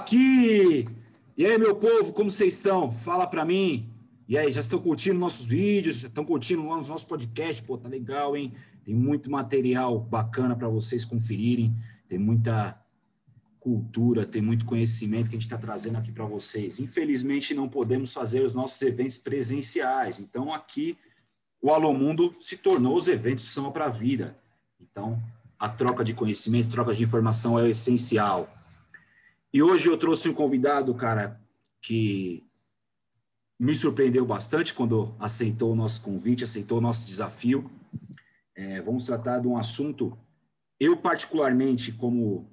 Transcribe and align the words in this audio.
aqui! 0.00 0.88
E 1.36 1.46
aí, 1.46 1.58
meu 1.58 1.76
povo, 1.76 2.12
como 2.12 2.30
vocês 2.30 2.54
estão? 2.54 2.90
Fala 2.90 3.26
para 3.26 3.44
mim. 3.44 3.88
E 4.26 4.36
aí, 4.36 4.50
já 4.50 4.60
estão 4.60 4.80
curtindo 4.80 5.18
nossos 5.18 5.46
vídeos? 5.46 5.96
Já 5.96 6.08
estão 6.08 6.24
curtindo 6.24 6.66
lá 6.66 6.76
nos 6.76 6.88
nossos 6.88 7.06
podcasts? 7.06 7.64
Pô, 7.64 7.76
tá 7.76 7.88
legal, 7.88 8.36
hein? 8.36 8.52
Tem 8.84 8.94
muito 8.94 9.30
material 9.30 9.98
bacana 10.00 10.56
para 10.56 10.68
vocês 10.68 11.04
conferirem. 11.04 11.74
Tem 12.08 12.18
muita 12.18 12.80
cultura, 13.58 14.24
tem 14.24 14.40
muito 14.40 14.64
conhecimento 14.64 15.28
que 15.28 15.36
a 15.36 15.38
gente 15.38 15.46
está 15.46 15.58
trazendo 15.58 15.98
aqui 15.98 16.10
para 16.10 16.24
vocês. 16.24 16.80
Infelizmente, 16.80 17.52
não 17.52 17.68
podemos 17.68 18.12
fazer 18.12 18.40
os 18.40 18.54
nossos 18.54 18.80
eventos 18.80 19.18
presenciais. 19.18 20.18
Então, 20.18 20.52
aqui, 20.52 20.96
o 21.60 21.70
Alomundo 21.70 22.34
se 22.40 22.56
tornou 22.56 22.96
os 22.96 23.06
eventos 23.06 23.44
são 23.44 23.70
para 23.70 23.84
a 23.84 23.90
vida. 23.90 24.36
Então, 24.80 25.22
a 25.58 25.68
troca 25.68 26.02
de 26.02 26.14
conhecimento, 26.14 26.70
troca 26.70 26.94
de 26.94 27.02
informação 27.02 27.58
é 27.58 27.68
essencial. 27.68 28.48
E 29.52 29.60
hoje 29.62 29.88
eu 29.88 29.98
trouxe 29.98 30.28
um 30.28 30.34
convidado, 30.34 30.94
cara, 30.94 31.40
que 31.82 32.46
me 33.58 33.74
surpreendeu 33.74 34.24
bastante 34.24 34.72
quando 34.72 35.12
aceitou 35.18 35.72
o 35.72 35.76
nosso 35.76 36.02
convite, 36.02 36.44
aceitou 36.44 36.78
o 36.78 36.80
nosso 36.80 37.04
desafio. 37.04 37.68
É, 38.54 38.80
vamos 38.80 39.06
tratar 39.06 39.40
de 39.40 39.48
um 39.48 39.56
assunto, 39.56 40.16
eu 40.78 40.96
particularmente, 40.96 41.90
como 41.90 42.48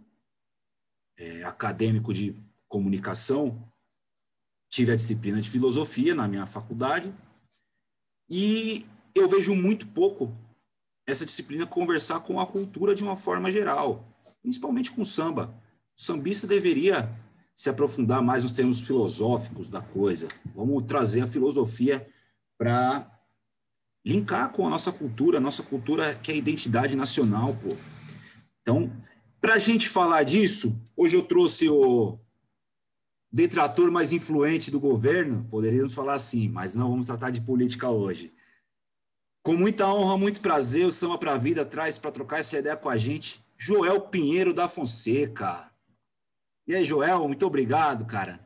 é, 1.18 1.44
acadêmico 1.44 2.12
de 2.12 2.36
comunicação, 2.68 3.64
tive 4.68 4.92
a 4.92 4.96
disciplina 4.96 5.40
de 5.40 5.50
filosofia 5.50 6.16
na 6.16 6.28
minha 6.28 6.48
faculdade 6.48 7.14
e 8.28 8.86
eu 9.14 9.30
vejo 9.30 9.56
muito 9.56 9.88
pouco 9.88 10.36
essa 11.06 11.26
disciplina 11.26 11.66
conversar 11.66 12.22
com 12.22 12.40
a 12.40 12.48
cultura 12.48 12.96
de 12.96 13.04
uma 13.04 13.16
forma 13.16 13.52
geral, 13.52 14.04
principalmente 14.42 14.92
com 14.92 15.06
samba 15.06 15.54
sambista 15.98 16.46
deveria 16.46 17.10
se 17.56 17.70
aprofundar 17.70 18.22
mais 18.22 18.44
nos 18.44 18.52
termos 18.52 18.80
filosóficos 18.80 19.68
da 19.68 19.82
coisa. 19.82 20.28
Vamos 20.56 20.86
trazer 20.86 21.22
a 21.22 21.28
filosofia 21.28 22.08
para 22.56 23.12
linkar 24.06 24.52
com 24.52 24.68
a 24.68 24.70
nossa 24.70 24.92
cultura, 24.92 25.40
a 25.40 25.42
nossa 25.42 25.64
cultura 25.64 26.14
que 26.14 26.32
é 26.32 26.36
a 26.36 26.38
identidade 26.38 26.96
nacional, 26.96 27.56
pô. 27.56 27.76
Então, 28.62 28.92
para 29.42 29.56
a 29.56 29.58
gente 29.58 29.90
falar 29.90 30.24
disso, 30.24 30.80
hoje 30.96 31.16
eu 31.16 31.24
trouxe 31.24 31.68
o 31.68 32.20
detrator 33.32 33.92
mais 33.92 34.14
influente 34.14 34.70
do 34.70 34.80
governo, 34.80 35.48
poderíamos 35.50 35.94
falar 35.94 36.14
assim, 36.14 36.48
mas 36.48 36.76
não 36.76 36.92
vamos 36.92 37.08
tratar 37.08 37.32
de 37.32 37.42
política 37.42 37.90
hoje. 37.90 38.32
Com 39.44 39.56
muita 39.56 39.88
honra, 39.88 40.18
muito 40.18 40.42
prazer, 40.42 40.86
o 40.86 40.92
Samba 40.92 41.18
para 41.18 41.34
a 41.34 41.38
Vida 41.38 41.66
traz 41.66 41.98
para 41.98 42.12
trocar 42.12 42.40
essa 42.40 42.60
ideia 42.60 42.78
com 42.78 42.90
a 42.90 42.98
gente, 42.98 43.44
Joel 43.58 44.02
Pinheiro 44.02 44.54
da 44.54 44.68
Fonseca. 44.68 45.72
E 46.68 46.76
aí, 46.76 46.84
Joel, 46.84 47.26
muito 47.26 47.48
obrigado, 47.48 48.06
cara. 48.06 48.46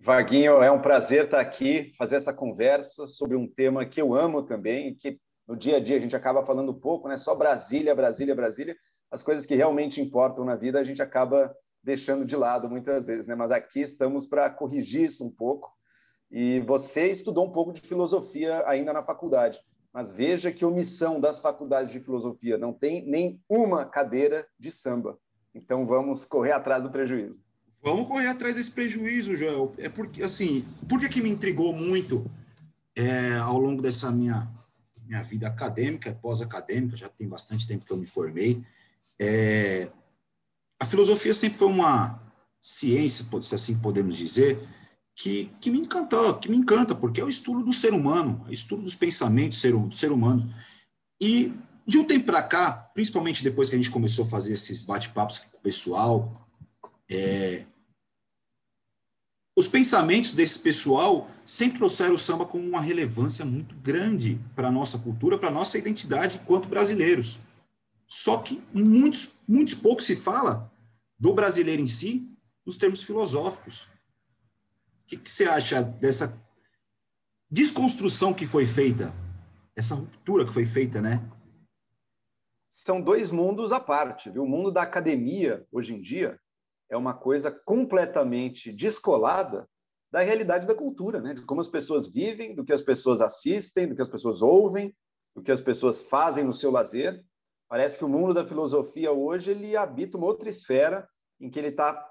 Vaguinho, 0.00 0.60
é 0.60 0.72
um 0.72 0.82
prazer 0.82 1.26
estar 1.26 1.38
aqui, 1.38 1.94
fazer 1.96 2.16
essa 2.16 2.34
conversa 2.34 3.06
sobre 3.06 3.36
um 3.36 3.46
tema 3.46 3.86
que 3.86 4.02
eu 4.02 4.12
amo 4.12 4.42
também, 4.42 4.92
que 4.92 5.20
no 5.46 5.56
dia 5.56 5.76
a 5.76 5.80
dia 5.80 5.96
a 5.96 6.00
gente 6.00 6.16
acaba 6.16 6.42
falando 6.42 6.74
pouco, 6.74 7.06
né? 7.06 7.16
Só 7.16 7.32
Brasília, 7.32 7.94
Brasília, 7.94 8.34
Brasília. 8.34 8.76
As 9.08 9.22
coisas 9.22 9.46
que 9.46 9.54
realmente 9.54 10.00
importam 10.00 10.44
na 10.44 10.56
vida 10.56 10.80
a 10.80 10.84
gente 10.84 11.00
acaba 11.00 11.54
deixando 11.80 12.24
de 12.24 12.34
lado 12.34 12.68
muitas 12.68 13.06
vezes, 13.06 13.28
né? 13.28 13.36
Mas 13.36 13.52
aqui 13.52 13.82
estamos 13.82 14.26
para 14.26 14.50
corrigir 14.50 15.02
isso 15.02 15.24
um 15.24 15.30
pouco. 15.30 15.72
E 16.28 16.58
você 16.66 17.08
estudou 17.08 17.46
um 17.46 17.52
pouco 17.52 17.72
de 17.72 17.82
filosofia 17.82 18.64
ainda 18.66 18.92
na 18.92 19.04
faculdade, 19.04 19.60
mas 19.92 20.10
veja 20.10 20.50
que 20.50 20.64
omissão 20.64 21.20
das 21.20 21.38
faculdades 21.38 21.92
de 21.92 22.00
filosofia 22.00 22.58
não 22.58 22.72
tem 22.72 23.06
nem 23.06 23.40
uma 23.48 23.86
cadeira 23.86 24.44
de 24.58 24.72
samba. 24.72 25.16
Então 25.56 25.86
vamos 25.86 26.24
correr 26.24 26.52
atrás 26.52 26.82
do 26.82 26.90
prejuízo. 26.90 27.40
Vamos 27.82 28.06
correr 28.06 28.28
atrás 28.28 28.54
desse 28.54 28.70
prejuízo, 28.70 29.36
Joel. 29.36 29.72
É 29.78 29.88
porque, 29.88 30.22
assim, 30.22 30.64
por 30.88 31.00
que, 31.00 31.22
me 31.22 31.30
intrigou 31.30 31.72
muito 31.72 32.30
é, 32.94 33.36
ao 33.36 33.58
longo 33.58 33.80
dessa 33.80 34.10
minha, 34.10 34.50
minha 35.06 35.22
vida 35.22 35.46
acadêmica, 35.46 36.12
pós-acadêmica, 36.20 36.96
já 36.96 37.08
tem 37.08 37.26
bastante 37.28 37.66
tempo 37.66 37.86
que 37.86 37.92
eu 37.92 37.96
me 37.96 38.06
formei. 38.06 38.62
É, 39.18 39.88
a 40.78 40.84
filosofia 40.84 41.32
sempre 41.32 41.58
foi 41.58 41.68
uma 41.68 42.20
ciência, 42.60 43.24
se 43.40 43.54
assim 43.54 43.78
podemos 43.78 44.16
dizer, 44.16 44.58
que, 45.14 45.50
que 45.60 45.70
me 45.70 45.78
encantou, 45.78 46.34
que 46.34 46.50
me 46.50 46.56
encanta, 46.56 46.94
porque 46.94 47.20
é 47.20 47.24
o 47.24 47.28
estudo 47.28 47.64
do 47.64 47.72
ser 47.72 47.94
humano, 47.94 48.42
é 48.46 48.50
o 48.50 48.52
estudo 48.52 48.82
dos 48.82 48.94
pensamentos 48.94 49.58
do 49.58 49.60
ser, 49.60 49.72
do 49.72 49.94
ser 49.94 50.12
humano. 50.12 50.52
E 51.20 51.54
de 51.86 51.98
um 51.98 52.04
tempo 52.04 52.26
para 52.26 52.42
cá, 52.42 52.72
principalmente 52.94 53.44
depois 53.44 53.68
que 53.68 53.76
a 53.76 53.78
gente 53.78 53.90
começou 53.90 54.24
a 54.24 54.28
fazer 54.28 54.54
esses 54.54 54.82
bate-papos 54.82 55.38
com 55.38 55.56
o 55.56 55.60
pessoal, 55.60 56.46
é, 57.08 57.64
os 59.56 59.68
pensamentos 59.68 60.32
desse 60.32 60.58
pessoal 60.58 61.30
sempre 61.44 61.78
trouxeram 61.78 62.14
o 62.14 62.18
samba 62.18 62.44
com 62.44 62.58
uma 62.58 62.80
relevância 62.80 63.44
muito 63.44 63.74
grande 63.76 64.38
para 64.54 64.68
a 64.68 64.70
nossa 64.70 64.98
cultura, 64.98 65.38
para 65.38 65.48
a 65.48 65.52
nossa 65.52 65.78
identidade 65.78 66.40
enquanto 66.42 66.68
brasileiros. 66.68 67.38
Só 68.06 68.38
que 68.38 68.62
muitos, 68.72 69.32
muitos 69.48 69.74
pouco 69.74 70.02
se 70.02 70.14
fala 70.14 70.70
do 71.18 71.32
brasileiro 71.32 71.80
em 71.80 71.86
si 71.86 72.28
nos 72.66 72.76
termos 72.76 73.02
filosóficos. 73.02 73.84
O 75.04 75.08
que, 75.08 75.16
que 75.16 75.30
você 75.30 75.44
acha 75.44 75.82
dessa 75.82 76.36
desconstrução 77.50 78.34
que 78.34 78.46
foi 78.46 78.66
feita, 78.66 79.14
essa 79.74 79.94
ruptura 79.94 80.44
que 80.44 80.52
foi 80.52 80.66
feita, 80.66 81.00
né? 81.00 81.22
São 82.84 83.00
dois 83.00 83.30
mundos 83.30 83.72
à 83.72 83.80
parte. 83.80 84.28
Viu? 84.28 84.42
O 84.42 84.48
mundo 84.48 84.70
da 84.70 84.82
academia, 84.82 85.66
hoje 85.72 85.94
em 85.94 86.00
dia, 86.00 86.38
é 86.90 86.96
uma 86.96 87.14
coisa 87.14 87.50
completamente 87.50 88.70
descolada 88.70 89.66
da 90.12 90.20
realidade 90.20 90.66
da 90.66 90.74
cultura, 90.74 91.20
né? 91.20 91.32
de 91.32 91.42
como 91.42 91.60
as 91.60 91.68
pessoas 91.68 92.06
vivem, 92.06 92.54
do 92.54 92.64
que 92.64 92.72
as 92.72 92.82
pessoas 92.82 93.20
assistem, 93.20 93.88
do 93.88 93.96
que 93.96 94.02
as 94.02 94.08
pessoas 94.08 94.42
ouvem, 94.42 94.94
do 95.34 95.42
que 95.42 95.50
as 95.50 95.60
pessoas 95.60 96.02
fazem 96.02 96.44
no 96.44 96.52
seu 96.52 96.70
lazer. 96.70 97.24
Parece 97.68 97.98
que 97.98 98.04
o 98.04 98.08
mundo 98.08 98.34
da 98.34 98.44
filosofia 98.44 99.10
hoje 99.10 99.50
ele 99.50 99.76
habita 99.76 100.18
uma 100.18 100.26
outra 100.26 100.48
esfera 100.48 101.08
em 101.40 101.50
que 101.50 101.58
ele 101.58 101.68
está 101.68 102.06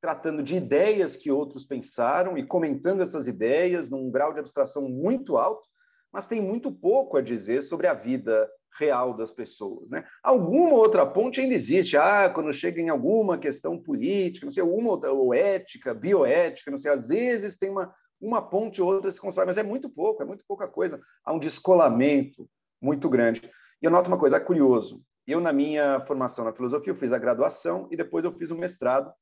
tratando 0.00 0.42
de 0.42 0.54
ideias 0.54 1.16
que 1.16 1.32
outros 1.32 1.64
pensaram 1.64 2.38
e 2.38 2.46
comentando 2.46 3.02
essas 3.02 3.26
ideias 3.26 3.90
num 3.90 4.10
grau 4.10 4.32
de 4.32 4.38
abstração 4.38 4.88
muito 4.88 5.36
alto, 5.36 5.68
mas 6.12 6.28
tem 6.28 6.40
muito 6.40 6.70
pouco 6.70 7.16
a 7.16 7.20
dizer 7.20 7.60
sobre 7.62 7.86
a 7.86 7.94
vida 7.94 8.48
real 8.78 9.14
das 9.14 9.32
pessoas. 9.32 9.88
Né? 9.88 10.04
Alguma 10.22 10.74
outra 10.74 11.06
ponte 11.06 11.40
ainda 11.40 11.54
existe. 11.54 11.96
Ah, 11.96 12.30
quando 12.30 12.52
chega 12.52 12.80
em 12.80 12.88
alguma 12.88 13.38
questão 13.38 13.78
política, 13.78 14.46
não 14.46 14.52
sei, 14.52 14.62
uma 14.62 14.98
ou 15.10 15.34
ética, 15.34 15.94
bioética, 15.94 16.70
não 16.70 16.78
sei, 16.78 16.90
às 16.90 17.08
vezes 17.08 17.56
tem 17.56 17.70
uma, 17.70 17.94
uma 18.20 18.42
ponte 18.42 18.80
ou 18.80 18.92
outra 18.92 19.10
se 19.10 19.20
constrói, 19.20 19.46
mas 19.46 19.58
é 19.58 19.62
muito 19.62 19.88
pouco, 19.88 20.22
é 20.22 20.26
muito 20.26 20.44
pouca 20.46 20.68
coisa. 20.68 21.00
Há 21.24 21.32
um 21.32 21.38
descolamento 21.38 22.48
muito 22.80 23.08
grande. 23.08 23.50
E 23.80 23.84
eu 23.84 23.90
noto 23.90 24.08
uma 24.08 24.18
coisa, 24.18 24.36
é 24.36 24.40
curioso. 24.40 25.02
Eu, 25.26 25.40
na 25.40 25.52
minha 25.52 26.00
formação 26.00 26.44
na 26.44 26.52
filosofia, 26.52 26.92
eu 26.92 26.96
fiz 26.96 27.12
a 27.12 27.18
graduação 27.18 27.88
e 27.90 27.96
depois 27.96 28.24
eu 28.24 28.32
fiz 28.32 28.50
um 28.50 28.58
mestrado. 28.58 29.12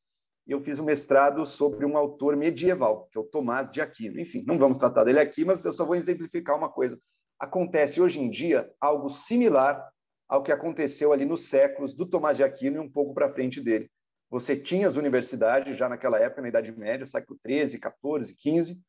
E 0.46 0.52
eu 0.52 0.60
fiz 0.60 0.78
um 0.78 0.84
mestrado 0.84 1.46
sobre 1.46 1.86
um 1.86 1.96
autor 1.96 2.36
medieval, 2.36 3.08
que 3.10 3.16
é 3.16 3.20
o 3.20 3.24
Tomás 3.24 3.70
de 3.70 3.80
Aquino. 3.80 4.20
Enfim, 4.20 4.44
não 4.46 4.58
vamos 4.58 4.76
tratar 4.76 5.04
dele 5.04 5.18
aqui, 5.18 5.42
mas 5.42 5.64
eu 5.64 5.72
só 5.72 5.86
vou 5.86 5.94
exemplificar 5.94 6.56
uma 6.56 6.68
coisa 6.68 7.00
acontece 7.38 8.00
hoje 8.00 8.20
em 8.20 8.30
dia 8.30 8.70
algo 8.80 9.08
similar 9.08 9.90
ao 10.28 10.42
que 10.42 10.52
aconteceu 10.52 11.12
ali 11.12 11.24
nos 11.24 11.48
séculos 11.48 11.94
do 11.94 12.06
Tomás 12.06 12.36
de 12.36 12.44
Aquino 12.44 12.76
e 12.76 12.80
um 12.80 12.90
pouco 12.90 13.14
para 13.14 13.32
frente 13.32 13.60
dele. 13.60 13.90
Você 14.30 14.56
tinha 14.56 14.88
as 14.88 14.96
universidades 14.96 15.76
já 15.76 15.88
naquela 15.88 16.18
época, 16.18 16.42
na 16.42 16.48
Idade 16.48 16.72
Média, 16.72 17.06
século 17.06 17.38
13, 17.42 17.78
14, 17.78 18.34
15, 18.34 18.80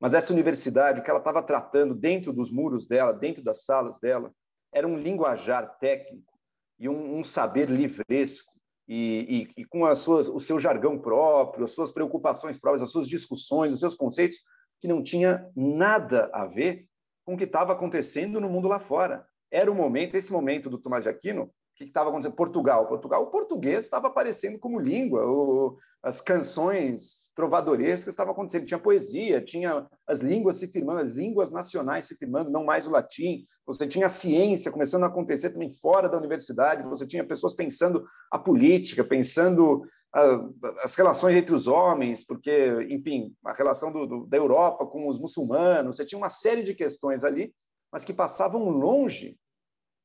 mas 0.00 0.14
essa 0.14 0.32
universidade, 0.32 1.00
o 1.00 1.04
que 1.04 1.10
ela 1.10 1.20
estava 1.20 1.42
tratando 1.42 1.94
dentro 1.94 2.32
dos 2.32 2.50
muros 2.50 2.86
dela, 2.86 3.12
dentro 3.12 3.42
das 3.42 3.64
salas 3.64 3.98
dela, 4.00 4.32
era 4.72 4.86
um 4.86 4.98
linguajar 4.98 5.78
técnico 5.78 6.32
e 6.78 6.88
um, 6.88 7.18
um 7.18 7.24
saber 7.24 7.68
livresco 7.68 8.52
e, 8.88 9.48
e, 9.56 9.62
e 9.62 9.64
com 9.64 9.84
as 9.84 9.98
suas, 9.98 10.28
o 10.28 10.40
seu 10.40 10.58
jargão 10.58 10.98
próprio, 10.98 11.64
as 11.64 11.70
suas 11.70 11.92
preocupações 11.92 12.58
próprias, 12.58 12.82
as 12.82 12.90
suas 12.90 13.06
discussões, 13.06 13.72
os 13.72 13.80
seus 13.80 13.94
conceitos, 13.94 14.38
que 14.80 14.88
não 14.88 15.02
tinha 15.02 15.48
nada 15.54 16.28
a 16.32 16.46
ver 16.46 16.89
com 17.24 17.34
o 17.34 17.36
que 17.36 17.44
estava 17.44 17.72
acontecendo 17.72 18.40
no 18.40 18.48
mundo 18.48 18.68
lá 18.68 18.78
fora. 18.78 19.26
Era 19.50 19.70
o 19.70 19.74
momento, 19.74 20.14
esse 20.14 20.32
momento 20.32 20.70
do 20.70 20.78
Tomás 20.78 21.04
de 21.04 21.10
Aquino, 21.10 21.44
o 21.44 21.50
que 21.76 21.84
estava 21.84 22.10
acontecendo? 22.10 22.34
Portugal. 22.34 22.86
Portugal, 22.86 23.22
o 23.22 23.30
português 23.30 23.84
estava 23.84 24.08
aparecendo 24.08 24.58
como 24.58 24.78
língua, 24.78 25.24
o, 25.26 25.76
as 26.02 26.20
canções 26.20 27.30
trovadorescas 27.34 28.12
estavam 28.12 28.32
acontecendo, 28.32 28.66
tinha 28.66 28.78
poesia, 28.78 29.40
tinha 29.40 29.86
as 30.06 30.20
línguas 30.20 30.56
se 30.56 30.68
firmando, 30.68 31.00
as 31.00 31.12
línguas 31.12 31.50
nacionais 31.50 32.06
se 32.06 32.16
firmando, 32.16 32.50
não 32.50 32.64
mais 32.64 32.86
o 32.86 32.90
latim. 32.90 33.44
Você 33.66 33.86
tinha 33.86 34.06
a 34.06 34.10
ciência 34.10 34.70
começando 34.70 35.04
a 35.04 35.08
acontecer 35.08 35.50
também 35.50 35.70
fora 35.70 36.08
da 36.08 36.16
universidade, 36.16 36.88
você 36.88 37.06
tinha 37.06 37.26
pessoas 37.26 37.54
pensando 37.54 38.04
a 38.30 38.38
política, 38.38 39.04
pensando 39.04 39.82
as 40.12 40.94
relações 40.96 41.36
entre 41.36 41.54
os 41.54 41.66
homens, 41.68 42.24
porque, 42.24 42.86
enfim, 42.90 43.34
a 43.44 43.52
relação 43.52 43.92
do, 43.92 44.06
do, 44.06 44.26
da 44.26 44.36
Europa 44.36 44.84
com 44.86 45.08
os 45.08 45.18
muçulmanos, 45.18 45.96
você 45.96 46.04
tinha 46.04 46.18
uma 46.18 46.30
série 46.30 46.62
de 46.62 46.74
questões 46.74 47.22
ali, 47.22 47.54
mas 47.92 48.04
que 48.04 48.12
passavam 48.12 48.68
longe 48.68 49.38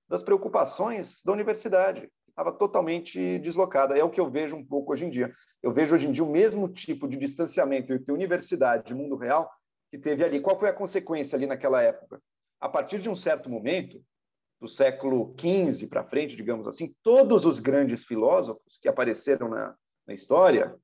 das 0.08 0.22
preocupações 0.22 1.22
da 1.26 1.32
universidade, 1.32 2.10
estava 2.30 2.52
totalmente 2.52 3.40
deslocada. 3.40 3.98
É 3.98 4.04
o 4.04 4.10
que 4.10 4.20
eu 4.20 4.30
vejo 4.30 4.56
um 4.56 4.66
pouco 4.66 4.94
hoje 4.94 5.06
em 5.06 5.10
dia. 5.10 5.34
Eu 5.64 5.74
vejo 5.74 5.96
hoje 5.96 6.08
em 6.08 6.12
dia 6.12 6.24
o 6.24 6.32
mesmo 6.32 6.70
tipo 6.70 7.08
de 7.08 7.18
distanciamento 7.18 7.92
entre 7.92 8.12
universidade 8.12 8.94
e 8.94 8.96
mundo 8.96 9.16
real 9.16 9.50
que 9.90 9.98
teve 9.98 10.24
ali. 10.24 10.40
Qual 10.40 10.60
foi 10.60 10.70
a 10.70 10.74
consequência 10.74 11.36
ali 11.36 11.48
naquela 11.48 11.82
época? 11.82 12.22
A 12.60 12.70
partir 12.70 13.00
de 13.00 13.10
um 13.10 13.16
certo 13.16 13.50
momento, 13.50 14.00
do 14.60 14.68
século 14.68 15.36
XV 15.40 15.88
para 15.88 16.04
frente, 16.04 16.36
digamos 16.36 16.68
assim, 16.68 16.96
todos 17.04 17.46
os 17.46 17.60
grandes 17.60 18.06
filósofos 18.06 18.78
que 18.82 18.88
apareceram 18.88 19.50
na, 19.50 19.76
na 20.08 20.14
história, 20.14 20.76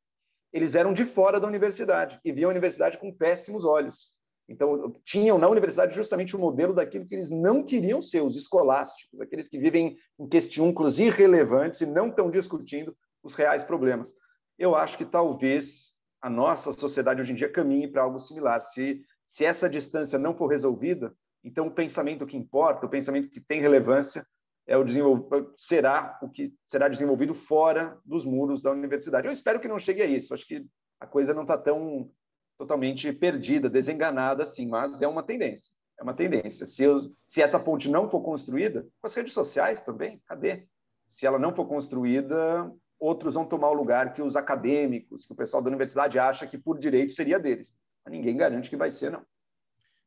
eles 0.51 0.75
eram 0.75 0.93
de 0.93 1.05
fora 1.05 1.39
da 1.39 1.47
universidade 1.47 2.19
e 2.23 2.31
viam 2.31 2.49
a 2.49 2.51
universidade 2.51 2.97
com 2.97 3.13
péssimos 3.13 3.63
olhos. 3.63 4.13
Então, 4.49 4.93
tinham 5.05 5.37
na 5.37 5.47
universidade 5.47 5.95
justamente 5.95 6.35
o 6.35 6.39
modelo 6.39 6.73
daquilo 6.73 7.07
que 7.07 7.15
eles 7.15 7.29
não 7.29 7.63
queriam 7.63 8.01
ser, 8.01 8.21
os 8.21 8.35
escolásticos, 8.35 9.21
aqueles 9.21 9.47
que 9.47 9.57
vivem 9.57 9.97
em 10.19 10.27
questiúnculos 10.27 10.99
irrelevantes 10.99 11.79
e 11.81 11.85
não 11.85 12.09
estão 12.09 12.29
discutindo 12.29 12.95
os 13.23 13.33
reais 13.33 13.63
problemas. 13.63 14.13
Eu 14.59 14.75
acho 14.75 14.97
que 14.97 15.05
talvez 15.05 15.91
a 16.21 16.29
nossa 16.29 16.73
sociedade 16.73 17.21
hoje 17.21 17.31
em 17.31 17.35
dia 17.35 17.51
caminhe 17.51 17.87
para 17.87 18.03
algo 18.03 18.19
similar. 18.19 18.59
Se, 18.59 19.01
se 19.25 19.45
essa 19.45 19.69
distância 19.69 20.19
não 20.19 20.35
for 20.35 20.47
resolvida, 20.47 21.15
então 21.43 21.67
o 21.67 21.71
pensamento 21.71 22.25
que 22.25 22.37
importa, 22.37 22.85
o 22.85 22.89
pensamento 22.89 23.29
que 23.29 23.39
tem 23.39 23.61
relevância, 23.61 24.25
é 24.71 24.77
o 24.77 25.53
será 25.57 26.17
o 26.21 26.29
que 26.29 26.53
será 26.65 26.87
desenvolvido 26.87 27.33
fora 27.33 27.99
dos 28.05 28.23
muros 28.23 28.61
da 28.61 28.71
universidade. 28.71 29.27
Eu 29.27 29.33
espero 29.33 29.59
que 29.59 29.67
não 29.67 29.77
chegue 29.77 30.01
a 30.01 30.05
isso. 30.05 30.33
Acho 30.33 30.47
que 30.47 30.65
a 30.97 31.05
coisa 31.05 31.33
não 31.33 31.41
está 31.41 31.57
tão 31.57 32.09
totalmente 32.57 33.11
perdida, 33.11 33.69
desenganada 33.69 34.43
assim, 34.43 34.67
mas 34.67 35.01
é 35.01 35.07
uma 35.07 35.23
tendência. 35.23 35.73
É 35.99 36.03
uma 36.03 36.13
tendência. 36.13 36.65
Se, 36.65 36.87
os, 36.87 37.11
se 37.25 37.41
essa 37.41 37.59
ponte 37.59 37.89
não 37.89 38.09
for 38.09 38.21
construída, 38.21 38.83
com 39.01 39.07
as 39.07 39.13
redes 39.13 39.33
sociais 39.33 39.81
também, 39.81 40.21
cadê? 40.25 40.65
Se 41.09 41.25
ela 41.25 41.37
não 41.37 41.53
for 41.53 41.67
construída, 41.67 42.71
outros 42.97 43.33
vão 43.33 43.43
tomar 43.43 43.71
o 43.71 43.73
lugar 43.73 44.13
que 44.13 44.21
os 44.21 44.37
acadêmicos, 44.37 45.25
que 45.25 45.33
o 45.33 45.35
pessoal 45.35 45.61
da 45.61 45.69
universidade 45.69 46.17
acha 46.17 46.47
que 46.47 46.57
por 46.57 46.79
direito 46.79 47.11
seria 47.11 47.37
deles. 47.37 47.75
Mas 48.05 48.13
ninguém 48.13 48.37
garante 48.37 48.69
que 48.69 48.77
vai 48.77 48.89
ser, 48.89 49.11
não. 49.11 49.21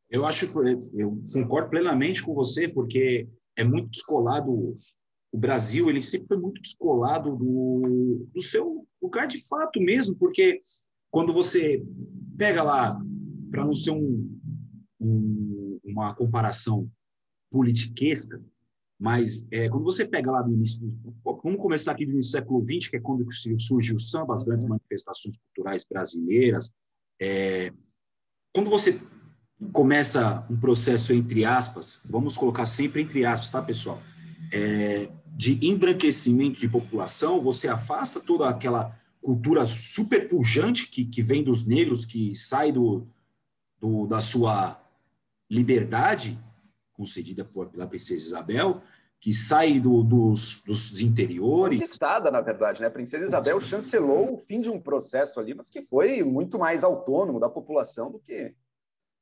Eu 0.08 0.24
acho 0.24 0.46
eu 0.94 1.18
concordo 1.34 1.68
plenamente 1.68 2.22
com 2.22 2.32
você, 2.32 2.66
porque 2.66 3.28
é 3.56 3.64
muito 3.64 3.90
descolado. 3.90 4.76
O 5.32 5.38
Brasil 5.38 5.90
ele 5.90 6.02
sempre 6.02 6.28
foi 6.28 6.38
muito 6.38 6.60
descolado 6.60 7.36
do, 7.36 8.26
do 8.32 8.40
seu 8.40 8.86
lugar 9.02 9.26
de 9.26 9.46
fato 9.46 9.80
mesmo, 9.80 10.14
porque 10.16 10.60
quando 11.10 11.32
você 11.32 11.82
pega 12.36 12.62
lá, 12.62 13.00
para 13.50 13.64
não 13.64 13.74
ser 13.74 13.90
um, 13.90 14.40
um, 15.00 15.80
uma 15.84 16.14
comparação 16.14 16.90
politiquesca, 17.50 18.40
mas 18.98 19.44
é, 19.50 19.68
quando 19.68 19.84
você 19.84 20.04
pega 20.06 20.30
lá 20.30 20.42
do 20.42 20.52
início, 20.52 20.80
vamos 21.24 21.60
começar 21.60 21.92
aqui 21.92 22.06
do 22.06 22.12
início 22.12 22.32
do 22.32 22.38
século 22.38 22.64
XX, 22.64 22.88
que 22.88 22.96
é 22.96 23.00
quando 23.00 23.26
surge 23.58 23.94
o 23.94 23.98
samba, 23.98 24.34
as 24.34 24.44
grandes 24.44 24.66
manifestações 24.66 25.36
culturais 25.36 25.84
brasileiras. 25.84 26.72
É, 27.20 27.72
quando 28.54 28.70
você 28.70 28.98
começa 29.72 30.44
um 30.50 30.56
processo 30.56 31.12
entre 31.12 31.44
aspas, 31.44 32.00
vamos 32.04 32.36
colocar 32.36 32.66
sempre 32.66 33.02
entre 33.02 33.24
aspas, 33.24 33.50
tá, 33.50 33.62
pessoal? 33.62 34.00
É, 34.52 35.08
de 35.26 35.66
embranquecimento 35.66 36.60
de 36.60 36.68
população, 36.68 37.40
você 37.40 37.68
afasta 37.68 38.20
toda 38.20 38.48
aquela 38.48 38.96
cultura 39.20 39.66
super 39.66 40.28
pujante 40.28 40.88
que, 40.88 41.04
que 41.04 41.22
vem 41.22 41.42
dos 41.42 41.64
negros, 41.64 42.04
que 42.04 42.34
sai 42.34 42.70
do, 42.70 43.06
do 43.80 44.06
da 44.06 44.20
sua 44.20 44.80
liberdade 45.50 46.38
concedida 46.92 47.44
por, 47.44 47.68
pela 47.68 47.86
princesa 47.86 48.26
Isabel, 48.26 48.82
que 49.20 49.32
sai 49.32 49.80
do, 49.80 50.02
dos, 50.02 50.62
dos 50.66 51.00
interiores. 51.00 51.80
Conquistada, 51.80 52.30
na 52.30 52.40
verdade, 52.40 52.80
né? 52.80 52.86
A 52.88 52.90
princesa 52.90 53.24
Isabel 53.24 53.58
chancelou 53.60 54.34
o 54.34 54.38
fim 54.38 54.60
de 54.60 54.68
um 54.68 54.78
processo 54.78 55.40
ali, 55.40 55.54
mas 55.54 55.70
que 55.70 55.82
foi 55.82 56.22
muito 56.22 56.58
mais 56.58 56.84
autônomo 56.84 57.40
da 57.40 57.48
população 57.48 58.10
do 58.10 58.18
que 58.18 58.54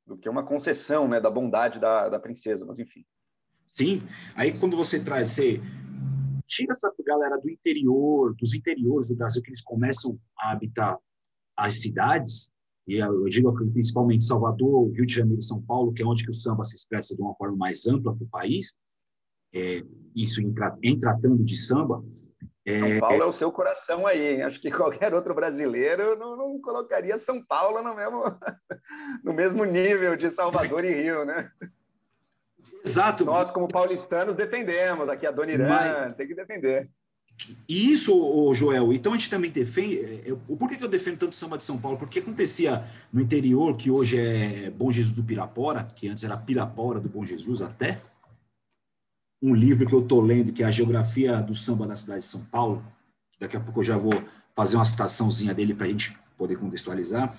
do 0.05 0.17
que 0.17 0.29
uma 0.29 0.43
concessão 0.43 1.07
né, 1.07 1.19
da 1.19 1.29
bondade 1.29 1.79
da, 1.79 2.09
da 2.09 2.19
princesa, 2.19 2.65
mas 2.65 2.79
enfim. 2.79 3.05
Sim, 3.69 4.03
aí 4.35 4.57
quando 4.57 4.77
você 4.77 5.03
traz, 5.03 5.29
você 5.29 5.59
tira 6.45 6.73
essa 6.73 6.93
galera 7.05 7.37
do 7.37 7.49
interior, 7.49 8.35
dos 8.35 8.53
interiores 8.53 9.09
do 9.09 9.15
Brasil, 9.15 9.41
que 9.41 9.49
eles 9.49 9.61
começam 9.61 10.19
a 10.39 10.51
habitar 10.51 10.97
as 11.57 11.81
cidades, 11.81 12.51
e 12.87 12.95
eu 12.95 13.23
digo 13.25 13.53
principalmente 13.71 14.25
Salvador, 14.25 14.91
Rio 14.91 15.05
de 15.05 15.13
Janeiro 15.13 15.39
e 15.39 15.43
São 15.43 15.61
Paulo, 15.61 15.93
que 15.93 16.03
é 16.03 16.05
onde 16.05 16.23
que 16.23 16.31
o 16.31 16.33
samba 16.33 16.63
se 16.63 16.75
expressa 16.75 17.15
de 17.15 17.21
uma 17.21 17.33
forma 17.35 17.55
mais 17.55 17.87
ampla 17.87 18.15
para 18.15 18.23
o 18.23 18.29
país, 18.29 18.75
é, 19.53 19.83
isso 20.15 20.41
em, 20.41 20.53
em 20.83 20.99
tratando 20.99 21.43
de 21.43 21.55
samba, 21.55 22.03
São 22.65 22.99
Paulo 22.99 23.23
é 23.23 23.25
o 23.25 23.31
seu 23.31 23.51
coração 23.51 24.07
aí? 24.07 24.41
Acho 24.41 24.59
que 24.61 24.71
qualquer 24.71 25.13
outro 25.13 25.33
brasileiro 25.33 26.17
não, 26.17 26.37
não, 26.37 26.61
colocaria 26.61 27.17
São 27.17 27.43
Paulo 27.43 27.81
no 27.83 27.93
mesmo, 27.93 28.23
no 29.23 29.33
mesmo 29.33 29.65
nível 29.65 30.15
de 30.15 30.29
Salvador 30.29 30.85
e 30.85 30.93
Rio, 30.93 31.25
né? 31.25 31.51
Exato. 32.85 33.25
Nós, 33.25 33.51
como 33.51 33.67
paulistanos, 33.67 34.35
defendemos 34.35 35.09
aqui 35.09 35.25
a 35.25 35.31
Dona 35.31 35.51
Irã, 35.51 35.67
Mas... 35.67 36.15
tem 36.15 36.27
que 36.27 36.35
defender. 36.35 36.89
Isso, 37.67 38.53
Joel, 38.53 38.93
então 38.93 39.13
a 39.13 39.17
gente 39.17 39.29
também 39.29 39.49
defende. 39.49 39.99
É, 39.99 40.21
eu, 40.25 40.37
por 40.37 40.69
que, 40.69 40.77
que 40.77 40.83
eu 40.83 40.87
defendo 40.87 41.17
tanto 41.17 41.31
o 41.31 41.35
samba 41.35 41.57
de 41.57 41.63
São 41.63 41.77
Paulo? 41.79 41.97
Porque 41.97 42.19
acontecia 42.19 42.85
no 43.11 43.19
interior, 43.19 43.75
que 43.75 43.89
hoje 43.89 44.19
é 44.19 44.69
Bom 44.69 44.91
Jesus 44.91 45.13
do 45.13 45.23
Pirapora, 45.23 45.87
que 45.95 46.07
antes 46.07 46.23
era 46.23 46.37
Pirapora 46.37 46.99
do 46.99 47.09
Bom 47.09 47.25
Jesus 47.25 47.61
até, 47.61 47.99
um 49.43 49.53
livro 49.53 49.85
que 49.85 49.93
eu 49.93 49.99
estou 49.99 50.21
lendo, 50.21 50.53
que 50.53 50.63
é 50.63 50.65
a 50.65 50.71
Geografia 50.71 51.41
do 51.41 51.53
Samba 51.53 51.85
da 51.85 51.97
Cidade 51.97 52.21
de 52.21 52.27
São 52.27 52.45
Paulo. 52.45 52.81
Daqui 53.37 53.57
a 53.57 53.59
pouco 53.59 53.81
eu 53.81 53.83
já 53.83 53.97
vou 53.97 54.13
fazer 54.55 54.77
uma 54.77 54.85
citaçãozinha 54.85 55.53
dele 55.53 55.73
para 55.73 55.85
a 55.85 55.89
gente 55.89 56.17
poder 56.37 56.55
contextualizar. 56.55 57.37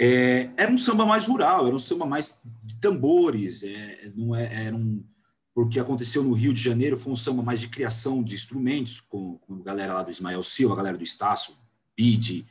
É, 0.00 0.50
era 0.56 0.70
um 0.70 0.78
samba 0.78 1.04
mais 1.04 1.26
rural, 1.26 1.66
era 1.66 1.74
um 1.74 1.78
samba 1.78 2.06
mais 2.06 2.40
de 2.62 2.76
tambores, 2.76 3.64
é, 3.64 4.12
não 4.14 4.34
é, 4.34 4.66
era 4.66 4.76
um, 4.76 5.04
porque 5.52 5.80
aconteceu 5.80 6.22
no 6.22 6.32
Rio 6.32 6.52
de 6.52 6.62
Janeiro, 6.62 6.96
foi 6.96 7.12
um 7.12 7.16
samba 7.16 7.42
mais 7.42 7.58
de 7.58 7.68
criação 7.68 8.22
de 8.22 8.36
instrumentos, 8.36 9.00
com, 9.00 9.38
com 9.38 9.54
a 9.54 9.62
galera 9.62 9.94
lá 9.94 10.02
do 10.04 10.12
Ismael 10.12 10.42
Silva, 10.42 10.74
a 10.74 10.76
galera 10.76 10.96
do 10.96 11.04
Estácio, 11.04 11.54
Bid, 11.96 12.46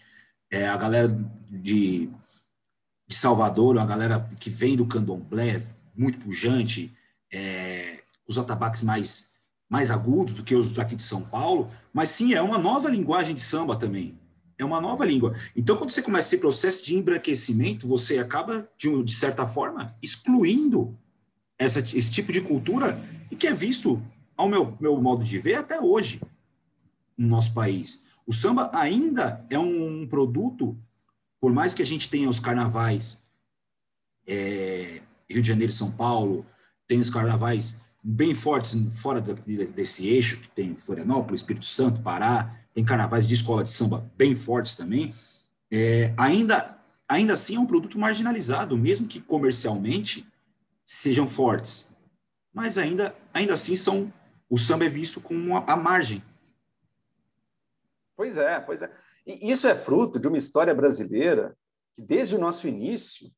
é, 0.52 0.68
a 0.68 0.76
galera 0.76 1.08
de, 1.50 2.10
de 3.08 3.16
Salvador, 3.16 3.78
a 3.78 3.86
galera 3.86 4.30
que 4.40 4.50
vem 4.50 4.76
do 4.76 4.86
candomblé, 4.86 5.62
muito 5.96 6.20
pujante, 6.20 6.94
é, 7.32 8.03
os 8.28 8.38
atabaques 8.38 8.82
mais, 8.82 9.32
mais 9.70 9.92
agudos 9.92 10.36
do 10.36 10.44
que 10.44 10.56
os 10.56 10.70
daqui 10.70 10.96
de 10.96 11.04
São 11.04 11.22
Paulo, 11.22 11.70
mas 11.94 12.10
sim, 12.10 12.34
é 12.34 12.42
uma 12.42 12.58
nova 12.58 12.90
linguagem 12.90 13.36
de 13.36 13.42
samba 13.42 13.76
também. 13.76 14.18
É 14.58 14.64
uma 14.64 14.80
nova 14.80 15.04
língua. 15.04 15.36
Então, 15.56 15.76
quando 15.76 15.90
você 15.90 16.02
começa 16.02 16.28
esse 16.28 16.40
processo 16.40 16.86
de 16.86 16.96
embranquecimento, 16.96 17.88
você 17.88 18.20
acaba, 18.20 18.70
de, 18.78 19.04
de 19.04 19.14
certa 19.14 19.46
forma, 19.46 19.96
excluindo 20.02 20.98
essa, 21.58 21.80
esse 21.80 22.12
tipo 22.12 22.32
de 22.32 22.42
cultura 22.42 23.02
e 23.32 23.36
que 23.36 23.48
é 23.48 23.54
visto, 23.54 24.02
ao 24.38 24.48
meu, 24.48 24.78
meu 24.80 25.02
modo 25.02 25.24
de 25.24 25.38
ver, 25.40 25.56
até 25.56 25.80
hoje 25.80 26.22
no 27.18 27.28
nosso 27.28 27.54
país. 27.54 28.04
O 28.26 28.34
samba 28.34 28.70
ainda 28.74 29.46
é 29.50 29.60
um 29.60 30.08
produto, 30.08 30.78
por 31.40 31.52
mais 31.52 31.74
que 31.74 31.82
a 31.82 31.86
gente 31.86 32.10
tenha 32.10 32.30
os 32.30 32.40
carnavais 32.40 33.24
é, 34.26 35.02
Rio 35.30 35.42
de 35.42 35.48
Janeiro 35.48 35.72
e 35.72 35.76
São 35.76 35.92
Paulo, 35.92 36.46
tem 36.88 37.00
os 37.00 37.10
carnavais 37.10 37.82
bem 38.04 38.36
fortes 38.36 38.76
fora 39.02 39.22
desse 39.22 40.10
eixo, 40.10 40.42
que 40.42 40.50
tem 40.50 40.76
Florianópolis, 40.76 41.42
Espírito 41.42 41.66
Santo, 41.66 42.02
Pará, 42.02 42.60
tem 42.74 42.84
carnavais 42.84 43.26
de 43.26 43.34
escola 43.34 43.64
de 43.64 43.70
samba 43.70 44.12
bem 44.18 44.36
fortes 44.36 44.76
também, 44.76 45.14
é, 45.72 46.14
ainda, 46.18 46.78
ainda 47.08 47.34
assim 47.34 47.56
é 47.56 47.60
um 47.60 47.66
produto 47.66 47.98
marginalizado, 47.98 48.78
mesmo 48.78 49.08
que 49.08 49.22
comercialmente 49.22 50.28
sejam 50.86 51.28
fortes. 51.28 51.90
Mas 52.54 52.78
ainda, 52.78 53.16
ainda 53.34 53.54
assim 53.54 53.76
são 53.76 54.12
o 54.50 54.58
samba 54.58 54.86
é 54.86 54.90
visto 54.90 55.20
como 55.20 55.58
a, 55.58 55.64
a 55.66 55.76
margem. 55.76 56.24
Pois 58.16 58.38
é, 58.38 58.60
pois 58.60 58.84
é. 58.84 58.92
E 59.26 59.52
isso 59.52 59.68
é 59.68 59.76
fruto 59.76 60.20
de 60.20 60.28
uma 60.28 60.38
história 60.38 60.76
brasileira 60.76 61.58
que, 61.96 62.02
desde 62.02 62.36
o 62.36 62.40
nosso 62.40 62.68
início, 62.68 63.32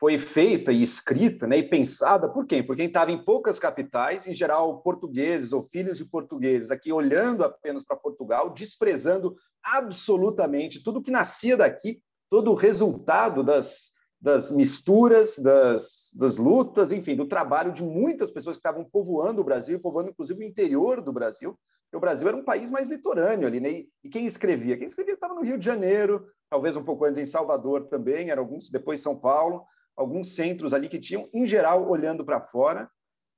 foi 0.00 0.16
feita 0.16 0.72
e 0.72 0.82
escrita 0.82 1.46
né, 1.46 1.58
e 1.58 1.68
pensada 1.68 2.26
por 2.26 2.46
quem? 2.46 2.66
Por 2.66 2.74
quem 2.74 2.86
estava 2.86 3.12
em 3.12 3.22
poucas 3.22 3.58
capitais, 3.58 4.26
em 4.26 4.32
geral 4.32 4.80
portugueses 4.80 5.52
ou 5.52 5.68
filhos 5.70 5.98
de 5.98 6.06
portugueses, 6.06 6.70
aqui 6.70 6.90
olhando 6.90 7.44
apenas 7.44 7.84
para 7.84 7.98
Portugal, 7.98 8.48
desprezando 8.48 9.36
absolutamente 9.62 10.82
tudo 10.82 11.02
que 11.02 11.10
nascia 11.10 11.54
daqui, 11.54 12.00
todo 12.30 12.50
o 12.50 12.54
resultado 12.54 13.44
das, 13.44 13.90
das 14.18 14.50
misturas, 14.50 15.38
das, 15.38 16.10
das 16.14 16.38
lutas, 16.38 16.92
enfim, 16.92 17.14
do 17.14 17.28
trabalho 17.28 17.70
de 17.70 17.82
muitas 17.82 18.30
pessoas 18.30 18.56
que 18.56 18.60
estavam 18.60 18.84
povoando 18.90 19.42
o 19.42 19.44
Brasil, 19.44 19.78
povoando 19.80 20.08
inclusive 20.08 20.42
o 20.42 20.48
interior 20.48 21.02
do 21.02 21.12
Brasil, 21.12 21.58
porque 21.82 21.98
o 21.98 22.00
Brasil 22.00 22.26
era 22.26 22.36
um 22.38 22.44
país 22.44 22.70
mais 22.70 22.88
litorâneo 22.88 23.46
ali, 23.46 23.60
né? 23.60 23.70
E 24.02 24.08
quem 24.10 24.24
escrevia? 24.24 24.78
Quem 24.78 24.86
escrevia 24.86 25.12
estava 25.12 25.34
no 25.34 25.42
Rio 25.42 25.58
de 25.58 25.66
Janeiro, 25.66 26.26
talvez 26.48 26.74
um 26.74 26.84
pouco 26.84 27.04
antes 27.04 27.18
em 27.18 27.26
Salvador 27.26 27.88
também, 27.88 28.30
eram 28.30 28.44
alguns, 28.44 28.70
depois 28.70 29.02
São 29.02 29.14
Paulo, 29.14 29.66
alguns 30.00 30.34
centros 30.34 30.72
ali 30.72 30.88
que 30.88 30.98
tinham, 30.98 31.28
em 31.32 31.44
geral, 31.44 31.86
olhando 31.86 32.24
para 32.24 32.40
fora, 32.40 32.90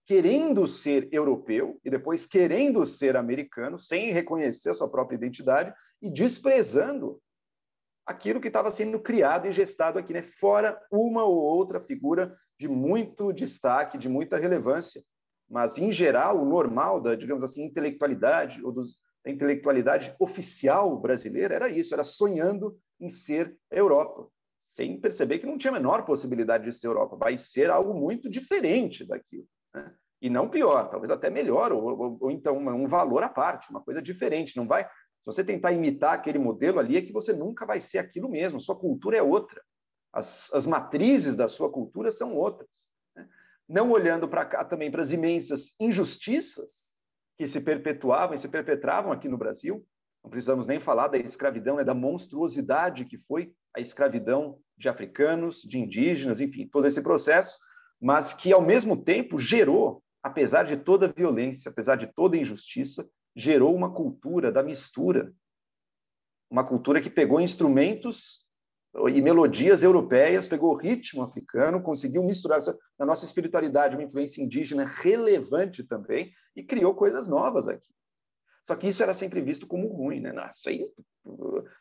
querendo 0.07 0.65
ser 0.65 1.09
europeu 1.13 1.81
e 1.85 1.91
depois 1.91 2.25
querendo 2.25 2.87
ser 2.87 3.17
americano, 3.17 3.77
sem 3.77 4.13
reconhecer 4.13 4.71
a 4.71 4.75
sua 4.75 4.89
própria 4.89 5.17
identidade 5.17 5.75
e 6.01 6.09
desprezando 6.09 7.21
aquilo 8.07 8.41
que 8.41 8.47
estava 8.47 8.71
sendo 8.71 9.01
criado 9.01 9.49
e 9.49 9.53
gestado 9.53 9.99
aqui, 9.99 10.13
né? 10.13 10.23
fora 10.23 10.81
uma 10.91 11.25
ou 11.25 11.35
outra 11.35 11.81
figura 11.81 12.37
de 12.59 12.69
muito 12.69 13.33
destaque, 13.33 13.99
de 13.99 14.09
muita 14.09 14.39
relevância. 14.39 15.03
Mas, 15.51 15.79
em 15.79 15.93
geral, 15.93 16.41
o 16.41 16.45
normal 16.45 17.01
da, 17.01 17.17
digamos 17.17 17.43
assim, 17.43 17.65
intelectualidade, 17.65 18.65
ou 18.65 18.73
dos, 18.73 18.99
da 19.25 19.33
intelectualidade 19.33 20.15
oficial 20.19 20.97
brasileira 21.01 21.55
era 21.55 21.69
isso, 21.69 21.93
era 21.93 22.05
sonhando 22.05 22.79
em 23.01 23.09
ser 23.09 23.57
Europa, 23.71 24.29
sem 24.73 24.99
perceber 24.99 25.39
que 25.39 25.47
não 25.47 25.59
tinha 25.59 25.71
a 25.71 25.75
menor 25.75 26.05
possibilidade 26.07 26.65
de 26.65 26.73
ser 26.73 26.87
Europa. 26.87 27.15
Vai 27.17 27.37
ser 27.37 27.71
algo 27.71 27.93
muito 27.93 28.31
diferente 28.31 29.07
daquilo. 29.07 29.47
Né? 29.75 29.95
E 30.21 30.31
não 30.31 30.49
pior, 30.49 30.89
talvez 30.89 31.13
até 31.13 31.29
melhor, 31.29 31.73
ou, 31.73 31.83
ou, 31.83 32.19
ou 32.23 32.31
então 32.31 32.57
um 32.57 32.87
valor 32.87 33.23
à 33.23 33.29
parte, 33.29 33.71
uma 33.71 33.83
coisa 33.83 34.01
diferente. 34.01 34.57
Não 34.57 34.67
vai 34.67 34.89
se 35.19 35.27
você 35.27 35.45
tentar 35.45 35.73
imitar 35.73 36.15
aquele 36.15 36.39
modelo 36.39 36.81
ali, 36.81 36.97
é 36.97 37.03
que 37.03 37.13
você 37.13 37.33
nunca 37.33 37.67
vai 37.67 37.79
ser 37.79 37.99
aquilo 37.99 38.29
mesmo. 38.29 38.61
Sua 38.61 38.75
cultura 38.75 39.17
é 39.17 39.23
outra. 39.23 39.63
As, 40.13 40.53
as 40.53 40.67
matrizes 40.67 41.37
da 41.37 41.47
sua 41.47 41.71
cultura 41.71 42.11
são 42.11 42.35
outras. 42.35 42.89
Né? 43.15 43.29
Não 43.69 43.93
olhando 43.93 44.27
para 44.27 44.45
cá 44.45 44.65
também 44.65 44.91
para 44.91 45.03
as 45.03 45.13
imensas 45.13 45.75
injustiças 45.79 46.97
que 47.37 47.47
se 47.47 47.61
perpetuavam 47.61 48.35
e 48.35 48.39
se 48.39 48.49
perpetravam 48.49 49.13
aqui 49.13 49.29
no 49.29 49.39
Brasil. 49.39 49.87
Não 50.25 50.31
precisamos 50.31 50.67
nem 50.67 50.81
falar 50.81 51.07
da 51.09 51.19
escravidão, 51.19 51.77
né, 51.77 51.85
da 51.85 51.95
monstruosidade 51.95 53.05
que 53.05 53.19
foi 53.19 53.55
a 53.75 53.81
escravidão 53.81 54.59
de 54.77 54.89
africanos, 54.89 55.63
de 55.63 55.79
indígenas, 55.79 56.41
enfim, 56.41 56.67
todo 56.67 56.87
esse 56.87 57.01
processo, 57.03 57.59
mas 58.01 58.33
que, 58.33 58.53
ao 58.53 58.63
mesmo 58.63 58.97
tempo, 58.97 59.39
gerou, 59.39 60.03
apesar 60.23 60.65
de 60.65 60.77
toda 60.77 61.07
a 61.07 61.13
violência, 61.13 61.71
apesar 61.71 61.97
de 61.97 62.07
toda 62.07 62.37
a 62.37 62.41
injustiça, 62.41 63.09
gerou 63.35 63.75
uma 63.75 63.93
cultura 63.93 64.51
da 64.51 64.63
mistura, 64.63 65.33
uma 66.51 66.65
cultura 66.65 67.01
que 67.01 67.09
pegou 67.09 67.41
instrumentos 67.41 68.47
e 69.09 69.23
melodias 69.23 69.83
europeias, 69.83 70.47
pegou 70.47 70.75
ritmo 70.75 71.23
africano, 71.23 71.83
conseguiu 71.83 72.23
misturar 72.23 72.61
na 72.99 73.07
nossa 73.07 73.25
espiritualidade 73.25 73.97
uma 73.97 74.03
influência 74.03 74.43
indígena 74.43 74.85
relevante 74.85 75.83
também 75.83 76.31
e 76.55 76.63
criou 76.63 76.95
coisas 76.95 77.27
novas 77.27 77.69
aqui. 77.69 77.89
Só 78.67 78.77
que 78.77 78.89
isso 78.89 79.03
era 79.03 79.13
sempre 79.13 79.41
visto 79.41 79.67
como 79.67 79.89
ruim, 79.89 80.21
né? 80.21 80.33
Nossa, 80.33 80.71
aí 80.71 80.89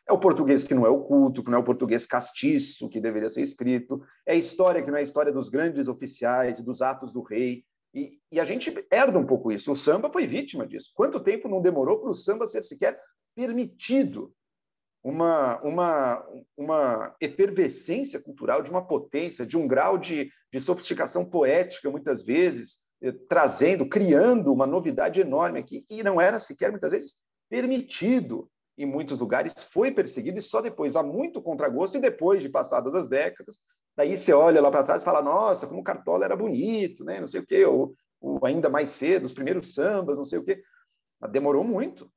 é 0.08 0.14
o 0.14 0.20
português 0.20 0.64
que 0.64 0.74
não 0.74 0.86
é 0.86 0.90
o 0.90 1.02
culto, 1.02 1.44
que 1.44 1.50
não 1.50 1.58
é 1.58 1.62
o 1.62 1.66
português 1.66 2.06
castiço 2.06 2.90
que 2.90 3.00
deveria 3.00 3.30
ser 3.30 3.42
escrito, 3.42 4.04
é 4.26 4.34
a 4.34 4.36
história 4.36 4.82
que 4.82 4.90
não 4.90 4.98
é 4.98 5.02
a 5.02 5.04
história 5.04 5.32
dos 5.32 5.50
grandes 5.50 5.88
oficiais 5.88 6.60
e 6.60 6.64
dos 6.64 6.82
atos 6.82 7.12
do 7.12 7.22
rei, 7.22 7.64
e, 7.94 8.20
e, 8.32 8.40
a 8.40 8.46
gente 8.46 8.74
herda 8.90 9.20
um 9.20 9.26
pouco 9.26 9.52
isso. 9.52 9.72
O 9.72 9.76
samba 9.76 10.10
foi 10.10 10.26
vítima 10.26 10.66
disso. 10.66 10.92
Quanto 10.96 11.20
tempo 11.20 11.50
não 11.50 11.62
demorou 11.62 12.00
para 12.00 12.10
o 12.10 12.14
samba 12.14 12.48
ser 12.48 12.64
sequer 12.64 12.98
permitido? 13.36 14.34
Uma, 15.04 15.60
uma, 15.62 16.26
uma 16.56 17.16
efervescência 17.20 18.20
cultural, 18.20 18.62
de 18.62 18.70
uma 18.70 18.86
potência, 18.86 19.46
de 19.46 19.58
um 19.58 19.68
grau 19.68 19.98
de, 19.98 20.32
de 20.54 20.60
sofisticação 20.60 21.26
poética, 21.26 21.90
muitas 21.90 22.24
vezes, 22.24 22.78
trazendo, 23.27 23.88
criando 23.88 24.53
uma 24.53 24.67
novidade 24.67 25.20
enorme 25.20 25.60
aqui, 25.60 25.84
e 25.89 26.03
não 26.03 26.20
era 26.20 26.38
sequer, 26.39 26.72
muitas 26.72 26.91
vezes, 26.91 27.15
permitido 27.50 28.50
em 28.77 28.86
muitos 28.86 29.20
lugares, 29.20 29.53
foi 29.63 29.91
perseguido, 29.91 30.39
e 30.39 30.41
só 30.41 30.62
depois, 30.62 30.96
há 30.96 31.03
muito 31.03 31.41
contragosto, 31.41 31.98
e 31.98 32.01
depois 32.01 32.41
de 32.41 32.50
passadas 32.50 32.96
as 32.96 33.08
décadas, 33.08 33.60
Daí 33.96 34.15
você 34.15 34.34
olha 34.34 34.62
lá 34.62 34.72
para 34.72 34.84
trás 34.84 35.01
e 35.01 35.05
fala, 35.05 35.22
nossa, 35.22 35.67
como 35.67 35.81
o 35.81 35.84
Cartola 35.84 36.25
era 36.25 36.36
bonito, 36.36 37.03
né? 37.03 37.20
não 37.20 37.27
sei 37.27 37.41
o 37.41 37.46
quê, 37.46 37.65
ou, 37.65 37.93
ou 38.22 38.39
ainda 38.46 38.70
mais 38.70 38.89
cedo, 38.89 39.25
os 39.25 39.34
primeiros 39.34 39.74
sambas, 39.74 40.17
não 40.17 40.24
sei 40.24 40.39
o 40.39 40.43
quê. 40.43 40.63
Mas 41.20 41.31
demorou 41.31 41.63
muito 41.63 42.10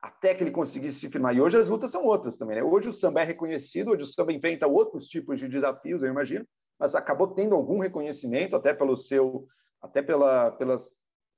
até 0.00 0.34
que 0.34 0.42
ele 0.42 0.50
conseguisse 0.50 1.00
se 1.00 1.08
firmar. 1.08 1.34
E 1.34 1.40
hoje 1.40 1.56
as 1.56 1.68
lutas 1.68 1.90
são 1.90 2.04
outras 2.04 2.36
também. 2.36 2.56
Né? 2.56 2.62
Hoje 2.62 2.88
o 2.88 2.92
samba 2.92 3.22
é 3.22 3.24
reconhecido, 3.24 3.92
hoje 3.92 4.02
o 4.02 4.06
samba 4.06 4.32
enfrenta 4.32 4.66
outros 4.66 5.06
tipos 5.06 5.38
de 5.38 5.48
desafios, 5.48 6.02
eu 6.02 6.10
imagino, 6.10 6.46
mas 6.78 6.94
acabou 6.94 7.28
tendo 7.28 7.54
algum 7.54 7.78
reconhecimento 7.78 8.54
até 8.54 8.74
pelo 8.74 8.96
seu, 8.96 9.46
até 9.82 10.00
pela, 10.00 10.52
pelas, 10.52 10.92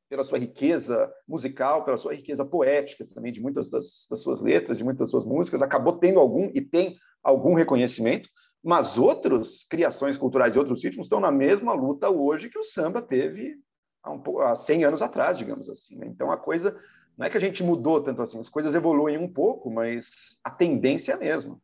pela 0.08 0.22
sua 0.22 0.38
riqueza 0.38 1.12
musical, 1.26 1.84
pela 1.84 1.96
sua 1.96 2.14
riqueza 2.14 2.44
poética 2.44 3.06
também 3.14 3.32
de 3.32 3.40
muitas 3.40 3.70
das, 3.70 4.06
das 4.10 4.22
suas 4.22 4.40
letras, 4.40 4.78
de 4.78 4.84
muitas 4.84 5.06
das 5.06 5.10
suas 5.10 5.24
músicas, 5.24 5.62
acabou 5.62 5.98
tendo 5.98 6.20
algum 6.20 6.50
e 6.54 6.60
tem 6.60 6.96
algum 7.22 7.54
reconhecimento. 7.54 8.28
Mas 8.62 8.96
outras 8.96 9.64
criações 9.64 10.16
culturais 10.16 10.54
e 10.54 10.58
outros 10.58 10.82
ritmos 10.82 11.06
estão 11.06 11.20
na 11.20 11.30
mesma 11.30 11.74
luta 11.74 12.08
hoje 12.08 12.48
que 12.48 12.58
o 12.58 12.64
samba 12.64 13.02
teve 13.02 13.56
há, 14.02 14.10
um, 14.10 14.40
há 14.40 14.54
100 14.54 14.84
anos 14.84 15.02
atrás, 15.02 15.36
digamos 15.36 15.68
assim. 15.68 15.96
Né? 15.96 16.06
Então 16.06 16.30
a 16.30 16.36
coisa 16.36 16.78
não 17.16 17.26
é 17.26 17.30
que 17.30 17.36
a 17.36 17.40
gente 17.40 17.62
mudou 17.62 18.02
tanto 18.02 18.22
assim, 18.22 18.38
as 18.40 18.48
coisas 18.48 18.74
evoluem 18.74 19.18
um 19.18 19.32
pouco, 19.32 19.70
mas 19.70 20.36
a 20.42 20.50
tendência 20.50 21.12
é 21.12 21.14
a 21.14 21.18
mesma. 21.18 21.60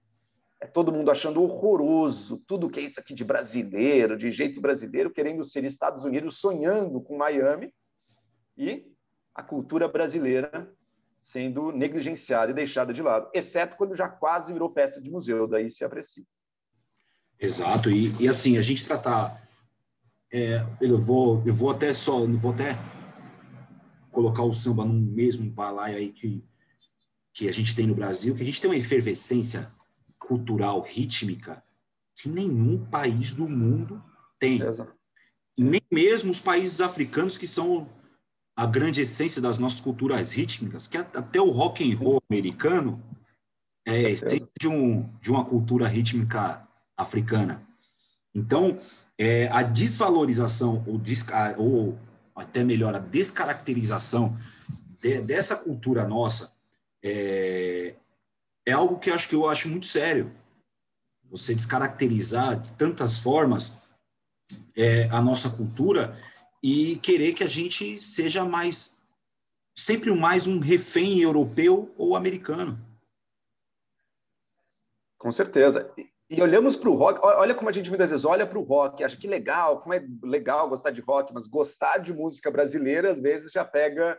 É 0.60 0.66
todo 0.66 0.92
mundo 0.92 1.10
achando 1.10 1.42
horroroso 1.42 2.42
tudo 2.46 2.68
que 2.68 2.80
é 2.80 2.82
isso 2.82 3.00
aqui 3.00 3.14
de 3.14 3.24
brasileiro, 3.24 4.16
de 4.16 4.30
jeito 4.30 4.60
brasileiro, 4.60 5.10
querendo 5.10 5.42
ser 5.42 5.64
Estados 5.64 6.04
Unidos, 6.04 6.38
sonhando 6.38 7.00
com 7.00 7.16
Miami, 7.16 7.72
e 8.58 8.86
a 9.34 9.42
cultura 9.42 9.88
brasileira 9.88 10.70
sendo 11.22 11.70
negligenciada 11.72 12.50
e 12.50 12.54
deixada 12.54 12.92
de 12.92 13.02
lado, 13.02 13.30
exceto 13.32 13.76
quando 13.76 13.96
já 13.96 14.08
quase 14.08 14.52
virou 14.52 14.70
peça 14.70 15.00
de 15.00 15.10
museu, 15.10 15.46
daí 15.46 15.70
se 15.70 15.84
aprecia. 15.84 16.24
Exato, 17.38 17.90
e, 17.90 18.14
e 18.20 18.28
assim, 18.28 18.58
a 18.58 18.62
gente 18.62 18.84
tratar. 18.84 19.48
É, 20.32 20.64
eu, 20.80 20.98
vou, 20.98 21.42
eu 21.46 21.54
vou 21.54 21.70
até 21.70 21.92
só, 21.92 22.24
vou 22.26 22.52
até 22.52 22.78
colocar 24.12 24.42
o 24.42 24.52
samba 24.52 24.84
no 24.84 24.92
mesmo 24.92 25.50
balaio 25.50 25.96
aí 25.96 26.12
que, 26.12 26.44
que 27.32 27.48
a 27.48 27.52
gente 27.52 27.74
tem 27.74 27.86
no 27.86 27.94
Brasil, 27.94 28.34
que 28.34 28.42
a 28.42 28.44
gente 28.44 28.60
tem 28.60 28.70
uma 28.70 28.76
efervescência 28.76 29.70
cultural, 30.30 30.80
rítmica, 30.80 31.60
que 32.14 32.28
nenhum 32.28 32.86
país 32.86 33.34
do 33.34 33.48
mundo 33.48 34.00
tem. 34.38 34.62
Exato. 34.62 34.94
Nem 35.58 35.82
mesmo 35.90 36.30
os 36.30 36.40
países 36.40 36.80
africanos, 36.80 37.36
que 37.36 37.48
são 37.48 37.88
a 38.56 38.64
grande 38.64 39.00
essência 39.00 39.42
das 39.42 39.58
nossas 39.58 39.80
culturas 39.80 40.32
rítmicas, 40.32 40.86
que 40.86 40.96
até 40.96 41.40
o 41.40 41.50
rock 41.50 41.82
and 41.82 41.96
roll 41.96 42.22
americano 42.30 43.02
é 43.84 44.12
essência 44.12 44.48
de, 44.60 44.68
um, 44.68 45.02
de 45.20 45.32
uma 45.32 45.44
cultura 45.44 45.88
rítmica 45.88 46.64
africana. 46.96 47.60
Então, 48.32 48.78
é, 49.18 49.48
a 49.48 49.64
desvalorização, 49.64 50.84
ou, 50.86 51.00
ou, 51.58 51.98
até 52.36 52.62
melhor, 52.62 52.94
a 52.94 53.00
descaracterização 53.00 54.38
de, 55.00 55.20
dessa 55.22 55.56
cultura 55.56 56.06
nossa 56.06 56.52
é, 57.02 57.96
é 58.70 58.72
algo 58.72 58.98
que 58.98 59.10
acho 59.10 59.28
que 59.28 59.34
eu 59.34 59.48
acho 59.48 59.68
muito 59.68 59.86
sério. 59.86 60.32
Você 61.24 61.54
descaracterizar 61.54 62.60
de 62.60 62.72
tantas 62.72 63.18
formas 63.18 63.76
é, 64.76 65.08
a 65.10 65.20
nossa 65.20 65.50
cultura 65.50 66.16
e 66.62 66.96
querer 66.98 67.34
que 67.34 67.44
a 67.44 67.48
gente 67.48 67.98
seja 67.98 68.44
mais 68.44 68.98
sempre 69.76 70.12
mais 70.14 70.46
um 70.46 70.58
refém 70.58 71.20
europeu 71.20 71.94
ou 71.96 72.14
americano. 72.14 72.78
Com 75.18 75.32
certeza. 75.32 75.92
E 76.28 76.40
olhamos 76.40 76.76
para 76.76 76.90
o 76.90 76.94
rock, 76.94 77.18
olha 77.22 77.54
como 77.54 77.68
a 77.68 77.72
gente 77.72 77.88
muitas 77.88 78.10
vezes 78.10 78.24
olha 78.24 78.46
para 78.46 78.58
o 78.58 78.62
rock, 78.62 79.02
acha 79.02 79.16
que 79.16 79.26
legal, 79.26 79.80
como 79.80 79.94
é 79.94 80.06
legal 80.22 80.68
gostar 80.68 80.90
de 80.90 81.00
rock, 81.00 81.32
mas 81.32 81.46
gostar 81.46 81.98
de 81.98 82.12
música 82.12 82.50
brasileira 82.50 83.10
às 83.10 83.18
vezes 83.18 83.50
já 83.50 83.64
pega, 83.64 84.18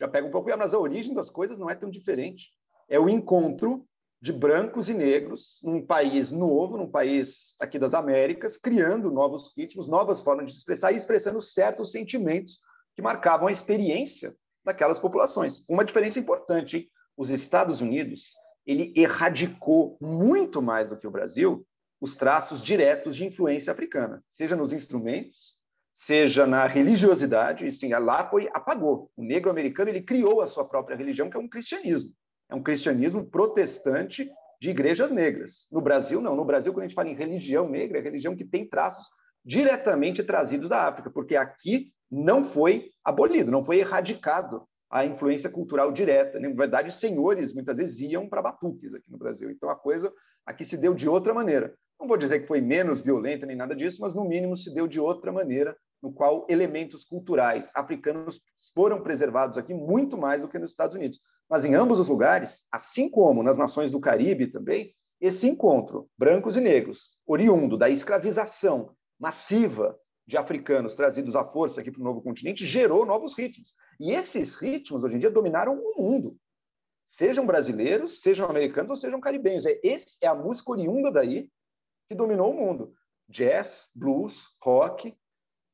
já 0.00 0.08
pega 0.08 0.26
um 0.26 0.30
pouco. 0.30 0.50
Mas 0.56 0.74
a 0.74 0.78
origem 0.78 1.14
das 1.14 1.30
coisas 1.30 1.58
não 1.58 1.70
é 1.70 1.74
tão 1.74 1.88
diferente. 1.88 2.50
É 2.88 2.98
o 2.98 3.08
encontro 3.08 3.86
de 4.22 4.32
brancos 4.32 4.88
e 4.88 4.94
negros 4.94 5.58
num 5.64 5.84
país 5.84 6.30
novo, 6.30 6.76
num 6.76 6.88
país 6.88 7.56
aqui 7.58 7.76
das 7.76 7.92
Américas, 7.92 8.56
criando 8.56 9.10
novos 9.10 9.52
ritmos, 9.56 9.88
novas 9.88 10.22
formas 10.22 10.52
de 10.52 10.56
expressar 10.56 10.92
e 10.92 10.96
expressando 10.96 11.40
certos 11.40 11.90
sentimentos 11.90 12.60
que 12.94 13.02
marcavam 13.02 13.48
a 13.48 13.52
experiência 13.52 14.32
daquelas 14.64 15.00
populações. 15.00 15.64
Uma 15.68 15.84
diferença 15.84 16.20
importante, 16.20 16.76
hein? 16.76 16.90
os 17.16 17.30
Estados 17.30 17.80
Unidos 17.80 18.34
ele 18.64 18.94
erradicou 18.96 19.98
muito 20.00 20.62
mais 20.62 20.86
do 20.86 20.96
que 20.96 21.08
o 21.08 21.10
Brasil 21.10 21.66
os 22.00 22.14
traços 22.14 22.62
diretos 22.62 23.16
de 23.16 23.26
influência 23.26 23.72
africana, 23.72 24.22
seja 24.28 24.54
nos 24.54 24.72
instrumentos, 24.72 25.56
seja 25.92 26.46
na 26.46 26.68
religiosidade, 26.68 27.66
e 27.66 27.72
sim, 27.72 27.92
lá 27.92 28.28
foi 28.28 28.48
apagou. 28.54 29.10
O 29.16 29.22
negro 29.22 29.50
americano 29.50 29.90
ele 29.90 30.00
criou 30.00 30.40
a 30.40 30.46
sua 30.46 30.64
própria 30.64 30.96
religião, 30.96 31.28
que 31.28 31.36
é 31.36 31.40
um 31.40 31.48
cristianismo. 31.48 32.12
É 32.48 32.54
um 32.54 32.62
cristianismo 32.62 33.24
protestante 33.24 34.30
de 34.60 34.70
igrejas 34.70 35.10
negras. 35.10 35.66
No 35.72 35.80
Brasil, 35.80 36.20
não. 36.20 36.36
No 36.36 36.44
Brasil, 36.44 36.72
quando 36.72 36.84
a 36.84 36.88
gente 36.88 36.94
fala 36.94 37.08
em 37.08 37.16
religião 37.16 37.68
negra, 37.68 37.98
é 37.98 38.02
religião 38.02 38.36
que 38.36 38.44
tem 38.44 38.68
traços 38.68 39.06
diretamente 39.44 40.22
trazidos 40.22 40.68
da 40.68 40.86
África, 40.86 41.10
porque 41.10 41.34
aqui 41.34 41.92
não 42.10 42.44
foi 42.44 42.90
abolido, 43.04 43.50
não 43.50 43.64
foi 43.64 43.78
erradicado 43.78 44.66
a 44.90 45.06
influência 45.06 45.48
cultural 45.48 45.90
direta. 45.90 46.38
Na 46.38 46.50
verdade, 46.50 46.92
senhores 46.92 47.54
muitas 47.54 47.78
vezes 47.78 48.00
iam 48.02 48.28
para 48.28 48.42
batuques 48.42 48.94
aqui 48.94 49.10
no 49.10 49.16
Brasil. 49.16 49.50
Então 49.50 49.70
a 49.70 49.74
coisa 49.74 50.12
aqui 50.44 50.64
se 50.64 50.76
deu 50.76 50.92
de 50.92 51.08
outra 51.08 51.32
maneira. 51.32 51.74
Não 51.98 52.06
vou 52.06 52.18
dizer 52.18 52.40
que 52.40 52.46
foi 52.46 52.60
menos 52.60 53.00
violenta 53.00 53.46
nem 53.46 53.56
nada 53.56 53.74
disso, 53.74 54.02
mas 54.02 54.14
no 54.14 54.28
mínimo 54.28 54.56
se 54.56 54.72
deu 54.74 54.86
de 54.86 55.00
outra 55.00 55.32
maneira 55.32 55.76
no 56.02 56.12
qual 56.12 56.46
elementos 56.50 57.04
culturais 57.04 57.70
africanos 57.74 58.40
foram 58.74 59.00
preservados 59.02 59.56
aqui 59.56 59.72
muito 59.72 60.18
mais 60.18 60.42
do 60.42 60.48
que 60.48 60.58
nos 60.58 60.70
Estados 60.70 60.96
Unidos. 60.96 61.20
Mas 61.52 61.66
em 61.66 61.74
ambos 61.74 62.00
os 62.00 62.08
lugares, 62.08 62.66
assim 62.72 63.10
como 63.10 63.42
nas 63.42 63.58
nações 63.58 63.90
do 63.90 64.00
Caribe 64.00 64.46
também, 64.46 64.96
esse 65.20 65.46
encontro, 65.46 66.08
brancos 66.16 66.56
e 66.56 66.62
negros, 66.62 67.14
oriundo 67.26 67.76
da 67.76 67.90
escravização 67.90 68.96
massiva 69.20 69.94
de 70.26 70.38
africanos 70.38 70.94
trazidos 70.94 71.36
à 71.36 71.44
força 71.44 71.82
aqui 71.82 71.90
para 71.90 72.00
o 72.00 72.04
novo 72.04 72.22
continente, 72.22 72.64
gerou 72.64 73.04
novos 73.04 73.36
ritmos. 73.36 73.74
E 74.00 74.12
esses 74.12 74.54
ritmos, 74.54 75.04
hoje 75.04 75.16
em 75.16 75.18
dia, 75.18 75.30
dominaram 75.30 75.78
o 75.78 76.02
mundo. 76.02 76.38
Sejam 77.04 77.44
brasileiros, 77.44 78.22
sejam 78.22 78.48
americanos 78.48 78.90
ou 78.90 78.96
sejam 78.96 79.20
caribenhos. 79.20 79.66
É, 79.66 79.78
esse 79.82 80.16
é 80.22 80.28
a 80.28 80.34
música 80.34 80.70
oriunda 80.70 81.12
daí 81.12 81.50
que 82.08 82.14
dominou 82.14 82.50
o 82.50 82.56
mundo. 82.56 82.94
Jazz, 83.28 83.90
blues, 83.94 84.46
rock, 84.62 85.14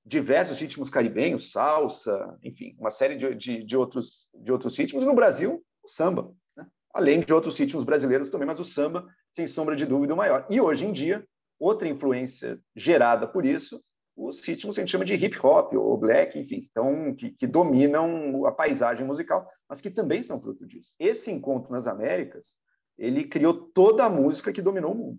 diversos 0.08 0.58
ritmos 0.58 0.88
caribenhos, 0.88 1.52
salsa, 1.52 2.36
enfim, 2.42 2.74
uma 2.78 2.90
série 2.90 3.16
de, 3.16 3.34
de, 3.34 3.62
de 3.62 3.76
outros, 3.76 4.26
de 4.34 4.50
outros 4.50 4.76
ritmos. 4.76 5.04
No 5.04 5.14
Brasil, 5.14 5.62
o 5.84 5.88
samba. 5.88 6.32
Né? 6.56 6.66
Além 6.94 7.20
de 7.20 7.32
outros 7.32 7.58
ritmos 7.58 7.84
brasileiros 7.84 8.30
também, 8.30 8.46
mas 8.46 8.58
o 8.58 8.64
samba, 8.64 9.06
sem 9.30 9.46
sombra 9.46 9.76
de 9.76 9.84
dúvida, 9.84 10.14
o 10.14 10.16
maior. 10.16 10.46
E 10.48 10.60
hoje 10.60 10.86
em 10.86 10.92
dia, 10.92 11.24
outra 11.60 11.86
influência 11.86 12.58
gerada 12.74 13.28
por 13.28 13.44
isso, 13.44 13.78
os 14.16 14.42
ritmos 14.44 14.74
que 14.74 14.80
a 14.80 14.84
gente 14.84 14.90
chama 14.90 15.04
de 15.04 15.14
hip 15.14 15.38
hop 15.44 15.74
ou 15.74 15.96
black, 15.98 16.38
enfim, 16.38 16.66
então, 16.70 17.14
que, 17.14 17.30
que 17.30 17.46
dominam 17.46 18.46
a 18.46 18.52
paisagem 18.52 19.06
musical, 19.06 19.46
mas 19.68 19.80
que 19.80 19.90
também 19.90 20.22
são 20.22 20.40
fruto 20.40 20.66
disso. 20.66 20.94
Esse 20.98 21.30
encontro 21.30 21.70
nas 21.70 21.86
Américas, 21.86 22.56
ele 22.96 23.24
criou 23.24 23.52
toda 23.52 24.04
a 24.04 24.10
música 24.10 24.52
que 24.52 24.62
dominou 24.62 24.92
o 24.92 24.96
mundo. 24.96 25.18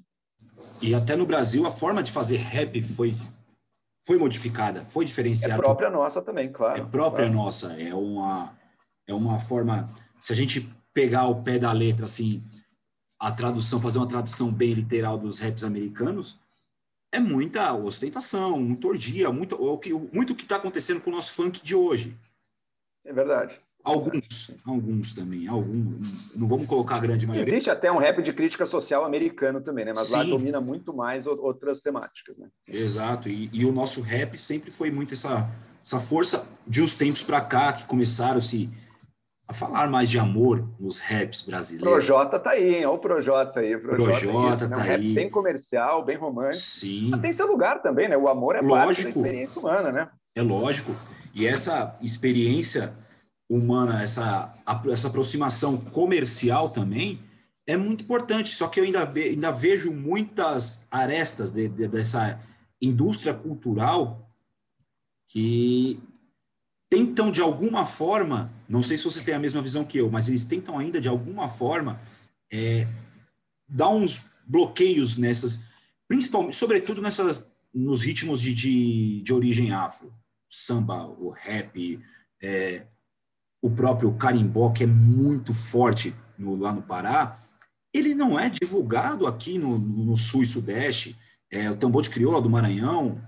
E 0.82 0.96
até 0.96 1.16
no 1.16 1.28
Brasil, 1.28 1.66
a 1.68 1.72
forma 1.72 2.02
de 2.02 2.12
fazer 2.12 2.38
rap 2.38 2.82
foi 2.82 3.14
foi 4.06 4.18
modificada, 4.18 4.86
foi 4.86 5.06
diferenciada. 5.06 5.56
É 5.56 5.58
própria 5.58 5.90
nossa 5.90 6.22
também, 6.22 6.52
claro. 6.52 6.82
É 6.82 6.86
própria 6.86 7.26
claro. 7.26 7.44
nossa, 7.44 7.74
é 7.80 7.94
uma 7.94 8.58
é 9.10 9.14
uma 9.14 9.40
forma, 9.40 9.90
se 10.20 10.32
a 10.32 10.36
gente 10.36 10.70
pegar 10.94 11.28
o 11.28 11.42
pé 11.44 11.58
da 11.58 11.72
letra 11.72 12.06
assim, 12.06 12.44
a 13.20 13.32
tradução, 13.32 13.82
fazer 13.82 13.98
uma 13.98 14.08
tradução 14.08 14.52
bem 14.52 14.74
literal 14.74 15.18
dos 15.18 15.40
raps 15.40 15.64
americanos, 15.64 16.40
é 17.12 17.20
muita 17.20 17.74
ostentação, 17.74 18.60
muita 18.60 18.88
orgia, 18.88 19.32
muito 19.32 19.62
o 19.62 19.78
que 19.78 19.94
muito 19.94 20.36
que 20.36 20.44
está 20.44 20.58
acontecendo 20.58 21.02
com 21.02 21.10
o 21.10 21.14
nosso 21.14 21.34
funk 21.34 21.62
de 21.64 21.74
hoje. 21.74 22.16
É 23.04 23.12
verdade. 23.12 23.60
Alguns, 23.90 24.52
alguns 24.66 25.14
também, 25.14 25.48
alguns. 25.48 26.08
Não 26.36 26.48
vamos 26.48 26.68
colocar 26.68 26.96
a 26.96 27.00
grande 27.00 27.26
maioria. 27.26 27.50
Existe 27.50 27.70
até 27.70 27.92
um 27.92 27.98
rap 27.98 28.22
de 28.22 28.32
crítica 28.34 28.66
social 28.66 29.04
americano 29.04 29.62
também, 29.62 29.86
né? 29.86 29.94
Mas 29.96 30.08
Sim. 30.08 30.14
lá 30.14 30.24
domina 30.24 30.62
muito 30.62 30.94
mais 30.94 31.26
outras 31.26 31.82
temáticas, 31.82 32.38
né? 32.38 32.48
Exato. 32.68 33.30
E, 33.30 33.50
e, 33.52 33.66
o 33.66 33.72
nosso 33.72 34.02
rap 34.02 34.38
sempre 34.38 34.72
foi 34.72 34.92
muito 34.92 35.14
essa, 35.14 35.48
essa 35.84 36.00
força 36.00 36.48
de 36.68 36.82
uns 36.82 36.96
tempos 36.96 37.24
para 37.24 37.42
cá 37.42 37.74
que 37.74 37.86
começaram 37.86 38.40
se 38.40 38.70
a 39.50 39.54
falar 39.54 39.90
mais 39.90 40.08
de 40.08 40.20
amor 40.20 40.70
nos 40.80 41.00
raps 41.00 41.42
brasileiros. 41.42 41.92
Projota 41.92 42.38
tá 42.38 42.52
aí, 42.52 42.76
hein? 42.76 42.86
Olha 42.86 42.96
o 42.96 43.00
Projota 43.00 43.62
aí. 43.62 43.76
Projota, 43.76 44.20
Projota 44.20 44.68
né? 44.68 44.76
tá 44.76 44.82
um 44.82 44.86
rap 44.86 45.02
aí. 45.02 45.14
bem 45.14 45.28
comercial, 45.28 46.06
bem 46.06 46.18
romântico. 46.18 46.62
Sim. 46.62 47.10
Mas 47.10 47.22
tem 47.22 47.34
seu 47.34 47.48
lugar 47.48 47.82
também, 47.82 48.08
né? 48.08 48.16
O 48.16 48.28
amor 48.28 48.56
é 48.56 48.62
lógico. 48.62 48.86
parte 48.86 49.04
da 49.04 49.10
experiência 49.10 49.60
humana, 49.60 49.92
né? 49.92 50.08
É 50.36 50.44
lógico. 50.44 50.96
E 51.34 51.48
essa 51.48 51.98
experiência 52.00 52.94
humana, 53.50 54.04
essa, 54.04 54.54
essa 54.92 55.08
aproximação 55.08 55.78
comercial 55.78 56.70
também 56.70 57.20
é 57.66 57.76
muito 57.76 58.04
importante. 58.04 58.56
Só 58.56 58.68
que 58.68 58.80
eu 58.80 58.84
ainda, 58.84 59.06
ve, 59.06 59.30
ainda 59.30 59.52
vejo 59.52 59.92
muitas 59.92 60.86
arestas 60.92 61.52
de, 61.52 61.68
de, 61.68 61.88
dessa 61.88 62.40
indústria 62.80 63.34
cultural 63.34 64.32
que 65.28 66.00
tentam 66.90 67.32
de 67.32 67.42
alguma 67.42 67.86
forma, 67.86 68.52
não 68.68 68.82
sei 68.82 68.98
se 68.98 69.04
você 69.04 69.22
tem 69.22 69.36
a 69.36 69.40
mesma 69.40 69.62
visão 69.62 69.84
que 69.84 70.00
eu, 70.00 70.10
mas 70.10 70.28
eles 70.28 70.46
tentam 70.46 70.78
ainda 70.78 71.00
de 71.00 71.08
alguma 71.08 71.48
forma 71.48 72.02
é, 72.52 72.88
dar 73.68 73.90
uns 73.90 74.26
bloqueios 74.46 75.16
nessas, 75.16 75.68
principalmente, 76.08 76.56
sobretudo 76.56 77.02
nessas, 77.02 77.48
nos 77.72 78.02
ritmos 78.02 78.42
de, 78.42 78.54
de, 78.56 79.22
de 79.22 79.34
origem 79.34 79.72
afro, 79.72 80.12
samba, 80.50 81.06
o 81.06 81.30
rap, 81.30 82.00
é, 82.42 82.88
o 83.62 83.70
próprio 83.70 84.14
carimbó, 84.14 84.72
que 84.72 84.84
é 84.84 84.88
muito 84.88 85.54
forte 85.54 86.16
no, 86.38 86.56
lá 86.56 86.72
no 86.72 86.82
Pará, 86.82 87.40
ele 87.94 88.14
não 88.14 88.40
é 88.40 88.50
divulgado 88.50 89.28
aqui 89.28 89.58
no, 89.58 89.78
no 89.78 90.16
sul 90.16 90.44
e 90.44 90.46
sudeste. 90.46 91.18
É, 91.52 91.70
o 91.70 91.76
tambor 91.76 92.04
de 92.04 92.10
crioula 92.10 92.42
do 92.42 92.50
Maranhão, 92.50 93.20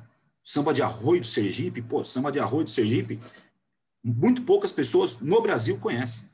samba 0.43 0.73
de 0.73 0.81
arroio 0.81 1.21
do 1.21 1.27
Sergipe, 1.27 1.81
pô, 1.81 2.03
samba 2.03 2.31
de 2.31 2.39
arroio 2.39 2.65
do 2.65 2.69
Sergipe, 2.69 3.19
muito 4.03 4.43
poucas 4.43 4.71
pessoas 4.71 5.19
no 5.19 5.41
Brasil 5.41 5.77
conhecem. 5.79 6.29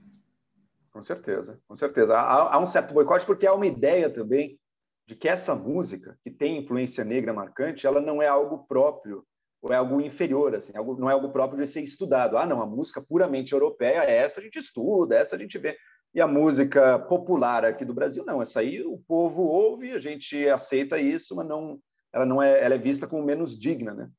Com 0.92 1.02
certeza, 1.02 1.60
com 1.68 1.76
certeza. 1.76 2.18
Há, 2.18 2.56
há 2.56 2.60
um 2.60 2.68
certo 2.68 2.94
boicote 2.94 3.26
porque 3.26 3.46
há 3.46 3.54
uma 3.54 3.68
ideia 3.68 4.10
também 4.10 4.60
de 5.06 5.16
que 5.16 5.30
essa 5.30 5.56
música, 5.56 6.18
que 6.24 6.30
tem 6.30 6.58
influência 6.58 7.04
negra 7.04 7.34
marcante, 7.34 7.88
ela 7.88 8.02
não 8.02 8.22
é 8.22 8.28
algo 8.28 8.66
próprio 8.68 9.26
ou 9.62 9.74
é 9.74 9.76
algo 9.78 10.00
inferior, 10.00 10.56
assim, 10.56 10.76
algo, 10.76 10.98
não 11.00 11.10
é 11.10 11.14
algo 11.14 11.32
próprio 11.32 11.60
de 11.60 11.68
ser 11.68 11.82
estudado. 11.82 12.38
Ah, 12.38 12.46
não, 12.46 12.62
a 12.62 12.66
música 12.66 13.02
puramente 13.02 13.54
europeia, 13.54 14.04
essa 14.04 14.40
a 14.40 14.44
gente 14.44 14.60
estuda, 14.60 15.16
essa 15.16 15.36
a 15.36 15.40
gente 15.40 15.58
vê. 15.58 15.78
E 16.14 16.22
a 16.22 16.28
música 16.28 17.00
popular 17.00 17.66
aqui 17.66 17.84
do 17.84 17.94
Brasil, 17.94 18.24
não, 18.26 18.42
essa 18.42 18.60
aí 18.60 18.82
o 18.82 18.98
povo 19.08 19.44
ouve, 19.44 19.92
a 19.92 19.98
gente 19.98 20.48
aceita 20.48 21.00
isso, 21.00 21.36
mas 21.36 21.48
não, 21.48 21.80
ela 22.14 22.26
não 22.26 22.42
é, 22.42 22.64
ela 22.64 22.76
é 22.76 22.78
vista 22.78 23.08
como 23.08 23.24
menos 23.24 23.58
digna, 23.60 23.94
né? 23.94 24.10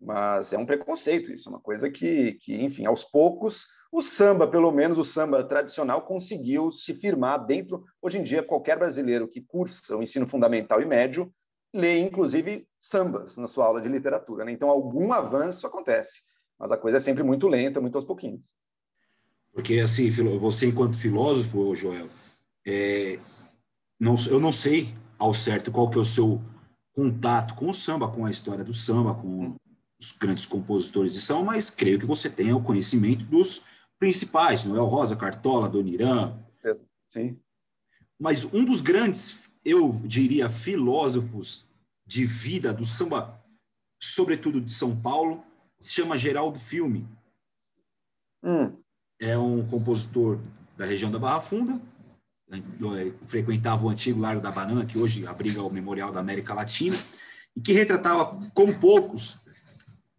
Mas 0.00 0.52
é 0.52 0.58
um 0.58 0.66
preconceito 0.66 1.30
isso, 1.30 1.48
é 1.48 1.52
uma 1.52 1.60
coisa 1.60 1.90
que, 1.90 2.34
que, 2.40 2.54
enfim, 2.54 2.86
aos 2.86 3.04
poucos, 3.04 3.66
o 3.92 4.00
samba, 4.00 4.46
pelo 4.48 4.70
menos 4.70 4.96
o 4.96 5.04
samba 5.04 5.44
tradicional, 5.44 6.02
conseguiu 6.02 6.70
se 6.70 6.94
firmar 6.94 7.44
dentro. 7.44 7.84
Hoje 8.00 8.18
em 8.18 8.22
dia, 8.22 8.42
qualquer 8.42 8.78
brasileiro 8.78 9.28
que 9.28 9.42
cursa 9.42 9.96
o 9.96 10.02
ensino 10.02 10.28
fundamental 10.28 10.80
e 10.80 10.86
médio 10.86 11.30
lê, 11.72 11.98
inclusive, 11.98 12.66
sambas 12.78 13.36
na 13.36 13.46
sua 13.46 13.66
aula 13.66 13.80
de 13.80 13.88
literatura. 13.88 14.44
Né? 14.44 14.52
Então, 14.52 14.68
algum 14.68 15.12
avanço 15.12 15.66
acontece, 15.66 16.22
mas 16.58 16.72
a 16.72 16.76
coisa 16.76 16.98
é 16.98 17.00
sempre 17.00 17.22
muito 17.22 17.48
lenta, 17.48 17.80
muito 17.80 17.96
aos 17.96 18.04
pouquinhos. 18.04 18.42
Porque, 19.52 19.78
assim, 19.78 20.10
você, 20.10 20.66
enquanto 20.66 20.96
filósofo, 20.96 21.74
Joel, 21.74 22.08
é, 22.66 23.18
não, 23.98 24.14
eu 24.28 24.38
não 24.38 24.52
sei 24.52 24.94
ao 25.18 25.34
certo 25.34 25.72
qual 25.72 25.90
que 25.90 25.98
é 25.98 26.00
o 26.00 26.04
seu 26.04 26.40
contato 26.92 27.54
com 27.54 27.68
o 27.68 27.74
samba, 27.74 28.08
com 28.08 28.24
a 28.24 28.30
história 28.30 28.64
do 28.64 28.72
samba, 28.72 29.14
com 29.14 29.54
os 30.00 30.12
grandes 30.12 30.46
compositores 30.46 31.12
de 31.12 31.20
samba, 31.20 31.44
mas 31.44 31.68
creio 31.68 31.98
que 31.98 32.06
você 32.06 32.30
tenha 32.30 32.56
o 32.56 32.62
conhecimento 32.62 33.24
dos 33.24 33.62
principais, 33.98 34.64
Noel 34.64 34.86
Rosa, 34.86 35.14
Cartola, 35.14 35.68
Doniran. 35.68 36.38
Sim. 37.06 37.38
Mas 38.18 38.44
um 38.44 38.64
dos 38.64 38.80
grandes 38.80 39.49
eu 39.70 39.92
diria, 40.04 40.50
filósofos 40.50 41.64
de 42.04 42.24
vida 42.24 42.72
do 42.72 42.84
samba, 42.84 43.40
sobretudo 44.02 44.60
de 44.60 44.72
São 44.72 44.96
Paulo, 44.96 45.44
se 45.78 45.92
chama 45.92 46.18
Geraldo 46.18 46.58
Filme. 46.58 47.08
Hum. 48.42 48.76
É 49.20 49.38
um 49.38 49.66
compositor 49.66 50.40
da 50.76 50.84
região 50.84 51.10
da 51.10 51.18
Barra 51.18 51.40
Funda, 51.40 51.80
eh, 52.50 53.12
frequentava 53.26 53.84
o 53.84 53.90
antigo 53.90 54.20
Largo 54.20 54.42
da 54.42 54.50
Banana, 54.50 54.84
que 54.84 54.98
hoje 54.98 55.26
abriga 55.26 55.62
o 55.62 55.70
Memorial 55.70 56.12
da 56.12 56.20
América 56.20 56.54
Latina, 56.54 56.96
e 57.54 57.60
que 57.60 57.72
retratava, 57.72 58.50
como 58.54 58.78
poucos, 58.78 59.38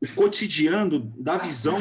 o 0.02 0.08
cotidiano 0.16 1.00
da 1.00 1.38
visão 1.38 1.80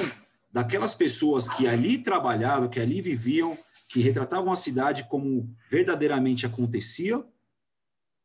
daquelas 0.52 0.94
pessoas 0.94 1.48
que 1.48 1.68
ali 1.68 1.98
trabalhavam, 1.98 2.68
que 2.68 2.80
ali 2.80 3.00
viviam, 3.00 3.56
que 3.88 4.00
retratavam 4.00 4.52
a 4.52 4.56
cidade 4.56 5.04
como 5.08 5.54
verdadeiramente 5.70 6.46
acontecia 6.46 7.24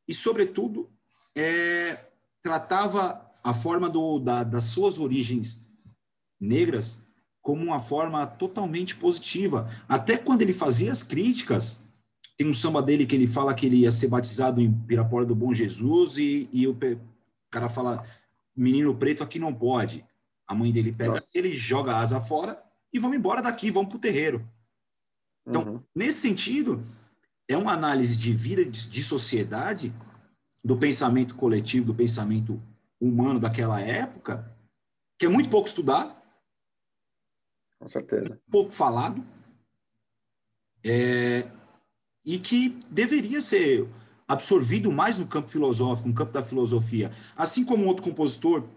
e, 0.07 0.13
sobretudo, 0.13 0.89
é, 1.35 2.05
tratava 2.41 3.25
a 3.43 3.53
forma 3.53 3.89
do, 3.89 4.19
da, 4.19 4.43
das 4.43 4.65
suas 4.65 4.97
origens 4.97 5.65
negras 6.39 7.05
como 7.41 7.63
uma 7.63 7.79
forma 7.79 8.25
totalmente 8.25 8.95
positiva. 8.95 9.69
Até 9.87 10.17
quando 10.17 10.41
ele 10.41 10.53
fazia 10.53 10.91
as 10.91 11.03
críticas, 11.03 11.83
tem 12.37 12.47
um 12.47 12.53
samba 12.53 12.81
dele 12.81 13.05
que 13.05 13.15
ele 13.15 13.27
fala 13.27 13.53
que 13.53 13.65
ele 13.65 13.77
ia 13.77 13.91
ser 13.91 14.07
batizado 14.07 14.59
em 14.59 14.71
Pirapora 14.71 15.25
do 15.25 15.35
Bom 15.35 15.53
Jesus 15.53 16.17
e, 16.17 16.49
e 16.51 16.67
o 16.67 16.75
cara 17.51 17.69
fala, 17.69 18.03
menino 18.55 18.95
preto 18.95 19.23
aqui 19.23 19.37
não 19.37 19.53
pode. 19.53 20.03
A 20.47 20.55
mãe 20.55 20.71
dele 20.71 20.91
pega, 20.91 21.13
Nossa. 21.13 21.37
ele 21.37 21.53
joga 21.53 21.93
a 21.93 21.99
asa 21.99 22.19
fora 22.19 22.61
e 22.91 22.99
vamos 22.99 23.17
embora 23.17 23.41
daqui, 23.41 23.69
vamos 23.71 23.89
para 23.89 23.97
o 23.97 24.01
terreiro. 24.01 24.47
Então, 25.47 25.63
uhum. 25.63 25.83
nesse 25.93 26.19
sentido, 26.21 26.83
é 27.47 27.58
uma 27.58 27.73
análise 27.73 28.15
de 28.15 28.34
vida, 28.34 28.63
de, 28.65 28.89
de 28.89 29.03
sociedade, 29.03 29.93
do 30.63 30.77
pensamento 30.77 31.36
coletivo, 31.36 31.88
do 31.88 31.95
pensamento 31.95 32.62
humano 32.99 33.39
daquela 33.39 33.79
época, 33.79 34.51
que 35.19 35.25
é 35.25 35.29
muito 35.29 35.49
pouco 35.49 35.67
estudado. 35.67 36.15
Com 37.79 37.88
certeza. 37.88 38.41
Pouco 38.49 38.71
falado. 38.71 39.23
É, 40.84 41.49
e 42.23 42.39
que 42.39 42.69
deveria 42.89 43.41
ser 43.41 43.88
absorvido 44.27 44.91
mais 44.91 45.17
no 45.17 45.27
campo 45.27 45.49
filosófico, 45.49 46.10
no 46.10 46.15
campo 46.15 46.31
da 46.31 46.43
filosofia. 46.43 47.12
Assim 47.36 47.63
como 47.63 47.86
outro 47.86 48.03
compositor 48.03 48.67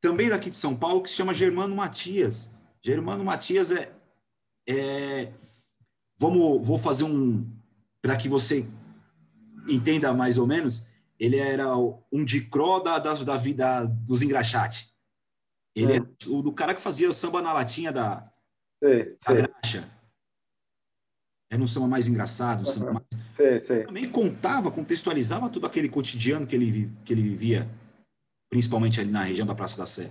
também 0.00 0.28
daqui 0.28 0.50
de 0.50 0.56
São 0.56 0.76
Paulo, 0.76 1.02
que 1.02 1.08
se 1.08 1.16
chama 1.16 1.32
Germano 1.32 1.74
Matias. 1.74 2.50
Germano 2.82 3.24
Matias 3.24 3.70
é, 3.70 3.94
é 4.68 5.32
vamos, 6.18 6.66
vou 6.66 6.76
fazer 6.76 7.04
um 7.04 7.61
para 8.02 8.16
que 8.16 8.28
você 8.28 8.68
entenda 9.68 10.12
mais 10.12 10.36
ou 10.36 10.46
menos. 10.46 10.86
Ele 11.18 11.36
era 11.36 11.68
um 11.76 12.24
dicró 12.24 12.80
da, 12.80 12.98
da, 12.98 13.14
da 13.14 13.36
vida 13.36 13.84
dos 13.84 14.22
engraxate. 14.22 14.92
Ele 15.74 15.92
é, 15.92 15.96
é 15.96 16.02
o 16.28 16.42
do 16.42 16.52
cara 16.52 16.74
que 16.74 16.82
fazia 16.82 17.08
o 17.08 17.12
samba 17.12 17.40
na 17.40 17.52
latinha 17.52 17.92
da, 17.92 18.30
sei, 18.82 19.04
da 19.04 19.16
sei. 19.18 19.36
graxa. 19.36 19.88
Era 21.50 21.62
um 21.62 21.66
samba 21.66 21.86
mais 21.86 22.08
engraçado. 22.08 22.62
Um 22.62 22.64
samba 22.64 22.92
mais... 22.94 23.04
Sei, 23.30 23.58
sei. 23.58 23.84
Também 23.84 24.08
contava, 24.10 24.70
contextualizava 24.70 25.48
todo 25.48 25.66
aquele 25.66 25.88
cotidiano 25.88 26.46
que 26.46 26.56
ele, 26.56 26.90
que 27.04 27.12
ele 27.12 27.22
vivia, 27.22 27.70
principalmente 28.50 29.00
ali 29.00 29.10
na 29.10 29.22
região 29.22 29.46
da 29.46 29.54
Praça 29.54 29.78
da 29.78 29.86
Sé. 29.86 30.10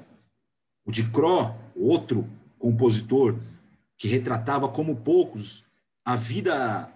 O 0.85 0.91
de 0.91 1.09
Cro, 1.11 1.53
outro 1.75 2.27
compositor 2.57 3.37
que 3.97 4.07
retratava 4.07 4.69
como 4.69 4.95
poucos 4.95 5.65
a 6.05 6.15
vida 6.15 6.91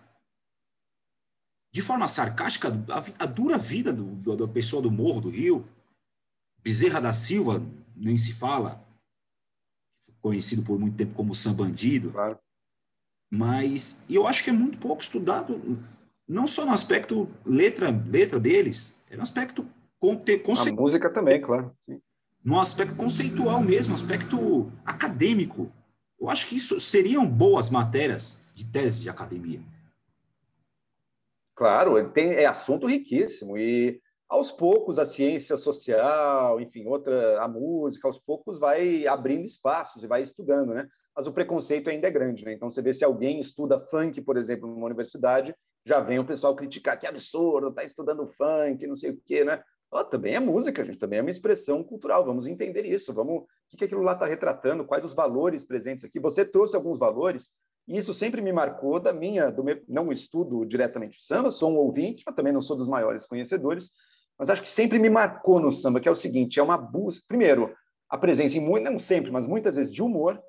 de 1.75 1.81
forma 1.81 2.07
sarcástica, 2.07 2.69
a, 2.69 3.23
a 3.23 3.25
dura 3.25 3.57
vida 3.57 3.91
do, 3.91 4.05
do, 4.05 4.37
da 4.37 4.47
pessoa 4.47 4.81
do 4.81 4.89
Morro 4.89 5.19
do 5.19 5.29
Rio. 5.29 5.67
Bezerra 6.63 7.01
da 7.01 7.11
Silva, 7.11 7.61
nem 7.93 8.17
se 8.17 8.31
fala, 8.31 8.81
conhecido 10.21 10.63
por 10.63 10.79
muito 10.79 10.95
tempo 10.95 11.13
como 11.13 11.35
Sam 11.35 11.53
Bandido. 11.53 12.11
Claro. 12.11 12.39
Mas 13.29 14.01
eu 14.09 14.25
acho 14.25 14.41
que 14.41 14.51
é 14.51 14.53
muito 14.53 14.77
pouco 14.77 15.01
estudado, 15.01 15.77
não 16.25 16.47
só 16.47 16.65
no 16.65 16.71
aspecto 16.71 17.29
letra, 17.45 17.91
letra 18.07 18.39
deles, 18.39 18.95
é 19.09 19.17
no 19.17 19.23
aspecto 19.23 19.67
conte, 19.99 20.37
conce... 20.37 20.69
A 20.69 20.73
música 20.73 21.09
também, 21.09 21.41
claro. 21.41 21.75
Sim. 21.81 21.99
No 22.41 22.57
aspecto 22.57 22.95
conceitual 22.95 23.61
mesmo, 23.61 23.93
aspecto 23.93 24.71
acadêmico. 24.85 25.69
Eu 26.17 26.29
acho 26.29 26.47
que 26.47 26.55
isso 26.55 26.79
seriam 26.79 27.27
boas 27.27 27.69
matérias 27.69 28.39
de 28.53 28.63
tese 28.63 29.01
de 29.01 29.09
academia. 29.09 29.74
Claro, 31.55 32.11
tem, 32.11 32.33
é 32.33 32.45
assunto 32.45 32.85
riquíssimo 32.85 33.57
e 33.57 34.01
aos 34.27 34.51
poucos 34.51 34.99
a 34.99 35.05
ciência 35.05 35.55
social, 35.55 36.59
enfim, 36.59 36.85
outra 36.85 37.41
a 37.41 37.47
música, 37.47 38.07
aos 38.07 38.19
poucos 38.19 38.59
vai 38.59 39.07
abrindo 39.07 39.45
espaços 39.45 40.03
e 40.03 40.07
vai 40.07 40.21
estudando, 40.21 40.73
né? 40.73 40.87
Mas 41.15 41.27
o 41.27 41.31
preconceito 41.31 41.89
ainda 41.89 42.07
é 42.07 42.11
grande, 42.11 42.43
né? 42.43 42.53
Então 42.53 42.69
você 42.69 42.81
vê 42.81 42.93
se 42.93 43.05
alguém 43.05 43.39
estuda 43.39 43.79
funk, 43.79 44.21
por 44.21 44.35
exemplo, 44.35 44.67
numa 44.67 44.85
universidade, 44.85 45.55
já 45.85 46.01
vem 46.01 46.19
o 46.19 46.25
pessoal 46.25 46.55
criticar 46.55 46.99
que 46.99 47.07
absurdo, 47.07 47.71
tá 47.71 47.83
estudando 47.83 48.27
funk, 48.27 48.85
não 48.85 48.95
sei 48.95 49.11
o 49.11 49.21
quê, 49.25 49.45
né? 49.45 49.63
Oh, 49.91 50.03
também 50.03 50.35
é 50.35 50.39
música, 50.41 50.83
gente, 50.83 50.97
também 50.97 51.19
é 51.19 51.21
uma 51.21 51.31
expressão 51.31 51.81
cultural. 51.83 52.25
Vamos 52.25 52.47
entender 52.47 52.85
isso. 52.85 53.13
Vamos, 53.13 53.43
o 53.43 53.47
que, 53.69 53.77
que 53.77 53.85
aquilo 53.85 54.01
lá 54.01 54.11
está 54.11 54.25
retratando? 54.25 54.83
Quais 54.83 55.05
os 55.05 55.13
valores 55.13 55.63
presentes 55.63 56.03
aqui? 56.03 56.19
Você 56.19 56.43
trouxe 56.43 56.75
alguns 56.75 56.97
valores 56.97 57.51
e 57.87 57.97
isso 57.97 58.13
sempre 58.13 58.41
me 58.41 58.51
marcou 58.51 58.99
da 58.99 59.13
minha, 59.13 59.51
do 59.51 59.63
meu, 59.63 59.81
não 59.87 60.11
estudo 60.11 60.65
diretamente 60.65 61.17
o 61.17 61.21
samba, 61.21 61.51
sou 61.51 61.71
um 61.71 61.77
ouvinte, 61.77 62.23
mas 62.25 62.35
também 62.35 62.51
não 62.51 62.61
sou 62.61 62.75
dos 62.75 62.87
maiores 62.87 63.25
conhecedores, 63.25 63.91
mas 64.37 64.49
acho 64.49 64.61
que 64.61 64.69
sempre 64.69 64.97
me 64.99 65.09
marcou 65.09 65.59
no 65.59 65.71
samba, 65.71 65.99
que 65.99 66.07
é 66.07 66.11
o 66.11 66.15
seguinte, 66.15 66.59
é 66.59 66.63
uma 66.63 66.77
busca, 66.77 67.23
primeiro, 67.27 67.73
a 68.09 68.17
presença 68.17 68.57
em 68.57 68.61
muito, 68.61 68.89
não 68.89 68.99
sempre, 68.99 69.31
mas 69.31 69.47
muitas 69.47 69.75
vezes 69.75 69.93
de 69.93 70.01
humor 70.01 70.41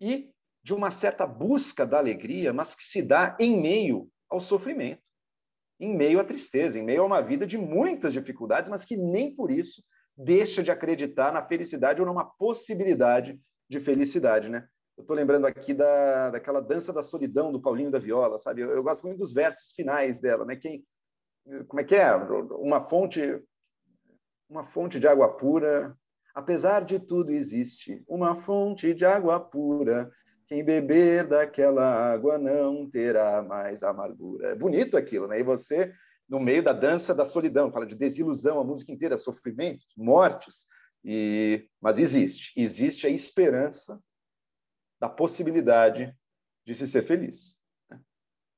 e 0.00 0.30
de 0.62 0.74
uma 0.74 0.90
certa 0.90 1.26
busca 1.26 1.86
da 1.86 1.98
alegria, 1.98 2.52
mas 2.52 2.74
que 2.74 2.84
se 2.84 3.02
dá 3.02 3.36
em 3.40 3.60
meio 3.60 4.08
ao 4.28 4.40
sofrimento, 4.40 5.02
em 5.80 5.94
meio 5.94 6.20
à 6.20 6.24
tristeza, 6.24 6.78
em 6.78 6.82
meio 6.82 7.02
a 7.02 7.06
uma 7.06 7.20
vida 7.20 7.46
de 7.46 7.58
muitas 7.58 8.12
dificuldades, 8.12 8.70
mas 8.70 8.84
que 8.84 8.96
nem 8.96 9.34
por 9.34 9.50
isso 9.50 9.82
deixa 10.16 10.62
de 10.62 10.70
acreditar 10.70 11.32
na 11.32 11.44
felicidade 11.44 12.00
ou 12.00 12.06
numa 12.06 12.24
possibilidade 12.24 13.40
de 13.68 13.80
felicidade, 13.80 14.48
né? 14.48 14.66
Eu 14.96 15.02
estou 15.02 15.16
lembrando 15.16 15.46
aqui 15.46 15.72
da, 15.72 16.30
daquela 16.30 16.60
dança 16.60 16.92
da 16.92 17.02
solidão 17.02 17.50
do 17.50 17.60
Paulinho 17.60 17.90
da 17.90 17.98
Viola, 17.98 18.38
sabe? 18.38 18.60
Eu, 18.60 18.70
eu, 18.70 18.82
gosto 18.82 19.06
muito 19.06 19.18
dos 19.18 19.32
versos 19.32 19.72
finais 19.72 20.20
dela, 20.20 20.44
né? 20.44 20.56
Quem, 20.56 20.84
como 21.66 21.80
é 21.80 21.84
que 21.84 21.94
é? 21.94 22.14
Uma 22.14 22.82
fonte, 22.82 23.42
uma 24.48 24.62
fonte 24.62 25.00
de 25.00 25.06
água 25.06 25.36
pura. 25.36 25.96
Apesar 26.34 26.84
de 26.84 26.98
tudo 26.98 27.30
existe 27.30 28.02
uma 28.06 28.34
fonte 28.34 28.94
de 28.94 29.04
água 29.04 29.40
pura. 29.40 30.10
Quem 30.46 30.62
beber 30.62 31.26
daquela 31.26 32.12
água 32.12 32.38
não 32.38 32.88
terá 32.88 33.42
mais 33.42 33.82
amargura. 33.82 34.50
É 34.50 34.54
bonito 34.54 34.96
aquilo, 34.96 35.26
né? 35.26 35.40
E 35.40 35.42
você 35.42 35.92
no 36.28 36.40
meio 36.40 36.62
da 36.62 36.72
dança 36.72 37.14
da 37.14 37.26
solidão, 37.26 37.70
fala 37.70 37.86
de 37.86 37.94
desilusão, 37.94 38.58
a 38.58 38.64
música 38.64 38.90
inteira, 38.90 39.18
sofrimentos, 39.18 39.92
mortes, 39.96 40.66
e 41.04 41.68
mas 41.80 41.98
existe, 41.98 42.52
existe 42.56 43.06
a 43.06 43.10
esperança 43.10 44.00
da 45.02 45.08
possibilidade 45.08 46.16
de 46.64 46.74
se 46.76 46.86
ser 46.86 47.02
feliz. 47.02 47.56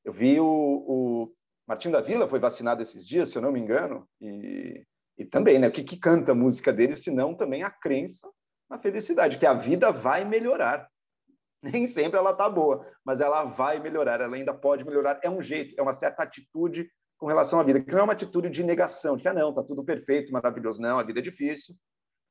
Eu 0.05 0.13
vi 0.13 0.39
o, 0.39 0.45
o 0.47 1.35
Martim 1.67 1.91
da 1.91 2.03
Vila 2.03 2.29
foi 2.29 2.39
vacinado 2.39 2.83
esses 2.83 3.09
dias, 3.09 3.31
se 3.31 3.39
eu 3.39 3.41
não 3.41 3.51
me 3.51 3.59
engano, 3.59 4.07
e, 4.21 4.85
e 5.17 5.25
também, 5.25 5.59
né? 5.59 5.69
O 5.69 5.73
que, 5.73 5.83
que 5.83 5.97
canta 5.97 6.33
a 6.33 6.35
música 6.35 6.71
dele, 6.71 6.99
senão 6.99 7.35
também 7.35 7.63
a 7.63 7.71
crença 7.71 8.31
na 8.69 8.79
felicidade, 8.79 9.39
que 9.39 9.47
a 9.47 9.55
vida 9.55 9.91
vai 9.91 10.27
melhorar. 10.27 10.87
Nem 11.65 11.87
sempre 11.87 12.19
ela 12.19 12.33
está 12.33 12.47
boa, 12.47 12.87
mas 13.03 13.23
ela 13.23 13.45
vai 13.45 13.81
melhorar, 13.81 14.21
ela 14.21 14.37
ainda 14.37 14.53
pode 14.53 14.85
melhorar. 14.85 15.19
É 15.23 15.31
um 15.31 15.41
jeito, 15.41 15.75
é 15.79 15.83
uma 15.83 15.95
certa 15.95 16.25
atitude 16.25 16.91
com 17.17 17.25
relação 17.27 17.59
à 17.59 17.63
vida, 17.63 17.81
que 17.81 17.91
não 17.91 18.01
é 18.01 18.03
uma 18.03 18.13
atitude 18.13 18.51
de 18.51 18.63
negação, 18.63 19.17
de 19.17 19.23
que 19.23 19.29
ah, 19.31 19.33
não, 19.33 19.49
está 19.49 19.63
tudo 19.63 19.83
perfeito, 19.83 20.31
maravilhoso. 20.31 20.83
Não, 20.83 20.99
a 20.99 21.03
vida 21.03 21.21
é 21.21 21.23
difícil, 21.23 21.75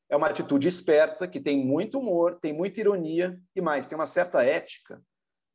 é 0.10 0.16
uma 0.16 0.28
atitude 0.28 0.68
esperta, 0.68 1.28
que 1.28 1.40
tem 1.40 1.66
muito 1.66 2.00
humor, 2.00 2.40
tem 2.40 2.54
muita 2.54 2.80
ironia 2.80 3.40
e 3.56 3.62
mais, 3.62 3.88
tem 3.88 3.98
uma 3.98 4.06
certa 4.06 4.44
ética, 4.44 5.02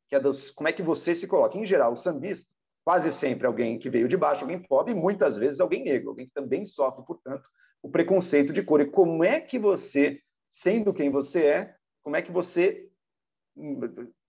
que 0.07 0.15
é 0.15 0.19
dos, 0.19 0.51
como 0.51 0.67
é 0.67 0.73
que 0.73 0.83
você 0.83 1.13
se 1.15 1.27
coloca. 1.27 1.57
Em 1.57 1.65
geral, 1.65 1.93
o 1.93 1.95
sambista, 1.95 2.51
quase 2.83 3.11
sempre 3.11 3.45
alguém 3.45 3.77
que 3.77 3.89
veio 3.89 4.07
de 4.07 4.17
baixo, 4.17 4.43
alguém 4.43 4.61
pobre, 4.61 4.91
e 4.91 4.95
muitas 4.95 5.37
vezes 5.37 5.59
alguém 5.59 5.83
negro, 5.83 6.09
alguém 6.09 6.25
que 6.25 6.33
também 6.33 6.65
sofre, 6.65 7.05
portanto, 7.05 7.47
o 7.81 7.89
preconceito 7.89 8.51
de 8.51 8.63
cor. 8.63 8.81
E 8.81 8.85
como 8.85 9.23
é 9.23 9.39
que 9.39 9.59
você, 9.59 10.19
sendo 10.49 10.93
quem 10.93 11.09
você 11.09 11.45
é, 11.45 11.75
como 12.01 12.15
é 12.15 12.21
que 12.21 12.31
você 12.31 12.89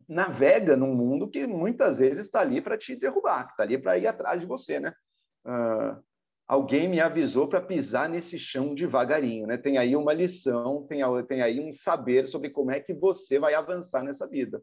navega 0.08 0.76
num 0.76 0.94
mundo 0.94 1.30
que 1.30 1.46
muitas 1.46 1.98
vezes 1.98 2.26
está 2.26 2.40
ali 2.40 2.60
para 2.60 2.76
te 2.76 2.96
derrubar, 2.96 3.48
está 3.48 3.62
ali 3.62 3.78
para 3.78 3.96
ir 3.96 4.06
atrás 4.06 4.40
de 4.40 4.46
você, 4.46 4.80
né? 4.80 4.92
Uh, 5.46 6.02
alguém 6.50 6.88
me 6.88 6.98
avisou 6.98 7.46
para 7.46 7.60
pisar 7.60 8.08
nesse 8.08 8.36
chão 8.36 8.74
devagarinho, 8.74 9.46
né? 9.46 9.56
Tem 9.56 9.78
aí 9.78 9.94
uma 9.94 10.12
lição, 10.12 10.84
tem, 10.88 11.00
tem 11.28 11.42
aí 11.42 11.60
um 11.60 11.72
saber 11.72 12.26
sobre 12.26 12.50
como 12.50 12.72
é 12.72 12.80
que 12.80 12.92
você 12.92 13.38
vai 13.38 13.54
avançar 13.54 14.02
nessa 14.02 14.28
vida. 14.28 14.60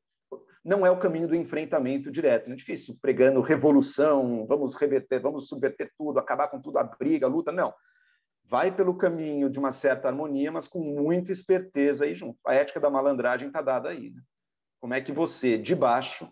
Não 0.65 0.85
é 0.85 0.91
o 0.91 0.99
caminho 0.99 1.29
do 1.29 1.35
enfrentamento 1.35 2.11
direto, 2.11 2.51
é 2.51 2.55
difícil, 2.55 2.97
pregando 3.01 3.39
revolução, 3.39 4.45
vamos 4.45 4.75
reverter, 4.75 5.21
vamos 5.21 5.47
subverter 5.47 5.89
tudo, 5.97 6.19
acabar 6.19 6.49
com 6.49 6.59
tudo, 6.59 6.77
a 6.77 6.83
briga, 6.83 7.25
a 7.25 7.29
luta, 7.29 7.53
não. 7.53 7.73
Vai 8.43 8.75
pelo 8.75 8.97
caminho 8.97 9.49
de 9.49 9.57
uma 9.57 9.71
certa 9.71 10.09
harmonia, 10.09 10.51
mas 10.51 10.67
com 10.67 10.81
muita 10.81 11.31
esperteza 11.31 12.03
aí 12.03 12.13
junto. 12.13 12.37
A 12.45 12.53
ética 12.53 12.81
da 12.81 12.89
malandragem 12.89 13.47
está 13.47 13.61
dada 13.61 13.87
aí. 13.87 14.09
Né? 14.09 14.21
Como 14.81 14.93
é 14.93 14.99
que 14.99 15.13
você, 15.13 15.57
de 15.57 15.73
baixo, 15.73 16.29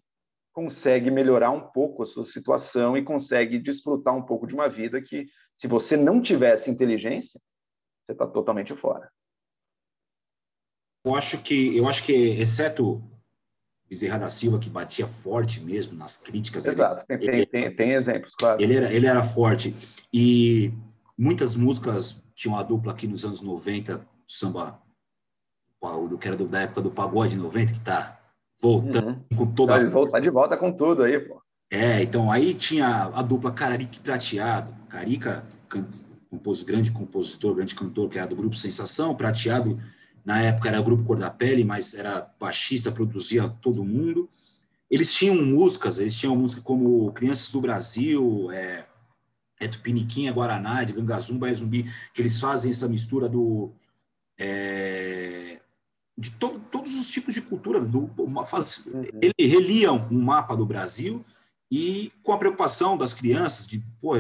consegue 0.56 1.12
melhorar 1.12 1.52
um 1.52 1.60
pouco 1.60 2.02
a 2.02 2.06
sua 2.06 2.24
situação 2.24 2.98
e 2.98 3.04
consegue 3.04 3.60
desfrutar 3.60 4.16
um 4.16 4.22
pouco 4.22 4.48
de 4.48 4.56
uma 4.56 4.70
vida 4.70 5.02
que, 5.02 5.28
se 5.56 5.68
você 5.68 5.96
não 5.96 6.22
tivesse 6.22 6.70
inteligência, 6.70 7.42
você 8.04 8.12
está 8.12 8.28
totalmente 8.28 8.76
fora. 8.76 9.10
Eu 11.04 11.16
acho 11.16 11.42
que, 11.42 11.76
eu 11.76 11.88
acho 11.88 12.04
que, 12.04 12.14
exceto 12.14 13.02
Bezerra 13.88 14.20
da 14.20 14.30
Silva, 14.30 14.60
que 14.60 14.70
batia 14.70 15.08
forte 15.08 15.62
mesmo 15.62 15.96
nas 15.96 16.18
críticas. 16.18 16.66
Exato, 16.66 17.06
ele, 17.08 17.20
tem, 17.20 17.36
ele, 17.36 17.46
tem, 17.46 17.76
tem, 17.76 17.92
exemplos, 17.92 18.36
claro. 18.36 18.62
Ele 18.62 18.76
era, 18.76 18.92
ele 18.92 19.08
era 19.08 19.24
forte. 19.24 19.74
E 20.12 20.74
muitas 21.18 21.56
músicas 21.56 22.22
tinham 22.34 22.58
a 22.58 22.64
dupla 22.64 22.92
aqui 22.92 23.08
nos 23.08 23.24
anos 23.24 23.42
90, 23.42 24.06
samba, 24.28 24.82
do 26.10 26.18
que 26.18 26.28
era 26.28 26.36
da 26.36 26.62
época 26.62 26.82
do 26.82 26.92
pagode 26.92 27.38
90, 27.38 27.72
que 27.72 27.78
está 27.78 28.20
voltando 28.60 29.24
uhum. 29.32 29.38
com 29.38 29.54
toda 29.54 29.76
a. 29.76 29.86
Voltar 29.86 30.20
de 30.20 30.32
volta 30.32 30.58
com 30.58 30.72
tudo 30.72 31.04
aí, 31.04 31.20
pô. 31.20 31.45
É, 31.70 32.02
então 32.04 32.32
aí 32.32 32.54
tinha 32.54 33.06
a 33.06 33.22
dupla 33.22 33.52
Cararica 33.52 33.98
e 33.98 34.00
Prateado. 34.00 34.74
Carica, 34.88 35.46
compos, 36.30 36.64
grande 36.64 36.92
compositor, 36.92 37.56
grande 37.56 37.76
cantor, 37.76 38.10
que 38.10 38.18
era 38.18 38.28
do 38.28 38.36
grupo 38.36 38.56
Sensação. 38.56 39.16
Prateado, 39.16 39.78
na 40.24 40.42
época, 40.42 40.70
era 40.70 40.80
o 40.80 40.84
grupo 40.84 41.04
Cor 41.04 41.18
da 41.18 41.30
Pele, 41.30 41.64
mas 41.64 41.94
era 41.94 42.32
baixista, 42.40 42.92
produzia 42.92 43.48
todo 43.48 43.84
mundo. 43.84 44.30
Eles 44.90 45.14
tinham 45.14 45.36
músicas, 45.36 46.00
eles 46.00 46.16
tinham 46.16 46.36
música 46.36 46.62
como 46.62 47.12
Crianças 47.14 47.52
do 47.52 47.62
Brasil, 47.62 48.52
é, 48.52 48.86
é 49.60 49.68
Tupiniquinha, 49.68 50.34
Guaraná, 50.34 50.84
de 50.84 50.94
Gangazumba 50.94 51.50
e 51.50 51.56
Zumbi, 51.56 51.92
que 52.14 52.22
eles 52.22 52.40
fazem 52.40 52.72
essa 52.72 52.88
mistura 52.88 53.28
do. 53.28 53.72
É, 54.38 55.60
de 56.18 56.32
to, 56.32 56.60
todos 56.72 56.96
os 56.96 57.10
tipos 57.10 57.34
de 57.34 57.42
cultura. 57.42 57.80
Do, 57.80 58.10
faz, 58.46 58.86
uhum. 58.86 59.04
Ele 59.22 59.34
relia 59.40 59.92
um 59.92 60.22
mapa 60.22 60.56
do 60.56 60.66
Brasil 60.66 61.26
e 61.72 62.12
com 62.24 62.32
a 62.32 62.38
preocupação 62.38 62.98
das 62.98 63.14
crianças 63.14 63.68
de, 63.68 63.80
pô, 64.00 64.16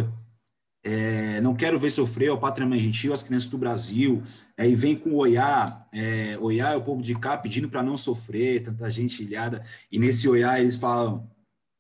é, 0.86 1.42
Não 1.42 1.56
Quero 1.56 1.80
Ver 1.80 1.90
Sofrer, 1.90 2.32
o 2.32 2.38
Pátria 2.38 2.68
Mãe 2.68 2.80
Gentil, 2.80 3.12
As 3.12 3.24
Crianças 3.24 3.50
do 3.50 3.58
Brasil, 3.58 4.22
aí 4.58 4.72
é, 4.72 4.76
vem 4.76 4.96
com 4.96 5.12
o 5.12 5.16
Oiá, 5.16 5.88
é, 5.92 6.38
Oiá 6.40 6.74
é 6.74 6.76
o 6.76 6.84
povo 6.84 7.02
de 7.02 7.16
cá 7.16 7.36
pedindo 7.38 7.68
para 7.68 7.82
não 7.82 7.98
sofrer, 7.98 8.64
tanta 8.64 8.90
gente 8.90 9.24
ilhada, 9.24 9.64
e 9.92 9.98
nesse 9.98 10.30
Oiá 10.30 10.60
eles 10.60 10.76
falam, 10.76 11.28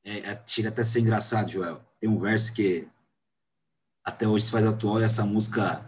é, 0.04 0.32
é, 0.32 0.44
chega 0.48 0.70
até 0.70 0.82
a 0.82 0.86
ser 0.86 1.02
engraçado, 1.02 1.52
Joel, 1.52 1.82
tem 2.00 2.10
um 2.10 2.20
verso 2.20 2.54
que 2.54 2.88
até 4.04 4.28
hoje 4.28 4.46
se 4.46 4.52
faz 4.52 4.66
atual, 4.66 5.02
essa 5.02 5.26
música, 5.26 5.88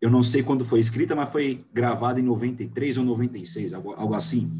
eu 0.00 0.10
não 0.10 0.22
sei 0.22 0.42
quando 0.42 0.64
foi 0.64 0.80
escrita, 0.80 1.14
mas 1.14 1.30
foi 1.30 1.64
gravada 1.72 2.18
em 2.18 2.24
93 2.24 2.98
ou 2.98 3.04
96, 3.04 3.72
algo, 3.72 3.92
algo 3.94 4.14
assim, 4.14 4.50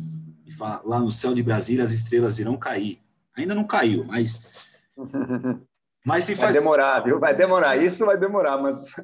e 0.46 0.52
fala, 0.52 0.82
lá 0.84 1.00
no 1.00 1.10
céu 1.10 1.34
de 1.34 1.42
Brasília 1.42 1.84
as 1.84 1.92
estrelas 1.92 2.38
irão 2.38 2.56
cair, 2.56 3.01
ainda 3.36 3.54
não 3.54 3.64
caiu, 3.64 4.04
mas 4.04 4.50
Mas 6.04 6.24
se 6.24 6.34
faz... 6.34 6.54
Vai 6.54 6.62
demorar, 6.62 7.00
viu? 7.00 7.18
Vai 7.18 7.34
demorar. 7.34 7.76
Isso 7.76 8.04
vai 8.04 8.18
demorar, 8.18 8.58
mas... 8.58 8.92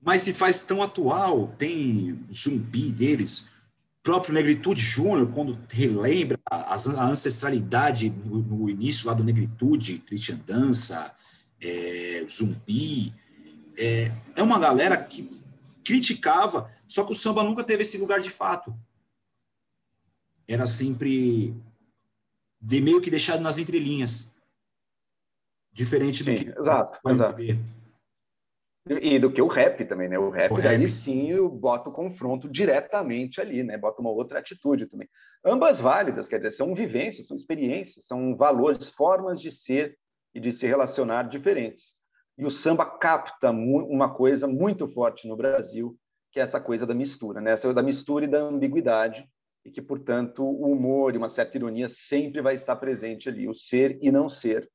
Mas 0.00 0.22
se 0.22 0.32
faz 0.32 0.62
tão 0.62 0.80
atual, 0.80 1.48
tem 1.58 2.24
zumbi 2.32 2.92
deles, 2.92 3.44
próprio 4.00 4.32
Negritude 4.32 4.80
Júnior, 4.80 5.32
quando 5.34 5.58
relembra 5.68 6.38
a, 6.48 6.76
ancestralidade 7.02 8.08
no, 8.08 8.38
no, 8.38 8.70
início 8.70 9.08
lá 9.08 9.12
do 9.12 9.24
Negritude, 9.24 9.98
Christian 10.06 10.36
Dança, 10.46 11.12
é, 11.60 12.24
Zumbi, 12.30 13.12
é, 13.76 14.12
é 14.36 14.42
uma 14.42 14.60
galera 14.60 14.96
que 14.96 15.28
criticava, 15.84 16.70
só 16.86 17.04
que 17.04 17.12
o 17.12 17.16
samba 17.16 17.42
nunca 17.42 17.64
teve 17.64 17.82
esse 17.82 17.98
lugar 17.98 18.20
de 18.20 18.30
fato. 18.30 18.72
Era 20.46 20.64
sempre 20.64 21.56
de 22.60 22.80
meio 22.80 23.00
que 23.00 23.10
deixado 23.10 23.40
nas 23.40 23.58
entrelinhas. 23.58 24.34
Diferente 25.72 26.24
sim, 26.24 26.34
do 26.34 26.44
que. 26.44 26.58
Exato, 26.58 26.98
exato. 27.08 27.40
E 28.90 29.18
do 29.18 29.30
que 29.30 29.42
o 29.42 29.46
rap 29.46 29.84
também, 29.84 30.08
né? 30.08 30.18
O 30.18 30.30
rap, 30.30 30.52
o 30.52 30.62
daí 30.62 30.78
rap. 30.78 30.88
sim 30.88 31.48
bota 31.48 31.90
o 31.90 31.92
confronto 31.92 32.48
diretamente 32.48 33.40
ali, 33.40 33.62
né? 33.62 33.76
Bota 33.76 34.00
uma 34.00 34.10
outra 34.10 34.38
atitude 34.38 34.86
também. 34.86 35.08
Ambas 35.44 35.78
válidas, 35.78 36.26
quer 36.26 36.38
dizer, 36.38 36.52
são 36.52 36.74
vivências, 36.74 37.26
são 37.26 37.36
experiências, 37.36 38.06
são 38.06 38.34
valores, 38.36 38.88
formas 38.88 39.40
de 39.40 39.50
ser 39.50 39.96
e 40.34 40.40
de 40.40 40.52
se 40.52 40.66
relacionar 40.66 41.24
diferentes. 41.24 41.96
E 42.36 42.46
o 42.46 42.50
samba 42.50 42.86
capta 42.86 43.50
uma 43.50 44.14
coisa 44.14 44.46
muito 44.46 44.86
forte 44.86 45.28
no 45.28 45.36
Brasil, 45.36 45.98
que 46.32 46.40
é 46.40 46.42
essa 46.42 46.60
coisa 46.60 46.86
da 46.86 46.94
mistura, 46.94 47.40
né? 47.40 47.52
Essa 47.52 47.74
da 47.74 47.82
mistura 47.82 48.24
e 48.24 48.28
da 48.28 48.38
ambiguidade, 48.38 49.28
e 49.68 49.70
que, 49.70 49.82
portanto, 49.82 50.42
o 50.42 50.72
humor 50.72 51.14
e 51.14 51.18
uma 51.18 51.28
certa 51.28 51.58
ironia 51.58 51.88
sempre 51.88 52.40
vai 52.40 52.54
estar 52.54 52.74
presente 52.76 53.28
ali, 53.28 53.46
o 53.46 53.54
ser 53.54 53.98
e 54.00 54.10
não 54.10 54.28
ser, 54.28 54.68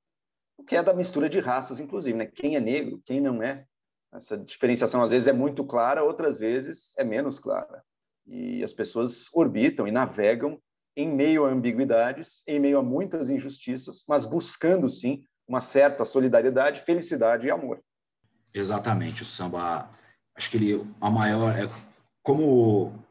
o 0.56 0.64
que 0.64 0.76
é 0.76 0.84
da 0.84 0.94
mistura 0.94 1.28
de 1.28 1.40
raças, 1.40 1.80
inclusive, 1.80 2.16
né? 2.16 2.28
Quem 2.28 2.56
é 2.56 2.60
negro, 2.60 3.02
quem 3.04 3.20
não 3.20 3.42
é. 3.42 3.66
Essa 4.14 4.38
diferenciação 4.38 5.02
às 5.02 5.10
vezes 5.10 5.28
é 5.28 5.34
muito 5.34 5.66
clara, 5.66 6.04
outras 6.04 6.38
vezes 6.38 6.96
é 6.98 7.04
menos 7.04 7.40
clara. 7.40 7.84
E 8.28 8.64
as 8.64 8.72
pessoas 8.72 9.28
orbitam 9.34 9.88
e 9.88 9.92
navegam 9.92 10.62
em 10.96 11.10
meio 11.10 11.46
a 11.46 11.50
ambiguidades, 11.50 12.44
em 12.48 12.60
meio 12.60 12.78
a 12.78 12.84
muitas 12.84 13.30
injustiças, 13.30 14.04
mas 14.08 14.26
buscando 14.26 14.88
sim 14.88 15.24
uma 15.48 15.60
certa 15.60 16.06
solidariedade, 16.06 16.82
felicidade 16.82 17.48
e 17.48 17.52
amor. 17.52 17.84
Exatamente, 18.54 19.24
o 19.24 19.26
samba, 19.26 19.90
acho 20.36 20.52
que 20.52 20.58
ele 20.58 20.88
a 21.02 21.10
maior 21.10 21.58
é 21.58 21.68
como 22.22 23.03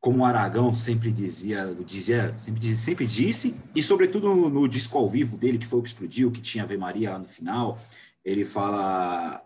como 0.00 0.22
o 0.22 0.24
Aragão 0.24 0.72
sempre 0.72 1.10
dizia, 1.10 1.74
dizia 1.84 2.38
sempre, 2.38 2.76
sempre 2.76 3.06
disse, 3.06 3.60
e 3.74 3.82
sobretudo 3.82 4.34
no, 4.34 4.48
no, 4.48 4.68
disco 4.68 4.96
ao 4.96 5.10
vivo 5.10 5.36
dele, 5.36 5.58
que 5.58 5.66
foi 5.66 5.80
o 5.80 5.82
que 5.82 5.88
explodiu, 5.88 6.30
que 6.30 6.40
tinha 6.40 6.64
Ave 6.64 6.76
Maria 6.76 7.12
lá 7.12 7.18
no 7.18 7.26
final, 7.26 7.78
ele 8.24 8.44
fala: 8.44 9.44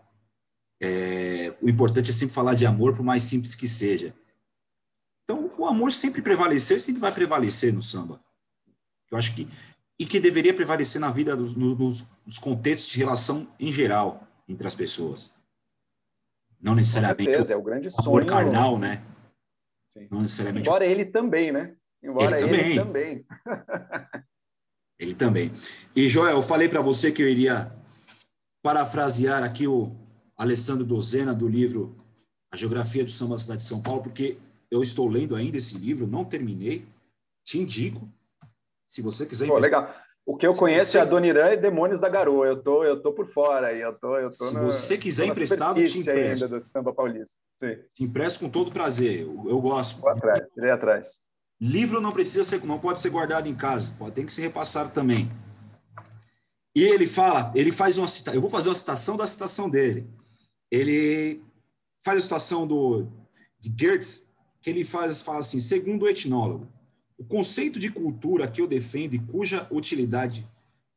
é, 0.81 1.55
o 1.61 1.67
importante 1.67 2.11
é 2.11 2.13
sempre 2.13 2.35
falar 2.35 2.53
de 2.53 2.65
amor, 2.65 2.95
por 2.95 3.03
mais 3.03 3.23
simples 3.23 3.55
que 3.55 3.67
seja. 3.67 4.13
Então, 5.23 5.51
o 5.57 5.65
amor 5.65 5.91
sempre 5.91 6.21
prevaleceu, 6.21 6.79
sempre 6.79 7.01
vai 7.01 7.11
prevalecer 7.11 7.73
no 7.73 7.81
samba. 7.81 8.21
Eu 9.09 9.17
acho 9.17 9.33
que 9.33 9.47
e 9.97 10.05
que 10.05 10.19
deveria 10.19 10.53
prevalecer 10.53 10.99
na 10.99 11.11
vida 11.11 11.35
dos, 11.35 11.55
nos, 11.55 12.05
nos 12.25 12.37
contextos 12.37 12.91
de 12.91 12.97
relação 12.97 13.47
em 13.59 13.71
geral 13.71 14.27
entre 14.47 14.67
as 14.67 14.75
pessoas. 14.75 15.33
Não 16.59 16.75
necessariamente 16.75 17.25
Com 17.25 17.33
certeza, 17.33 17.53
o, 17.53 17.57
é 17.57 17.59
o 17.59 17.63
grande 17.63 17.89
sonho 17.89 18.25
carnal, 18.25 18.77
né? 18.77 19.03
Sim. 19.97 20.07
Não 20.09 20.21
necessariamente. 20.21 20.67
Embora 20.67 20.85
ele 20.85 21.05
também, 21.05 21.51
né? 21.51 21.75
Embora 22.01 22.41
ele, 22.41 22.59
ele 22.59 22.75
também. 22.75 23.25
ele 24.99 25.15
também. 25.15 25.51
E, 25.95 26.07
Joel, 26.07 26.37
eu 26.37 26.41
falei 26.41 26.67
para 26.67 26.81
você 26.81 27.11
que 27.11 27.21
eu 27.21 27.29
iria 27.29 27.71
parafrasear 28.61 29.43
aqui 29.43 29.67
o 29.67 29.95
Alessandro 30.35 30.83
Dozena 30.83 31.33
do 31.33 31.47
livro 31.47 31.95
A 32.51 32.57
Geografia 32.57 33.03
do 33.03 33.11
Samba 33.11 33.35
da 33.35 33.41
Cidade 33.41 33.61
de 33.61 33.67
São 33.67 33.81
Paulo, 33.81 34.01
porque 34.01 34.37
eu 34.71 34.81
estou 34.81 35.07
lendo 35.07 35.35
ainda 35.35 35.57
esse 35.57 35.77
livro, 35.77 36.07
não 36.07 36.25
terminei, 36.25 36.85
te 37.45 37.59
indico. 37.59 38.09
Se 38.87 39.01
você 39.01 39.25
quiser. 39.25 39.47
Pô, 39.47 39.57
legal. 39.57 39.93
O 40.25 40.37
que 40.37 40.47
eu 40.47 40.53
conheço 40.53 40.91
você... 40.91 40.97
é 40.97 41.01
a 41.01 41.05
Dona 41.05 41.27
Irã 41.27 41.51
e 41.51 41.57
Demônios 41.57 41.99
da 41.99 42.07
Garoa. 42.07 42.47
Eu 42.47 42.61
tô, 42.61 42.83
eu 42.83 43.01
tô 43.01 43.11
por 43.11 43.27
fora 43.27 43.67
aí. 43.67 43.81
Eu 43.81 43.93
tô, 43.93 44.17
eu 44.17 44.29
tô 44.29 44.45
Se 44.45 44.53
na, 44.53 44.61
você 44.61 44.97
quiser 44.97 45.25
emprestado, 45.25 45.75
te 45.75 45.99
empresto. 45.99 46.45
ainda 46.45 46.47
do 46.47 46.61
samba 46.61 46.93
paulista. 46.93 47.37
Sim. 47.63 47.79
Te 47.93 48.03
empresto 48.03 48.39
com 48.39 48.49
todo 48.49 48.71
prazer. 48.71 49.21
Eu, 49.21 49.45
eu 49.47 49.61
gosto. 49.61 49.99
Vou 49.99 50.09
atrás, 50.09 50.41
irei 50.57 50.71
atrás. 50.71 51.23
Livro 51.61 52.01
não 52.01 52.11
precisa 52.11 52.43
ser, 52.43 52.63
não 52.65 52.79
pode 52.79 52.99
ser 52.99 53.09
guardado 53.09 53.47
em 53.47 53.55
casa. 53.55 53.93
Pode 53.97 54.15
tem 54.15 54.25
que 54.25 54.33
ser 54.33 54.41
repassado 54.41 54.91
também. 54.91 55.29
E 56.75 56.83
ele 56.83 57.05
fala, 57.05 57.51
ele 57.55 57.71
faz 57.71 57.97
uma 57.97 58.07
citação. 58.07 58.33
Eu 58.33 58.41
vou 58.41 58.49
fazer 58.49 58.69
uma 58.69 58.75
citação 58.75 59.15
da 59.15 59.27
citação 59.27 59.69
dele. 59.69 60.07
Ele 60.71 61.41
faz 62.03 62.17
a 62.17 62.21
citação 62.21 62.67
do 62.67 63.07
de 63.59 63.69
Goethe, 63.69 64.23
que 64.61 64.69
ele 64.69 64.83
faz 64.83 65.21
fala 65.21 65.39
assim, 65.39 65.59
segundo 65.59 66.03
o 66.03 66.09
etnólogo 66.09 66.67
o 67.17 67.23
conceito 67.23 67.79
de 67.79 67.89
cultura 67.89 68.47
que 68.47 68.61
eu 68.61 68.67
defendo 68.67 69.13
e 69.13 69.19
cuja 69.19 69.67
utilidade, 69.71 70.45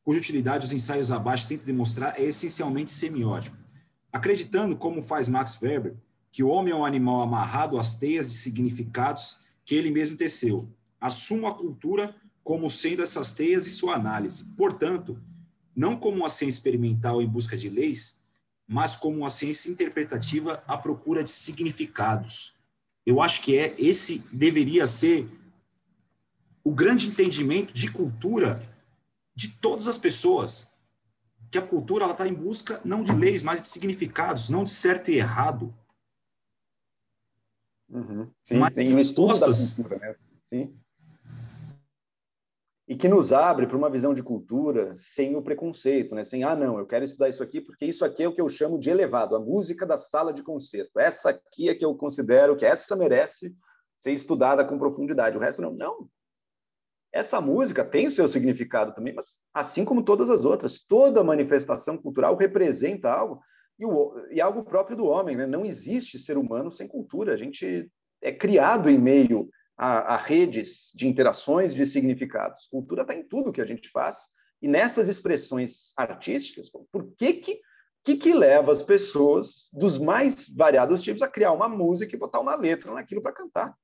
cuja 0.02 0.18
utilidade 0.18 0.66
os 0.66 0.72
ensaios 0.72 1.12
abaixo 1.12 1.46
tentam 1.46 1.66
demonstrar 1.66 2.18
é 2.18 2.24
essencialmente 2.24 2.90
semiótico. 2.90 3.56
Acreditando, 4.12 4.76
como 4.76 5.02
faz 5.02 5.28
Max 5.28 5.60
Weber, 5.62 5.94
que 6.36 6.42
o 6.42 6.48
homem 6.48 6.70
é 6.70 6.76
um 6.76 6.84
animal 6.84 7.22
amarrado 7.22 7.78
às 7.78 7.94
teias 7.94 8.28
de 8.28 8.34
significados 8.34 9.40
que 9.64 9.74
ele 9.74 9.90
mesmo 9.90 10.18
teceu. 10.18 10.68
Assumo 11.00 11.46
a 11.46 11.54
cultura 11.54 12.14
como 12.44 12.68
sendo 12.68 13.02
essas 13.02 13.32
teias 13.32 13.66
e 13.66 13.70
sua 13.70 13.94
análise. 13.94 14.44
Portanto, 14.54 15.18
não 15.74 15.96
como 15.96 16.18
uma 16.18 16.28
ciência 16.28 16.58
experimental 16.58 17.22
em 17.22 17.26
busca 17.26 17.56
de 17.56 17.70
leis, 17.70 18.18
mas 18.68 18.94
como 18.94 19.16
uma 19.16 19.30
ciência 19.30 19.70
interpretativa 19.70 20.62
à 20.68 20.76
procura 20.76 21.24
de 21.24 21.30
significados. 21.30 22.54
Eu 23.06 23.22
acho 23.22 23.40
que 23.40 23.56
é 23.56 23.74
esse 23.78 24.18
deveria 24.30 24.86
ser 24.86 25.26
o 26.62 26.70
grande 26.70 27.08
entendimento 27.08 27.72
de 27.72 27.90
cultura 27.90 28.62
de 29.34 29.48
todas 29.48 29.88
as 29.88 29.96
pessoas. 29.96 30.70
Que 31.50 31.56
a 31.56 31.62
cultura 31.62 32.04
está 32.10 32.28
em 32.28 32.34
busca 32.34 32.78
não 32.84 33.02
de 33.02 33.12
leis, 33.12 33.42
mas 33.42 33.58
de 33.58 33.68
significados, 33.68 34.50
não 34.50 34.64
de 34.64 34.70
certo 34.70 35.10
e 35.10 35.14
errado. 35.14 35.74
Uhum. 37.88 38.30
Sim, 38.44 38.58
mas 38.58 38.74
tem 38.74 38.94
o 38.94 38.98
estudo 38.98 39.38
da 39.38 39.46
cultura, 39.46 39.98
né? 39.98 40.16
Sim. 40.44 40.76
E 42.88 42.94
que 42.94 43.08
nos 43.08 43.32
abre 43.32 43.66
para 43.66 43.76
uma 43.76 43.90
visão 43.90 44.14
de 44.14 44.22
cultura 44.22 44.92
sem 44.94 45.34
o 45.34 45.42
preconceito, 45.42 46.14
né? 46.14 46.22
Sem, 46.22 46.44
ah, 46.44 46.54
não, 46.54 46.78
eu 46.78 46.86
quero 46.86 47.04
estudar 47.04 47.28
isso 47.28 47.42
aqui 47.42 47.60
porque 47.60 47.84
isso 47.84 48.04
aqui 48.04 48.22
é 48.22 48.28
o 48.28 48.34
que 48.34 48.40
eu 48.40 48.48
chamo 48.48 48.78
de 48.78 48.90
elevado, 48.90 49.34
a 49.34 49.40
música 49.40 49.84
da 49.84 49.98
sala 49.98 50.32
de 50.32 50.42
concerto. 50.42 50.98
Essa 50.98 51.30
aqui 51.30 51.68
é 51.68 51.74
que 51.74 51.84
eu 51.84 51.94
considero 51.96 52.56
que 52.56 52.64
essa 52.64 52.94
merece 52.94 53.54
ser 53.96 54.12
estudada 54.12 54.64
com 54.64 54.78
profundidade. 54.78 55.36
O 55.36 55.40
resto 55.40 55.62
não. 55.62 55.72
Não, 55.72 56.08
essa 57.16 57.40
música 57.40 57.84
tem 57.84 58.06
o 58.06 58.10
seu 58.10 58.28
significado 58.28 58.94
também, 58.94 59.14
mas 59.14 59.40
assim 59.54 59.84
como 59.84 60.04
todas 60.04 60.28
as 60.28 60.44
outras, 60.44 60.78
toda 60.80 61.24
manifestação 61.24 61.96
cultural 61.96 62.36
representa 62.36 63.10
algo 63.10 63.40
e, 63.78 63.84
o, 63.84 64.26
e 64.30 64.40
algo 64.40 64.64
próprio 64.64 64.96
do 64.96 65.06
homem. 65.06 65.36
Né? 65.36 65.46
Não 65.46 65.64
existe 65.64 66.18
ser 66.18 66.38
humano 66.38 66.70
sem 66.70 66.88
cultura. 66.88 67.32
A 67.32 67.36
gente 67.36 67.90
é 68.22 68.32
criado 68.32 68.88
em 68.88 68.98
meio 68.98 69.48
a, 69.76 70.14
a 70.14 70.16
redes 70.16 70.90
de 70.94 71.06
interações 71.06 71.74
de 71.74 71.84
significados. 71.84 72.66
Cultura 72.66 73.02
está 73.02 73.14
em 73.14 73.22
tudo 73.22 73.52
que 73.52 73.60
a 73.60 73.66
gente 73.66 73.90
faz 73.90 74.28
e 74.62 74.68
nessas 74.68 75.08
expressões 75.08 75.92
artísticas. 75.96 76.70
Por 76.70 77.12
que 77.16 77.34
que 77.34 77.60
que, 78.06 78.16
que 78.16 78.32
leva 78.32 78.70
as 78.70 78.84
pessoas 78.84 79.68
dos 79.72 79.98
mais 79.98 80.48
variados 80.48 81.02
tipos 81.02 81.22
a 81.22 81.28
criar 81.28 81.50
uma 81.50 81.68
música 81.68 82.14
e 82.14 82.18
botar 82.18 82.38
uma 82.38 82.54
letra 82.54 82.94
naquilo 82.94 83.20
para 83.20 83.32
cantar? 83.32 83.76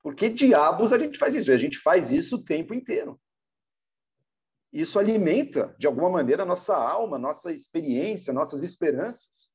Por 0.00 0.14
que 0.14 0.28
diabos 0.28 0.92
a 0.92 0.98
gente 0.98 1.18
faz 1.18 1.34
isso? 1.34 1.50
A 1.50 1.58
gente 1.58 1.76
faz 1.78 2.12
isso 2.12 2.36
o 2.36 2.44
tempo 2.44 2.72
inteiro. 2.72 3.20
Isso 4.72 4.98
alimenta, 4.98 5.74
de 5.78 5.86
alguma 5.86 6.08
maneira, 6.08 6.44
a 6.44 6.46
nossa 6.46 6.76
alma, 6.76 7.18
nossa 7.18 7.52
experiência, 7.52 8.32
nossas 8.32 8.62
esperanças. 8.62 9.50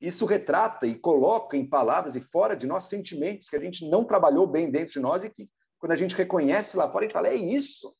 Isso 0.00 0.24
retrata 0.24 0.86
e 0.86 0.98
coloca 0.98 1.58
em 1.58 1.68
palavras 1.68 2.16
e 2.16 2.22
fora 2.22 2.56
de 2.56 2.66
nós 2.66 2.84
sentimentos 2.84 3.50
que 3.50 3.56
a 3.56 3.60
gente 3.60 3.86
não 3.88 4.02
trabalhou 4.02 4.46
bem 4.46 4.70
dentro 4.70 4.94
de 4.94 5.00
nós 5.00 5.24
e 5.24 5.30
que, 5.30 5.46
quando 5.78 5.92
a 5.92 5.96
gente 5.96 6.14
reconhece 6.14 6.74
lá 6.76 6.90
fora, 6.90 7.04
a 7.04 7.06
gente 7.06 7.12
fala: 7.12 7.28
é 7.28 7.34
isso. 7.34 7.94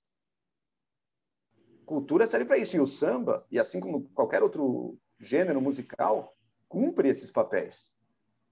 cultura 1.84 2.26
serve 2.26 2.46
para 2.46 2.56
isso. 2.56 2.74
E 2.76 2.80
o 2.80 2.86
samba, 2.86 3.46
e 3.50 3.58
assim 3.58 3.80
como 3.80 4.08
qualquer 4.14 4.42
outro 4.42 4.98
gênero 5.18 5.60
musical, 5.60 6.34
cumpre 6.68 7.10
esses 7.10 7.30
papéis. 7.30 7.94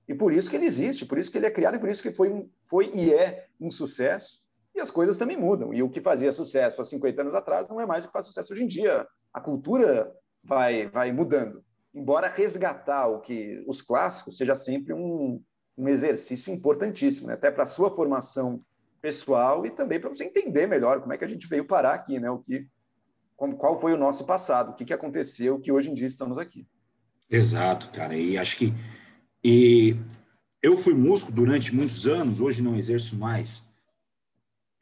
E 0.06 0.14
por 0.14 0.32
isso 0.32 0.50
que 0.50 0.56
ele 0.56 0.66
existe, 0.66 1.06
por 1.06 1.18
isso 1.18 1.30
que 1.30 1.38
ele 1.38 1.46
é 1.46 1.50
criado, 1.50 1.76
e 1.76 1.78
por 1.78 1.88
isso 1.88 2.02
que 2.02 2.12
foi, 2.12 2.50
foi 2.68 2.90
e 2.94 3.14
é 3.14 3.48
um 3.58 3.70
sucesso. 3.70 4.42
E 4.78 4.80
as 4.80 4.92
coisas 4.92 5.16
também 5.16 5.36
mudam. 5.36 5.74
E 5.74 5.82
o 5.82 5.90
que 5.90 6.00
fazia 6.00 6.32
sucesso 6.32 6.80
há 6.80 6.84
50 6.84 7.20
anos 7.20 7.34
atrás 7.34 7.68
não 7.68 7.80
é 7.80 7.84
mais 7.84 8.04
o 8.04 8.06
que 8.06 8.12
faz 8.12 8.26
sucesso 8.26 8.52
hoje 8.52 8.62
em 8.62 8.68
dia. 8.68 9.04
A 9.34 9.40
cultura 9.40 10.08
vai, 10.42 10.88
vai 10.88 11.10
mudando. 11.10 11.64
Embora 11.92 12.28
resgatar 12.28 13.08
o 13.08 13.20
que 13.20 13.60
os 13.66 13.82
clássicos 13.82 14.36
seja 14.36 14.54
sempre 14.54 14.94
um, 14.94 15.42
um 15.76 15.88
exercício 15.88 16.54
importantíssimo, 16.54 17.26
né? 17.26 17.34
até 17.34 17.50
para 17.50 17.64
a 17.64 17.66
sua 17.66 17.92
formação 17.92 18.62
pessoal 19.02 19.66
e 19.66 19.70
também 19.70 19.98
para 19.98 20.10
você 20.10 20.22
entender 20.22 20.68
melhor 20.68 21.00
como 21.00 21.12
é 21.12 21.18
que 21.18 21.24
a 21.24 21.28
gente 21.28 21.48
veio 21.48 21.66
parar 21.66 21.94
aqui, 21.94 22.20
né? 22.20 22.30
O 22.30 22.38
que, 22.38 22.64
qual 23.56 23.80
foi 23.80 23.92
o 23.92 23.98
nosso 23.98 24.24
passado, 24.24 24.70
o 24.70 24.74
que, 24.74 24.84
que 24.84 24.92
aconteceu, 24.92 25.58
que 25.58 25.72
hoje 25.72 25.90
em 25.90 25.94
dia 25.94 26.06
estamos 26.06 26.38
aqui. 26.38 26.68
Exato, 27.28 27.90
cara. 27.90 28.16
E 28.16 28.38
acho 28.38 28.56
que 28.56 28.72
e 29.42 29.96
eu 30.62 30.76
fui 30.76 30.94
músico 30.94 31.32
durante 31.32 31.74
muitos 31.74 32.06
anos, 32.06 32.40
hoje 32.40 32.62
não 32.62 32.76
exerço 32.76 33.16
mais 33.16 33.67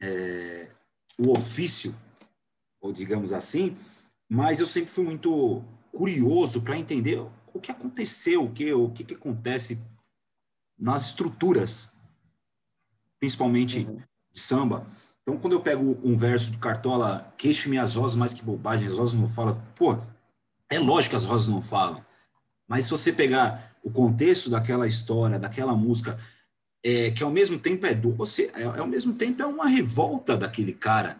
é, 0.01 0.69
o 1.17 1.31
ofício, 1.31 1.95
ou 2.79 2.91
digamos 2.91 3.33
assim, 3.33 3.75
mas 4.29 4.59
eu 4.59 4.65
sempre 4.65 4.91
fui 4.91 5.03
muito 5.03 5.63
curioso 5.91 6.61
para 6.61 6.77
entender 6.77 7.19
o 7.53 7.59
que 7.59 7.71
aconteceu, 7.71 8.43
o 8.43 8.51
que, 8.51 8.71
o 8.73 8.89
que, 8.91 9.03
que 9.03 9.15
acontece 9.15 9.79
nas 10.77 11.07
estruturas, 11.07 11.91
principalmente 13.19 13.79
uhum. 13.79 14.01
de 14.31 14.39
samba. 14.39 14.85
Então, 15.21 15.37
quando 15.37 15.53
eu 15.53 15.61
pego 15.61 15.99
um 16.03 16.15
verso 16.15 16.51
do 16.51 16.59
Cartola, 16.59 17.33
queixo 17.37 17.69
minhas 17.69 17.95
rosas 17.95 18.15
mais 18.15 18.33
que 18.33 18.43
bobagem, 18.43 18.87
as 18.87 18.97
rosas 18.97 19.19
não 19.19 19.27
falam, 19.27 19.61
pô, 19.75 19.97
é 20.69 20.77
lógico 20.77 21.11
que 21.11 21.15
as 21.15 21.25
rosas 21.25 21.47
não 21.47 21.61
falam, 21.61 22.05
mas 22.67 22.85
se 22.85 22.91
você 22.91 23.11
pegar 23.11 23.75
o 23.83 23.89
contexto 23.89 24.49
daquela 24.49 24.85
história, 24.85 25.39
daquela 25.39 25.73
música, 25.73 26.17
é, 26.83 27.11
que 27.11 27.23
ao 27.23 27.31
mesmo 27.31 27.57
tempo 27.57 27.85
é 27.85 27.93
doce, 27.93 28.51
é, 28.53 28.61
é, 28.61 28.79
ao 28.79 28.87
mesmo 28.87 29.13
tempo 29.13 29.41
é 29.41 29.45
uma 29.45 29.67
revolta 29.67 30.37
daquele 30.37 30.73
cara. 30.73 31.19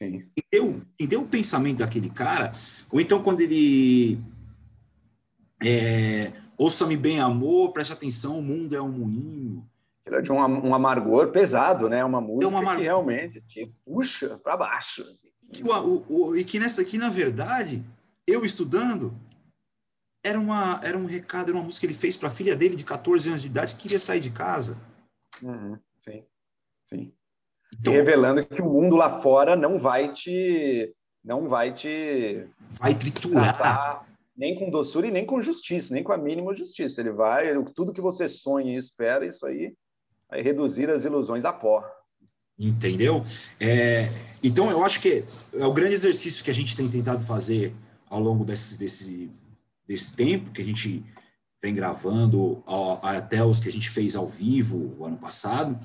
Sim. 0.00 0.24
Entendeu, 0.36 0.82
entendeu 0.94 1.22
o 1.22 1.28
pensamento 1.28 1.78
daquele 1.78 2.10
cara? 2.10 2.52
Ou 2.90 3.00
então 3.00 3.22
quando 3.22 3.40
ele 3.40 4.18
é, 5.62 6.32
ouça-me 6.56 6.96
bem, 6.96 7.20
amor, 7.20 7.72
preste 7.72 7.92
atenção, 7.92 8.38
o 8.38 8.42
mundo 8.42 8.76
é 8.76 8.82
um 8.82 8.90
moinho. 8.90 9.68
Ele 10.06 10.16
é 10.16 10.20
de 10.22 10.32
um, 10.32 10.38
um 10.38 10.74
amargor 10.74 11.30
pesado, 11.30 11.88
né? 11.88 12.04
Uma 12.04 12.20
música 12.20 12.46
é 12.46 12.48
uma 12.48 12.76
que 12.76 12.82
realmente 12.82 13.40
te 13.42 13.72
puxa 13.84 14.38
para 14.42 14.56
baixo. 14.56 15.02
Assim. 15.02 15.28
E, 15.54 15.62
o, 15.62 16.04
o, 16.08 16.36
e 16.36 16.44
que 16.44 16.58
nessa 16.58 16.82
aqui, 16.82 16.96
na 16.96 17.10
verdade, 17.10 17.84
eu 18.26 18.44
estudando, 18.44 19.14
era, 20.22 20.38
uma, 20.38 20.80
era 20.82 20.96
um 20.96 21.06
recado, 21.06 21.50
era 21.50 21.58
uma 21.58 21.64
música 21.64 21.86
que 21.86 21.92
ele 21.92 21.98
fez 21.98 22.16
para 22.16 22.28
a 22.28 22.32
filha 22.32 22.56
dele 22.56 22.76
de 22.76 22.84
14 22.84 23.28
anos 23.28 23.42
de 23.42 23.48
idade 23.48 23.74
que 23.74 23.82
queria 23.82 23.98
sair 23.98 24.20
de 24.20 24.30
casa. 24.30 24.78
Uhum, 25.42 25.78
sim, 26.00 26.24
sim. 26.88 27.12
Então, 27.72 27.92
e 27.92 27.96
revelando 27.96 28.44
que 28.44 28.62
o 28.62 28.68
mundo 28.68 28.96
lá 28.96 29.20
fora 29.20 29.54
não 29.54 29.78
vai 29.78 30.12
te. 30.12 30.94
Não 31.24 31.48
vai 31.48 31.72
te. 31.72 32.46
Vai 32.70 32.94
triturar. 32.94 34.06
Nem 34.36 34.58
com 34.58 34.70
doçura 34.70 35.08
e 35.08 35.10
nem 35.10 35.26
com 35.26 35.42
justiça, 35.42 35.92
nem 35.92 36.02
com 36.02 36.12
a 36.12 36.18
mínima 36.18 36.54
justiça. 36.54 37.00
Ele 37.00 37.10
vai. 37.10 37.52
Tudo 37.74 37.92
que 37.92 38.00
você 38.00 38.28
sonha 38.28 38.72
e 38.72 38.76
espera, 38.76 39.26
isso 39.26 39.44
aí 39.44 39.74
vai 40.30 40.40
reduzir 40.42 40.88
as 40.88 41.04
ilusões 41.04 41.44
a 41.44 41.52
pó. 41.52 41.84
Entendeu? 42.58 43.24
É, 43.60 44.08
então, 44.42 44.70
eu 44.70 44.84
acho 44.84 45.00
que 45.00 45.24
é 45.52 45.66
o 45.66 45.72
grande 45.72 45.94
exercício 45.94 46.44
que 46.44 46.50
a 46.50 46.54
gente 46.54 46.76
tem 46.76 46.88
tentado 46.88 47.24
fazer 47.24 47.72
ao 48.08 48.20
longo 48.20 48.44
desse, 48.44 48.78
desse 48.78 49.30
desse 49.88 50.14
tempo 50.14 50.52
que 50.52 50.60
a 50.60 50.64
gente 50.64 51.02
vem 51.62 51.74
gravando, 51.74 52.62
até 53.02 53.42
os 53.42 53.58
que 53.58 53.68
a 53.68 53.72
gente 53.72 53.90
fez 53.90 54.14
ao 54.14 54.28
vivo 54.28 54.94
o 54.98 55.04
ano 55.04 55.16
passado, 55.16 55.78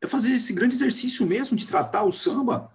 é 0.00 0.06
fazer 0.06 0.32
esse 0.32 0.52
grande 0.54 0.74
exercício 0.74 1.26
mesmo 1.26 1.56
de 1.56 1.66
tratar 1.66 2.04
o 2.04 2.12
samba 2.12 2.72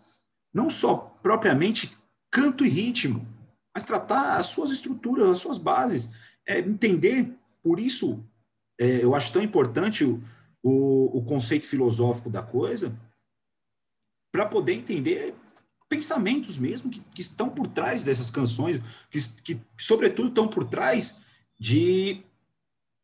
não 0.54 0.70
só 0.70 0.98
propriamente 1.24 1.98
canto 2.30 2.66
e 2.66 2.70
ritmo, 2.70 3.26
mas 3.74 3.84
tratar 3.84 4.38
as 4.38 4.48
suas 4.48 4.70
estruturas, 4.70 5.30
as 5.30 5.40
suas 5.40 5.58
bases, 5.58 6.14
é, 6.46 6.60
entender. 6.60 7.34
Por 7.64 7.80
isso, 7.80 8.24
é, 8.80 9.04
eu 9.04 9.16
acho 9.16 9.34
tão 9.34 9.42
importante 9.42 10.04
o, 10.04 10.22
o, 10.62 11.18
o 11.18 11.26
conceito 11.26 11.66
filosófico 11.66 12.30
da 12.30 12.44
coisa, 12.44 12.96
para 14.32 14.46
poder 14.46 14.74
entender 14.74 15.36
pensamentos 15.94 16.58
mesmo 16.58 16.90
que, 16.90 17.00
que 17.14 17.22
estão 17.22 17.48
por 17.48 17.68
trás 17.68 18.04
dessas 18.04 18.32
canções, 18.32 18.82
que, 19.12 19.20
que 19.44 19.62
sobretudo 19.78 20.30
estão 20.30 20.48
por 20.48 20.66
trás 20.66 21.20
de, 21.60 22.24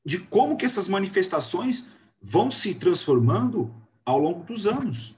de 0.03 0.17
como 0.17 0.57
que 0.57 0.65
essas 0.65 0.87
manifestações 0.87 1.87
vão 2.19 2.49
se 2.49 2.73
transformando 2.73 3.71
ao 4.03 4.17
longo 4.17 4.43
dos 4.43 4.65
anos. 4.65 5.15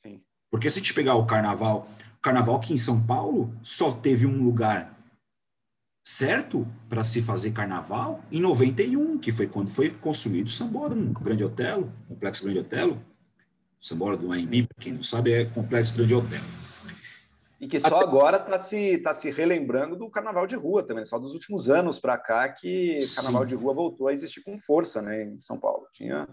Sim. 0.00 0.20
Porque 0.48 0.70
se 0.70 0.78
a 0.78 0.82
gente 0.82 0.94
pegar 0.94 1.16
o 1.16 1.26
carnaval, 1.26 1.88
o 2.18 2.20
carnaval 2.20 2.54
aqui 2.54 2.72
em 2.72 2.78
São 2.78 3.04
Paulo 3.04 3.52
só 3.64 3.90
teve 3.90 4.24
um 4.24 4.44
lugar 4.44 4.96
certo 6.04 6.66
para 6.88 7.02
se 7.02 7.20
fazer 7.20 7.50
carnaval 7.50 8.22
em 8.30 8.40
91, 8.40 9.18
que 9.18 9.32
foi 9.32 9.48
quando 9.48 9.70
foi 9.70 9.90
construído 9.90 10.46
o 10.46 10.50
Sambódromo, 10.50 11.12
Grande 11.14 11.42
Otelo, 11.42 11.92
Complexo 12.06 12.44
Grande 12.44 12.60
Otelo. 12.60 13.04
Sambódromo 13.80 14.28
do 14.28 14.32
AMB, 14.32 14.68
para 14.68 14.84
quem 14.84 14.92
não 14.92 15.02
sabe, 15.02 15.32
é 15.32 15.44
Complexo 15.46 15.96
Grande 15.96 16.14
Otelo. 16.14 16.59
E 17.60 17.68
que 17.68 17.78
só 17.78 18.00
agora 18.00 18.38
está 18.38 18.58
se, 18.58 18.96
tá 18.98 19.12
se 19.12 19.30
relembrando 19.30 19.94
do 19.94 20.08
carnaval 20.08 20.46
de 20.46 20.56
rua 20.56 20.82
também, 20.82 21.04
só 21.04 21.18
dos 21.18 21.34
últimos 21.34 21.68
anos 21.68 21.98
para 21.98 22.16
cá 22.16 22.48
que 22.48 22.98
o 22.98 23.14
carnaval 23.14 23.44
de 23.44 23.54
rua 23.54 23.74
voltou 23.74 24.08
a 24.08 24.14
existir 24.14 24.42
com 24.42 24.56
força 24.56 25.02
né, 25.02 25.24
em 25.24 25.38
São 25.38 25.60
Paulo. 25.60 25.86
Tinha 25.92 26.26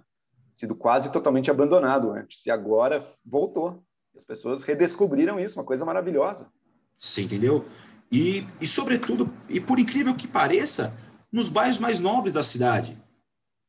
sido 0.56 0.74
quase 0.74 1.12
totalmente 1.12 1.52
abandonado 1.52 2.12
antes, 2.12 2.46
e 2.46 2.50
agora 2.50 3.14
voltou. 3.26 3.84
As 4.16 4.24
pessoas 4.24 4.64
redescobriram 4.64 5.38
isso, 5.38 5.60
uma 5.60 5.66
coisa 5.66 5.86
maravilhosa. 5.86 6.50
Você 6.98 7.22
entendeu? 7.22 7.66
E, 8.12 8.48
e, 8.62 8.66
sobretudo, 8.66 9.32
e 9.50 9.60
por 9.60 9.80
incrível 9.80 10.16
que 10.16 10.28
pareça, 10.28 10.94
nos 11.32 11.50
bairros 11.50 11.78
mais 11.78 12.00
nobres 12.00 12.34
da 12.34 12.42
cidade. 12.42 12.98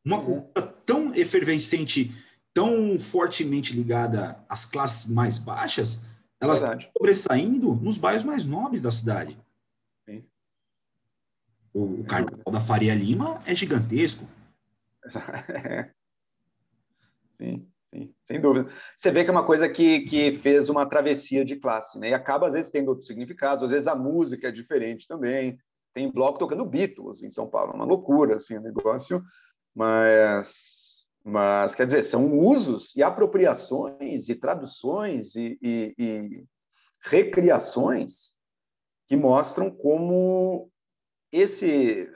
Uma 0.04 0.18
uhum. 0.18 0.24
cultura 0.24 0.74
tão 0.86 1.14
efervescente, 1.14 2.14
tão 2.54 2.98
fortemente 2.98 3.74
ligada 3.74 4.42
às 4.48 4.64
classes 4.64 5.10
mais 5.10 5.38
baixas, 5.38 6.06
elas 6.40 6.60
Verdade. 6.60 6.86
estão 6.86 6.92
sobressaindo 6.98 7.74
nos 7.74 7.98
bairros 7.98 8.24
mais 8.24 8.46
nobres 8.46 8.82
da 8.82 8.90
cidade. 8.90 9.38
Sim. 10.08 10.24
O, 11.74 12.00
o 12.00 12.04
carnaval 12.04 12.52
da 12.52 12.60
Faria 12.60 12.94
Lima 12.94 13.42
é 13.44 13.54
gigantesco. 13.54 14.24
Sim, 17.40 17.68
sim, 17.94 18.12
sem 18.26 18.40
dúvida. 18.40 18.68
Você 18.96 19.12
vê 19.12 19.22
que 19.22 19.30
é 19.30 19.32
uma 19.32 19.46
coisa 19.46 19.68
que, 19.68 20.00
que 20.00 20.38
fez 20.38 20.68
uma 20.68 20.84
travessia 20.86 21.44
de 21.44 21.54
classe, 21.54 21.96
né? 21.96 22.10
E 22.10 22.14
acaba, 22.14 22.48
às 22.48 22.52
vezes, 22.52 22.68
tendo 22.68 22.88
outros 22.88 23.06
significados, 23.06 23.62
às 23.62 23.70
vezes 23.70 23.86
a 23.86 23.94
música 23.94 24.48
é 24.48 24.50
diferente 24.50 25.06
também. 25.06 25.56
Tem 25.94 26.10
bloco 26.10 26.36
tocando 26.36 26.64
Beatles 26.64 27.22
em 27.22 27.30
São 27.30 27.48
Paulo, 27.48 27.74
uma 27.74 27.84
loucura, 27.84 28.34
assim, 28.34 28.56
o 28.58 28.60
negócio. 28.60 29.22
Mas 29.72 30.77
mas, 31.28 31.74
quer 31.74 31.84
dizer, 31.84 32.04
são 32.04 32.38
usos 32.38 32.96
e 32.96 33.02
apropriações 33.02 34.30
e 34.30 34.34
traduções 34.34 35.34
e, 35.34 35.58
e, 35.60 35.94
e 35.98 36.44
recriações 37.02 38.32
que 39.06 39.14
mostram 39.14 39.70
como 39.70 40.70
esse 41.30 42.10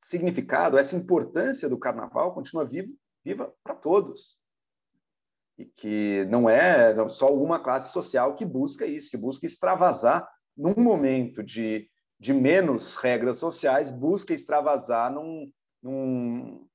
significado, 0.00 0.78
essa 0.78 0.96
importância 0.96 1.68
do 1.68 1.78
carnaval 1.78 2.32
continua 2.32 2.64
vivo, 2.64 2.94
viva 3.22 3.54
para 3.62 3.74
todos. 3.74 4.38
E 5.58 5.66
que 5.66 6.24
não 6.30 6.48
é 6.48 7.06
só 7.10 7.26
alguma 7.26 7.60
classe 7.60 7.92
social 7.92 8.34
que 8.34 8.46
busca 8.46 8.86
isso, 8.86 9.10
que 9.10 9.18
busca 9.18 9.44
extravasar 9.44 10.26
num 10.56 10.74
momento 10.82 11.42
de, 11.42 11.86
de 12.18 12.32
menos 12.32 12.96
regras 12.96 13.36
sociais, 13.36 13.90
busca 13.90 14.32
extravasar 14.32 15.12
num, 15.12 15.52
num, 15.82 16.66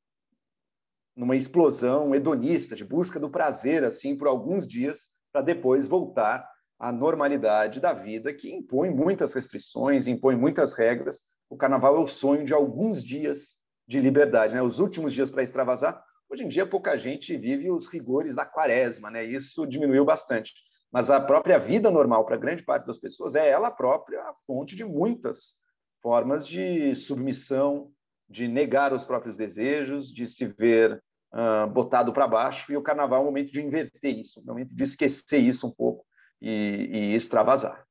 numa 1.20 1.36
explosão 1.36 2.16
hedonista 2.16 2.78
de 2.78 2.86
busca 2.86 3.20
do 3.20 3.30
prazer 3.30 3.84
assim 3.84 4.16
por 4.16 4.26
alguns 4.26 4.66
dias 4.66 5.08
para 5.34 5.42
depois 5.42 5.86
voltar 5.86 6.50
à 6.80 6.94
normalidade 6.94 7.82
da 7.82 7.92
vida 7.92 8.34
que 8.34 8.50
impõe 8.50 8.90
muitas 8.90 9.34
restrições, 9.34 10.08
impõe 10.08 10.38
muitas 10.38 10.72
regras. 10.74 11.20
O 11.50 11.58
carnaval 11.58 11.98
é 11.98 12.00
o 12.00 12.08
sonho 12.08 12.46
de 12.46 12.54
alguns 12.54 13.04
dias 13.04 13.56
de 13.86 14.00
liberdade, 14.00 14.54
né? 14.54 14.62
Os 14.62 14.80
últimos 14.80 15.12
dias 15.12 15.30
para 15.30 15.44
extravasar. 15.44 16.02
Hoje 16.30 16.46
em 16.46 16.48
dia 16.48 16.66
pouca 16.66 16.98
gente 16.98 17.36
vive 17.36 17.70
os 17.70 17.88
rigores 17.88 18.34
da 18.34 18.46
quaresma, 18.46 19.12
né? 19.12 19.26
Isso 19.26 19.68
diminuiu 19.68 20.06
bastante. 20.06 20.54
Mas 20.90 21.12
a 21.12 21.20
própria 21.20 21.60
vida 21.60 21.92
normal 21.92 22.26
para 22.26 22.38
grande 22.38 22.64
parte 22.64 22.88
das 22.88 22.98
pessoas 22.98 23.36
é 23.36 23.50
ela 23.50 23.70
própria 23.70 24.22
a 24.22 24.34
fonte 24.48 24.74
de 24.74 24.86
muitas 24.86 25.56
formas 26.02 26.48
de 26.48 26.96
submissão, 26.96 27.92
de 28.30 28.48
negar 28.48 28.94
os 28.94 29.04
próprios 29.04 29.36
desejos, 29.36 30.10
de 30.10 30.26
se 30.26 30.46
ver 30.46 31.04
uh, 31.34 31.68
botado 31.68 32.14
para 32.14 32.28
baixo, 32.28 32.72
e 32.72 32.78
o 32.78 32.82
carnaval 32.82 33.20
é 33.20 33.24
um 33.24 33.26
momento 33.26 33.52
de 33.52 33.62
inverter 33.62 34.18
isso, 34.18 34.40
um 34.42 34.46
momento 34.46 34.74
de 34.74 34.84
esquecer 34.84 35.40
isso 35.40 35.68
um 35.68 35.72
pouco 35.72 36.06
e, 36.42 36.90
e 36.92 37.16
extravasar. 37.16 37.86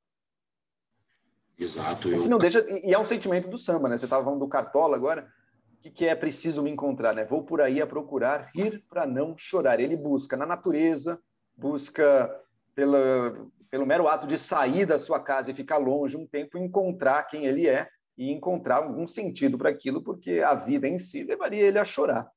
Exato. 1.58 2.08
Eu... 2.08 2.28
Não 2.28 2.38
deixa, 2.38 2.64
e 2.68 2.94
é 2.94 2.98
um 2.98 3.04
sentimento 3.04 3.48
do 3.48 3.58
samba, 3.58 3.88
né? 3.88 3.96
Você 3.96 4.06
estava 4.06 4.24
falando 4.24 4.40
do 4.40 4.48
Cartola 4.48 4.96
agora. 4.96 5.28
O 5.72 5.80
que, 5.80 5.90
que 5.90 6.06
é 6.06 6.14
preciso 6.14 6.62
me 6.62 6.70
encontrar, 6.70 7.14
né? 7.14 7.24
Vou 7.24 7.44
por 7.44 7.60
aí 7.60 7.80
a 7.80 7.86
procurar 7.86 8.50
rir 8.54 8.84
para 8.88 9.06
não 9.06 9.36
chorar. 9.36 9.80
Ele 9.80 9.96
busca 9.96 10.36
na 10.36 10.46
natureza, 10.46 11.20
busca 11.56 12.30
pela, 12.74 13.46
pelo 13.70 13.86
mero 13.86 14.08
ato 14.08 14.26
de 14.26 14.38
sair 14.38 14.86
da 14.86 14.98
sua 14.98 15.20
casa 15.20 15.50
e 15.50 15.54
ficar 15.54 15.78
longe 15.78 16.16
um 16.16 16.26
tempo, 16.26 16.58
encontrar 16.58 17.24
quem 17.24 17.44
ele 17.44 17.68
é 17.68 17.88
e 18.16 18.32
encontrar 18.32 18.76
algum 18.76 19.06
sentido 19.06 19.56
para 19.56 19.70
aquilo, 19.70 20.02
porque 20.02 20.40
a 20.40 20.54
vida 20.54 20.88
em 20.88 20.98
si 20.98 21.22
levaria 21.22 21.62
ele 21.62 21.78
a 21.78 21.84
chorar. 21.84 22.28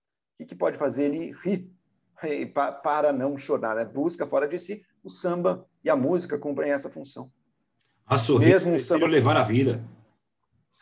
O 0.42 0.44
que, 0.44 0.46
que 0.46 0.56
pode 0.56 0.78
fazer 0.78 1.04
ele 1.04 1.32
rir 1.44 1.70
para 2.82 3.14
não 3.14 3.38
chorar? 3.38 3.76
Né? 3.76 3.86
Busca 3.86 4.26
fora 4.26 4.48
de 4.48 4.58
si. 4.58 4.82
O 5.04 5.10
samba 5.10 5.66
e 5.84 5.90
a 5.90 5.96
música 5.96 6.38
cumprem 6.38 6.72
essa 6.72 6.90
função. 6.90 7.32
A 8.08 8.18
sorrir, 8.18 8.48
Mesmo 8.48 8.74
um 8.74 8.80
samba... 8.80 9.08
levar 9.08 9.38
a 9.38 9.44
vida. 9.44 9.84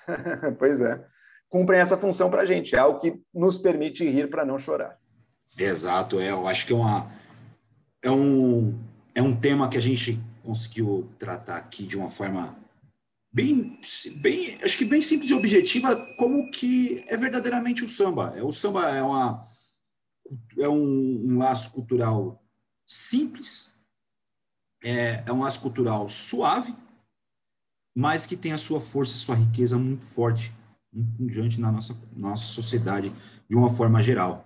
pois 0.57 0.79
é. 0.79 1.05
Cumprem 1.49 1.79
essa 1.79 1.97
função 1.97 2.29
para 2.29 2.43
a 2.43 2.45
gente. 2.45 2.73
É 2.73 2.79
algo 2.79 2.99
que 2.99 3.21
nos 3.33 3.57
permite 3.57 4.07
rir 4.07 4.29
para 4.29 4.45
não 4.45 4.57
chorar. 4.57 4.97
Exato. 5.57 6.19
É, 6.19 6.31
eu 6.31 6.47
acho 6.47 6.65
que 6.65 6.71
é, 6.71 6.75
uma, 6.75 7.11
é, 8.01 8.09
um, 8.11 8.77
é 9.13 9.21
um 9.21 9.35
tema 9.35 9.67
que 9.67 9.77
a 9.77 9.81
gente 9.81 10.19
conseguiu 10.41 11.09
tratar 11.19 11.57
aqui 11.57 11.85
de 11.85 11.97
uma 11.97 12.09
forma 12.09 12.55
bem, 13.31 13.79
bem, 14.17 14.57
acho 14.63 14.77
que 14.77 14.85
bem 14.85 15.01
simples 15.01 15.29
e 15.29 15.33
objetiva, 15.33 15.95
como 16.17 16.49
que 16.51 17.03
é 17.07 17.15
verdadeiramente 17.15 17.83
o 17.83 17.87
samba. 17.87 18.33
É, 18.35 18.43
o 18.43 18.51
samba 18.51 18.89
é, 18.89 19.01
uma, 19.01 19.45
é 20.57 20.67
um, 20.67 21.33
um 21.33 21.37
laço 21.37 21.71
cultural 21.73 22.43
simples, 22.85 23.75
é, 24.83 25.23
é 25.25 25.31
um 25.31 25.41
laço 25.41 25.61
cultural 25.61 26.09
suave, 26.09 26.75
mas 27.95 28.25
que 28.25 28.37
tem 28.37 28.51
a 28.51 28.57
sua 28.57 28.79
força, 28.79 29.13
a 29.13 29.17
sua 29.17 29.35
riqueza 29.35 29.77
muito 29.77 30.05
forte, 30.05 30.53
muito 30.91 31.17
pungente 31.17 31.59
na 31.59 31.71
nossa, 31.71 31.95
nossa 32.13 32.47
sociedade 32.47 33.11
de 33.47 33.55
uma 33.55 33.69
forma 33.69 34.01
geral. 34.01 34.45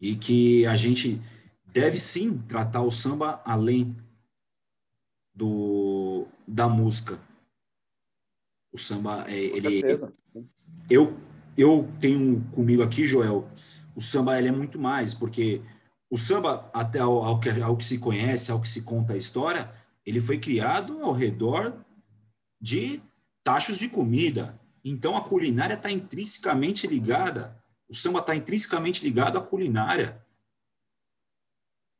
E 0.00 0.14
que 0.16 0.64
a 0.64 0.76
gente 0.76 1.20
deve 1.66 1.98
sim 1.98 2.38
tratar 2.38 2.82
o 2.82 2.90
samba 2.90 3.42
além 3.44 3.96
do, 5.34 6.26
da 6.46 6.68
música. 6.68 7.18
O 8.78 8.80
samba, 8.80 9.24
é, 9.26 9.36
ele. 9.36 9.80
Certeza, 9.80 10.12
eu, 10.88 11.18
eu 11.56 11.88
tenho 12.00 12.40
comigo 12.52 12.80
aqui, 12.80 13.04
Joel, 13.04 13.50
o 13.96 14.00
samba 14.00 14.38
ele 14.38 14.46
é 14.46 14.52
muito 14.52 14.78
mais, 14.78 15.12
porque 15.12 15.60
o 16.08 16.16
samba, 16.16 16.70
até 16.72 17.00
ao, 17.00 17.24
ao, 17.24 17.40
que, 17.40 17.50
ao 17.60 17.76
que 17.76 17.84
se 17.84 17.98
conhece, 17.98 18.52
ao 18.52 18.60
que 18.60 18.68
se 18.68 18.82
conta 18.82 19.14
a 19.14 19.16
história, 19.16 19.74
ele 20.06 20.20
foi 20.20 20.38
criado 20.38 21.02
ao 21.02 21.12
redor 21.12 21.84
de 22.60 23.02
tachos 23.42 23.78
de 23.78 23.88
comida. 23.88 24.56
Então 24.84 25.16
a 25.16 25.24
culinária 25.24 25.74
está 25.74 25.90
intrinsecamente 25.90 26.86
ligada, 26.86 27.60
o 27.88 27.94
samba 27.94 28.20
está 28.20 28.36
intrinsecamente 28.36 29.02
ligado 29.02 29.38
à 29.38 29.40
culinária. 29.40 30.24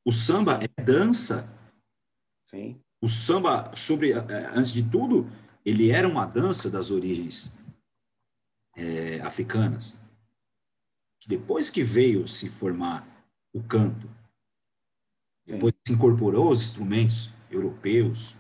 O 0.06 0.12
samba 0.12 0.60
é 0.62 0.82
dança. 0.82 1.52
Sim. 2.48 2.80
O 3.02 3.08
samba, 3.08 3.74
sobre, 3.74 4.12
eh, 4.12 4.50
antes 4.54 4.72
de 4.72 4.88
tudo, 4.88 5.28
ele 5.68 5.90
era 5.90 6.08
uma 6.08 6.24
dança 6.24 6.70
das 6.70 6.90
origens 6.90 7.54
é, 8.74 9.20
africanas. 9.20 10.00
Depois 11.26 11.68
que 11.68 11.82
veio 11.82 12.26
se 12.26 12.48
formar 12.48 13.06
o 13.52 13.62
canto, 13.62 14.08
depois 15.44 15.74
se 15.86 15.92
incorporou 15.92 16.50
os 16.50 16.62
instrumentos 16.62 17.34
europeus, 17.50 18.34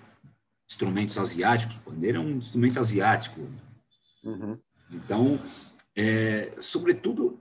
instrumentos 0.70 1.18
asiáticos, 1.18 1.76
bandeira 1.78 2.16
é 2.16 2.20
um 2.20 2.36
instrumento 2.36 2.78
asiático. 2.78 3.40
Uhum. 4.24 4.58
Então, 4.90 5.38
é, 5.94 6.54
sobretudo, 6.60 7.38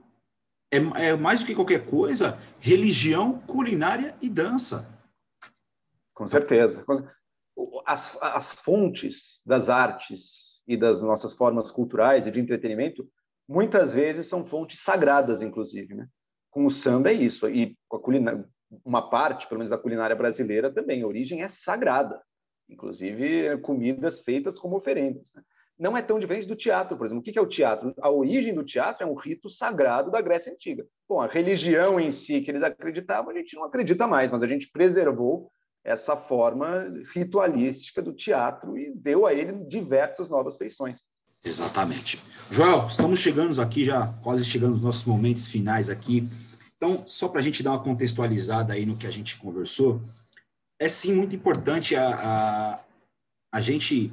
é, 0.70 0.76
é 0.76 1.16
mais 1.16 1.40
do 1.40 1.46
que 1.46 1.54
qualquer 1.54 1.86
coisa, 1.86 2.38
religião, 2.60 3.38
culinária 3.40 4.14
e 4.20 4.28
dança. 4.28 4.86
Com 6.12 6.26
certeza. 6.26 6.84
As, 7.86 8.16
as 8.20 8.52
fontes 8.52 9.42
das 9.44 9.68
artes 9.68 10.62
e 10.66 10.76
das 10.76 11.00
nossas 11.00 11.32
formas 11.32 11.70
culturais 11.70 12.26
e 12.26 12.30
de 12.30 12.40
entretenimento, 12.40 13.08
muitas 13.48 13.92
vezes 13.92 14.26
são 14.26 14.44
fontes 14.44 14.80
sagradas, 14.80 15.40
inclusive. 15.40 15.94
Né? 15.94 16.06
Com 16.50 16.66
o 16.66 16.70
samba 16.70 17.10
é 17.10 17.14
isso. 17.14 17.48
E 17.48 17.76
com 17.88 17.96
a 17.96 18.00
culinária, 18.00 18.44
uma 18.84 19.08
parte, 19.08 19.46
pelo 19.46 19.58
menos 19.58 19.70
da 19.70 19.78
culinária 19.78 20.14
brasileira 20.14 20.72
também, 20.72 21.02
a 21.02 21.06
origem 21.06 21.42
é 21.42 21.48
sagrada. 21.48 22.22
Inclusive 22.68 23.58
comidas 23.58 24.20
feitas 24.20 24.58
como 24.58 24.76
oferendas. 24.76 25.32
Né? 25.34 25.42
Não 25.78 25.96
é 25.96 26.02
tão 26.02 26.18
diferente 26.18 26.46
do 26.46 26.56
teatro, 26.56 26.96
por 26.96 27.06
exemplo. 27.06 27.20
O 27.20 27.24
que 27.24 27.38
é 27.38 27.42
o 27.42 27.46
teatro? 27.46 27.94
A 28.00 28.10
origem 28.10 28.52
do 28.52 28.64
teatro 28.64 29.04
é 29.04 29.06
um 29.06 29.14
rito 29.14 29.48
sagrado 29.48 30.10
da 30.10 30.20
Grécia 30.20 30.52
Antiga. 30.52 30.84
Bom, 31.08 31.20
a 31.20 31.26
religião 31.26 32.00
em 32.00 32.10
si 32.10 32.40
que 32.40 32.50
eles 32.50 32.62
acreditavam, 32.62 33.30
a 33.30 33.34
gente 33.34 33.54
não 33.54 33.64
acredita 33.64 34.06
mais, 34.06 34.30
mas 34.30 34.42
a 34.42 34.46
gente 34.46 34.70
preservou 34.70 35.50
essa 35.88 36.14
forma 36.16 36.86
ritualística 37.14 38.02
do 38.02 38.12
teatro 38.12 38.76
e 38.76 38.92
deu 38.94 39.26
a 39.26 39.32
ele 39.32 39.64
diversas 39.64 40.28
novas 40.28 40.56
feições. 40.56 41.02
Exatamente. 41.42 42.22
Joel, 42.50 42.86
estamos 42.88 43.18
chegando 43.18 43.58
aqui 43.60 43.86
já, 43.86 44.08
quase 44.22 44.44
chegando 44.44 44.72
nos 44.72 44.82
nossos 44.82 45.06
momentos 45.06 45.48
finais 45.48 45.88
aqui. 45.88 46.28
Então, 46.76 47.04
só 47.06 47.26
para 47.26 47.40
a 47.40 47.42
gente 47.42 47.62
dar 47.62 47.70
uma 47.70 47.82
contextualizada 47.82 48.74
aí 48.74 48.84
no 48.84 48.96
que 48.96 49.06
a 49.06 49.10
gente 49.10 49.38
conversou, 49.38 50.02
é 50.78 50.88
sim 50.90 51.14
muito 51.14 51.34
importante 51.34 51.96
a, 51.96 52.14
a, 52.14 52.80
a 53.50 53.60
gente 53.60 54.12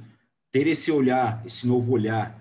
ter 0.54 0.68
esse 0.68 0.90
olhar, 0.92 1.46
esse 1.46 1.68
novo 1.68 1.92
olhar 1.92 2.40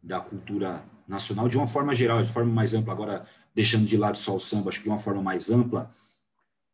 da 0.00 0.20
cultura 0.20 0.84
nacional 1.08 1.48
de 1.48 1.56
uma 1.56 1.66
forma 1.66 1.92
geral, 1.92 2.22
de 2.22 2.32
forma 2.32 2.52
mais 2.52 2.72
ampla, 2.72 2.92
agora 2.92 3.26
deixando 3.52 3.84
de 3.84 3.96
lado 3.96 4.16
só 4.16 4.36
o 4.36 4.40
samba, 4.40 4.68
acho 4.68 4.78
que 4.78 4.84
de 4.84 4.90
uma 4.90 4.98
forma 5.00 5.20
mais 5.20 5.50
ampla, 5.50 5.90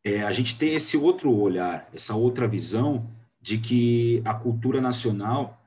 é, 0.03 0.23
a 0.23 0.31
gente 0.31 0.57
ter 0.57 0.73
esse 0.73 0.97
outro 0.97 1.31
olhar, 1.31 1.89
essa 1.93 2.15
outra 2.15 2.47
visão 2.47 3.09
de 3.41 3.57
que 3.57 4.21
a 4.25 4.33
cultura 4.33 4.81
nacional 4.81 5.61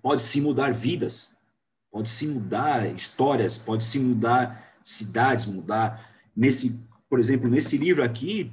pode 0.00 0.22
se 0.22 0.40
mudar 0.40 0.72
vidas, 0.72 1.36
pode 1.90 2.08
se 2.08 2.26
mudar 2.26 2.86
histórias, 2.94 3.56
pode 3.56 3.84
se 3.84 3.98
mudar 3.98 4.74
cidades, 4.82 5.46
mudar 5.46 6.12
nesse, 6.36 6.80
por 7.08 7.18
exemplo, 7.18 7.48
nesse 7.48 7.78
livro 7.78 8.02
aqui, 8.02 8.52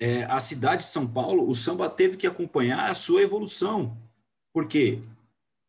é, 0.00 0.24
a 0.24 0.38
cidade 0.38 0.82
de 0.82 0.88
São 0.88 1.06
Paulo, 1.06 1.48
o 1.48 1.54
samba 1.54 1.88
teve 1.88 2.16
que 2.16 2.26
acompanhar 2.26 2.90
a 2.90 2.94
sua 2.94 3.20
evolução, 3.20 3.96
porque 4.52 5.00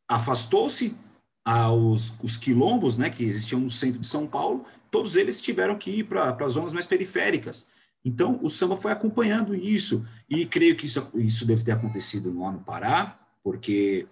afastou-se 0.08 0.96
aos 1.44 2.14
os 2.22 2.38
quilombos, 2.38 2.98
né, 2.98 3.10
que 3.10 3.24
existiam 3.24 3.60
no 3.60 3.70
centro 3.70 4.00
de 4.00 4.08
São 4.08 4.28
Paulo, 4.28 4.66
todos 4.92 5.16
eles 5.16 5.42
tiveram 5.42 5.78
que 5.78 5.90
ir 5.90 6.04
para 6.04 6.36
as 6.46 6.54
zonas 6.54 6.74
mais 6.74 6.86
periféricas. 6.86 7.68
Então, 8.04 8.40
o 8.42 8.50
samba 8.50 8.78
foi 8.78 8.92
acompanhando 8.92 9.56
isso, 9.56 10.06
e 10.30 10.46
creio 10.46 10.76
que 10.76 10.86
isso, 10.86 11.12
isso 11.16 11.46
deve 11.46 11.64
ter 11.64 11.74
acontecido 11.74 12.38
lá 12.38 12.52
no 12.52 12.62
Pará, 12.62 13.20
porque 13.44 14.08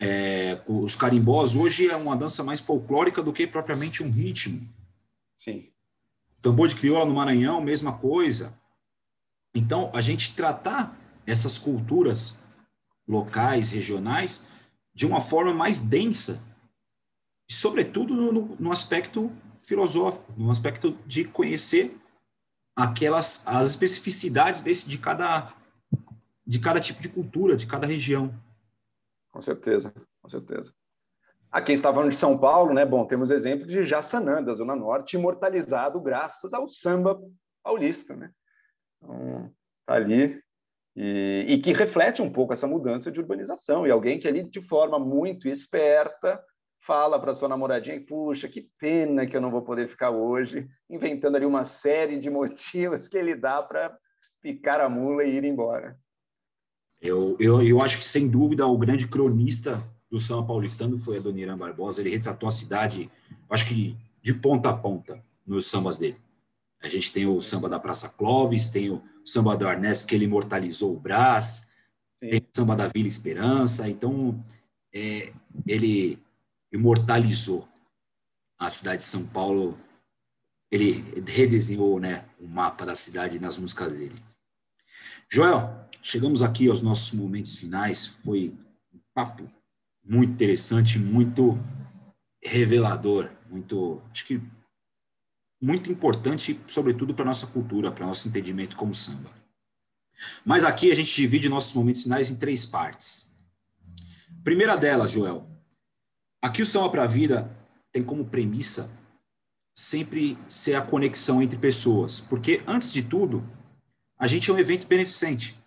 é, 0.00 0.60
os 0.66 0.94
carimbós 0.94 1.54
hoje 1.54 1.88
é 1.88 1.96
uma 1.96 2.16
dança 2.16 2.44
mais 2.44 2.60
folclórica 2.60 3.22
do 3.22 3.32
que 3.32 3.46
propriamente 3.46 4.02
um 4.02 4.10
ritmo. 4.10 4.66
Sim. 5.38 5.68
Tambor 6.40 6.68
de 6.68 6.76
crioula 6.76 7.04
no 7.04 7.14
Maranhão, 7.14 7.60
mesma 7.60 7.98
coisa. 7.98 8.58
Então, 9.54 9.90
a 9.92 10.00
gente 10.00 10.34
tratar 10.34 10.96
essas 11.26 11.58
culturas 11.58 12.38
locais, 13.06 13.70
regionais, 13.70 14.46
de 14.94 15.04
uma 15.04 15.20
forma 15.20 15.52
mais 15.52 15.80
densa, 15.80 16.40
e 17.48 17.52
sobretudo 17.52 18.14
no, 18.14 18.56
no 18.56 18.70
aspecto 18.70 19.30
filosófico, 19.62 20.32
no 20.36 20.50
aspecto 20.50 20.96
de 21.06 21.24
conhecer 21.24 21.98
aquelas 22.82 23.46
as 23.46 23.70
especificidades 23.70 24.62
desse 24.62 24.88
de 24.88 24.98
cada 24.98 25.52
de 26.46 26.58
cada 26.58 26.80
tipo 26.80 27.00
de 27.00 27.08
cultura, 27.08 27.56
de 27.56 27.66
cada 27.66 27.86
região. 27.86 28.34
Com 29.30 29.40
certeza, 29.40 29.92
com 30.20 30.28
certeza. 30.28 30.72
Aqui 31.52 31.72
está 31.72 31.92
falando 31.92 32.10
de 32.10 32.16
São 32.16 32.38
Paulo, 32.38 32.72
né? 32.72 32.84
Bom, 32.84 33.06
temos 33.06 33.30
exemplos 33.30 33.70
de 33.70 33.84
Jaçanã, 33.84 34.42
da 34.42 34.54
Zona 34.54 34.74
Norte, 34.74 35.16
imortalizado 35.16 36.00
graças 36.00 36.52
ao 36.52 36.66
samba 36.66 37.20
paulista, 37.62 38.16
né? 38.16 38.30
Então, 39.02 39.52
tá 39.86 39.94
ali 39.94 40.40
e, 40.96 41.46
e, 41.48 41.58
que 41.58 41.72
reflete 41.72 42.20
um 42.20 42.30
pouco 42.32 42.52
essa 42.52 42.66
mudança 42.66 43.10
de 43.10 43.20
urbanização. 43.20 43.86
E 43.86 43.90
alguém 43.90 44.18
que 44.18 44.26
ali, 44.26 44.42
de 44.42 44.60
forma 44.60 44.98
muito 44.98 45.48
esperta, 45.48 46.42
fala 46.90 47.20
para 47.20 47.36
sua 47.36 47.48
namoradinha, 47.48 48.04
puxa, 48.04 48.48
que 48.48 48.68
pena 48.76 49.24
que 49.24 49.36
eu 49.36 49.40
não 49.40 49.48
vou 49.48 49.62
poder 49.62 49.88
ficar 49.88 50.10
hoje, 50.10 50.68
inventando 50.90 51.36
ali 51.36 51.46
uma 51.46 51.62
série 51.62 52.18
de 52.18 52.28
motivos 52.28 53.06
que 53.06 53.16
ele 53.16 53.36
dá 53.36 53.62
para 53.62 53.96
picar 54.42 54.80
a 54.80 54.88
mula 54.88 55.22
e 55.22 55.36
ir 55.36 55.44
embora. 55.44 55.96
Eu, 57.00 57.36
eu, 57.38 57.62
eu 57.62 57.80
acho 57.80 57.96
que, 57.96 58.02
sem 58.02 58.28
dúvida, 58.28 58.66
o 58.66 58.76
grande 58.76 59.06
cronista 59.06 59.80
do 60.10 60.18
samba 60.18 60.48
paulistano 60.48 60.98
foi 60.98 61.18
a 61.18 61.20
Dona 61.20 61.38
Irã 61.38 61.56
Barbosa. 61.56 62.00
Ele 62.00 62.10
retratou 62.10 62.48
a 62.48 62.52
cidade, 62.52 63.08
acho 63.48 63.68
que 63.68 63.96
de 64.20 64.34
ponta 64.34 64.70
a 64.70 64.76
ponta, 64.76 65.22
nos 65.46 65.66
sambas 65.66 65.96
dele. 65.96 66.16
A 66.82 66.88
gente 66.88 67.12
tem 67.12 67.24
o 67.24 67.40
samba 67.40 67.68
da 67.68 67.78
Praça 67.78 68.08
Clóvis, 68.08 68.68
tem 68.68 68.90
o 68.90 69.00
samba 69.24 69.56
do 69.56 69.68
Arnés, 69.68 70.04
que 70.04 70.12
ele 70.12 70.24
imortalizou 70.24 70.96
o 70.96 70.98
Brás, 70.98 71.70
Sim. 72.20 72.30
tem 72.30 72.40
o 72.40 72.56
samba 72.56 72.74
da 72.74 72.88
Vila 72.88 73.06
Esperança. 73.06 73.88
Então, 73.88 74.44
é, 74.92 75.32
ele 75.64 76.18
imortalizou 76.72 77.68
a 78.58 78.70
cidade 78.70 78.98
de 78.98 79.08
São 79.08 79.26
Paulo. 79.26 79.78
Ele 80.70 80.92
redesenhou 81.22 81.98
né, 81.98 82.24
o 82.38 82.46
mapa 82.46 82.86
da 82.86 82.94
cidade 82.94 83.38
nas 83.38 83.56
músicas 83.56 83.92
dele. 83.96 84.22
Joel, 85.28 85.88
chegamos 86.02 86.42
aqui 86.42 86.68
aos 86.68 86.82
nossos 86.82 87.12
momentos 87.12 87.56
finais. 87.56 88.06
Foi 88.06 88.54
um 88.92 89.00
papo 89.14 89.48
muito 90.04 90.32
interessante, 90.32 90.98
muito 90.98 91.58
revelador, 92.42 93.30
muito, 93.48 94.00
acho 94.10 94.24
que 94.24 94.40
muito 95.60 95.90
importante, 95.90 96.58
sobretudo 96.66 97.14
para 97.14 97.24
nossa 97.24 97.46
cultura, 97.46 97.92
para 97.92 98.06
nosso 98.06 98.28
entendimento 98.28 98.76
como 98.76 98.94
samba. 98.94 99.30
Mas 100.44 100.64
aqui 100.64 100.90
a 100.90 100.94
gente 100.94 101.14
divide 101.14 101.48
nossos 101.48 101.74
momentos 101.74 102.02
finais 102.02 102.30
em 102.30 102.36
três 102.36 102.64
partes. 102.64 103.30
Primeira 104.42 104.76
delas, 104.76 105.10
Joel. 105.10 105.49
Aqui 106.42 106.62
o 106.62 106.66
Samba 106.66 106.90
para 106.90 107.04
a 107.04 107.06
Vida 107.06 107.50
tem 107.92 108.02
como 108.02 108.24
premissa 108.24 108.90
sempre 109.74 110.36
ser 110.48 110.74
a 110.74 110.82
conexão 110.82 111.42
entre 111.42 111.58
pessoas, 111.58 112.20
porque 112.20 112.62
antes 112.66 112.92
de 112.92 113.02
tudo, 113.02 113.46
a 114.18 114.26
gente 114.26 114.50
é 114.50 114.52
um 114.52 114.58
evento 114.58 114.86
beneficente. 114.86 115.58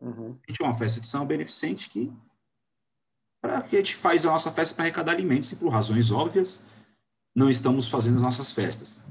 Uhum. 0.00 0.36
A 0.46 0.50
gente 0.50 0.62
é 0.62 0.64
uma 0.64 0.74
festa 0.74 1.00
de 1.00 1.06
samba 1.06 1.26
beneficente 1.26 1.88
que 1.88 2.12
para 3.40 3.62
que 3.62 3.76
a 3.76 3.78
gente 3.78 3.94
faz 3.96 4.26
a 4.26 4.30
nossa 4.30 4.50
festa 4.50 4.74
para 4.74 4.84
arrecadar 4.84 5.12
alimentos 5.12 5.50
e 5.52 5.56
por 5.56 5.68
razões 5.68 6.10
óbvias 6.10 6.64
não 7.34 7.48
estamos 7.48 7.88
fazendo 7.88 8.16
as 8.16 8.22
nossas 8.22 8.52
festas. 8.52 9.04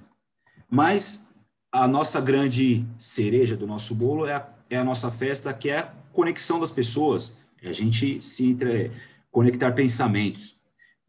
Mas 0.69 1.27
a 1.71 1.87
nossa 1.87 2.21
grande 2.21 2.85
cereja 2.99 3.57
do 3.57 3.65
nosso 3.65 3.95
bolo 3.95 4.25
é 4.25 4.35
a, 4.35 4.49
é 4.69 4.77
a 4.77 4.83
nossa 4.83 5.09
festa, 5.09 5.53
que 5.53 5.69
é 5.69 5.79
a 5.79 5.93
conexão 6.13 6.59
das 6.59 6.71
pessoas, 6.71 7.37
é 7.61 7.69
a 7.69 7.73
gente 7.73 8.21
se 8.21 8.49
entre, 8.49 8.91
conectar 9.31 9.71
pensamentos. 9.71 10.60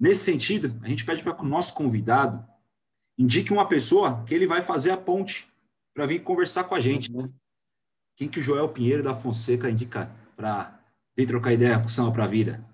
Nesse 0.03 0.25
sentido, 0.25 0.77
a 0.83 0.89
gente 0.89 1.07
pede 1.07 1.23
para 1.23 1.33
que 1.33 1.45
o 1.45 1.49
nosso 1.49 1.75
convidado 1.75 2.45
indique 3.17 3.53
uma 3.53 3.69
pessoa 3.69 4.25
que 4.25 4.35
ele 4.35 4.49
vai 4.49 4.61
fazer 4.61 4.91
a 4.91 4.97
ponte 4.97 5.49
para 5.95 6.07
vir 6.07 6.25
conversar 6.25 6.65
com 6.65 6.75
a 6.75 6.81
gente. 6.81 7.09
Uhum. 7.13 7.33
Quem 8.17 8.29
que 8.29 8.41
o 8.41 8.43
Joel 8.43 8.69
Pinheiro 8.69 9.05
da 9.05 9.15
Fonseca 9.15 9.71
indica 9.71 10.11
para 10.35 10.77
vir 11.17 11.25
trocar 11.27 11.53
ideia 11.53 11.79
com 11.81 11.87
Samba 11.87 12.11
para 12.11 12.25
a 12.25 12.27
Vida? 12.27 12.69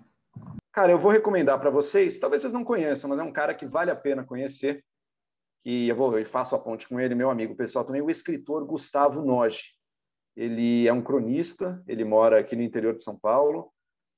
Cara, 0.73 0.91
eu 0.91 0.97
vou 0.97 1.13
recomendar 1.13 1.61
para 1.61 1.69
vocês, 1.69 2.19
talvez 2.19 2.41
vocês 2.41 2.55
não 2.55 2.65
conheçam, 2.65 3.11
mas 3.11 3.19
é 3.19 3.23
um 3.23 3.33
cara 3.33 3.55
que 3.55 3.67
vale 3.67 3.91
a 3.91 3.97
pena 3.97 4.25
conhecer, 4.25 4.83
que 5.63 5.87
eu 5.87 5.97
vou 5.97 6.19
eu 6.19 6.25
faço 6.25 6.57
a 6.57 6.59
ponte 6.59 6.89
com 6.89 6.99
ele, 6.99 7.15
meu 7.15 7.29
amigo 7.29 7.55
pessoal 7.55 7.85
também, 7.85 8.01
o 8.01 8.09
escritor 8.09 8.65
Gustavo 8.65 9.21
Noge. 9.23 9.75
Ele 10.35 10.89
é 10.89 10.93
um 10.95 11.03
cronista, 11.03 11.85
ele 11.87 12.07
mora 12.07 12.39
aqui 12.41 12.57
no 12.57 12.63
interior 12.63 12.95
de 12.95 13.03
São 13.03 13.19
Paulo 13.19 13.71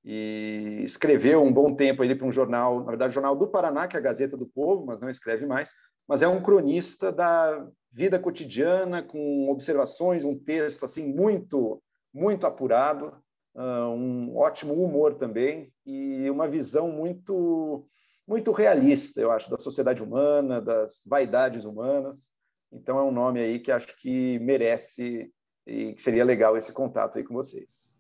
e 0.05 0.81
escreveu 0.83 1.43
um 1.43 1.53
bom 1.53 1.75
tempo 1.75 2.03
ele 2.03 2.15
para 2.15 2.27
um 2.27 2.33
jornal, 2.33 2.81
na 2.81 2.87
verdade, 2.87 3.15
Jornal 3.15 3.37
do 3.37 3.49
Paraná, 3.49 3.87
que 3.87 3.97
é 3.97 3.99
a 3.99 4.03
Gazeta 4.03 4.37
do 4.37 4.47
Povo, 4.47 4.87
mas 4.87 5.01
não 5.01 5.11
escreve 5.11 5.47
mais, 5.47 5.73
mas 6.09 6.23
é 6.23 6.29
um 6.29 6.43
cronista 6.43 7.13
da 7.13 7.69
vida 7.93 8.19
cotidiana 8.19 9.03
com 9.03 9.51
observações, 9.51 10.25
um 10.25 10.39
texto 10.39 10.85
assim 10.85 11.07
muito 11.07 11.83
muito 12.13 12.45
apurado, 12.47 13.17
um 13.55 14.37
ótimo 14.37 14.75
humor 14.75 15.15
também 15.15 15.73
e 15.87 16.29
uma 16.31 16.49
visão 16.49 16.91
muito 16.91 17.87
muito 18.27 18.53
realista, 18.53 19.21
eu 19.21 19.33
acho, 19.33 19.51
da 19.51 19.59
sociedade 19.59 20.03
humana, 20.03 20.61
das 20.61 21.03
vaidades 21.05 21.65
humanas. 21.65 22.33
Então 22.71 22.97
é 22.97 23.03
um 23.03 23.11
nome 23.11 23.41
aí 23.41 23.59
que 23.59 23.73
acho 23.73 23.97
que 23.97 24.39
merece 24.39 25.33
e 25.67 25.93
que 25.95 26.01
seria 26.01 26.25
legal 26.25 26.57
esse 26.57 26.73
contato 26.73 27.19
aí 27.19 27.25
com 27.25 27.35
vocês. 27.35 28.00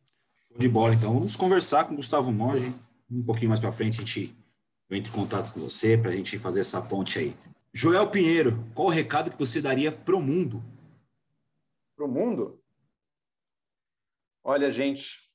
De 0.56 0.68
bola, 0.68 0.94
então 0.94 1.14
vamos 1.14 1.36
conversar 1.36 1.84
com 1.84 1.94
o 1.94 1.96
Gustavo 1.96 2.30
Moge 2.32 2.74
um 3.10 3.22
pouquinho 3.22 3.48
mais 3.48 3.60
para 3.60 3.72
frente 3.72 3.96
a 3.96 4.04
gente 4.04 4.36
entra 4.90 5.12
em 5.12 5.14
contato 5.14 5.52
com 5.52 5.60
você 5.60 5.96
para 5.96 6.10
a 6.10 6.16
gente 6.16 6.38
fazer 6.38 6.60
essa 6.60 6.80
ponte 6.80 7.18
aí. 7.18 7.36
Joel 7.72 8.10
Pinheiro, 8.10 8.64
qual 8.74 8.88
o 8.88 8.90
recado 8.90 9.30
que 9.30 9.38
você 9.38 9.60
daria 9.60 9.92
para 9.92 10.16
o 10.16 10.20
mundo? 10.20 10.62
Para 11.96 12.04
o 12.04 12.08
mundo? 12.08 12.60
Olha, 14.42 14.70
gente, 14.70 15.30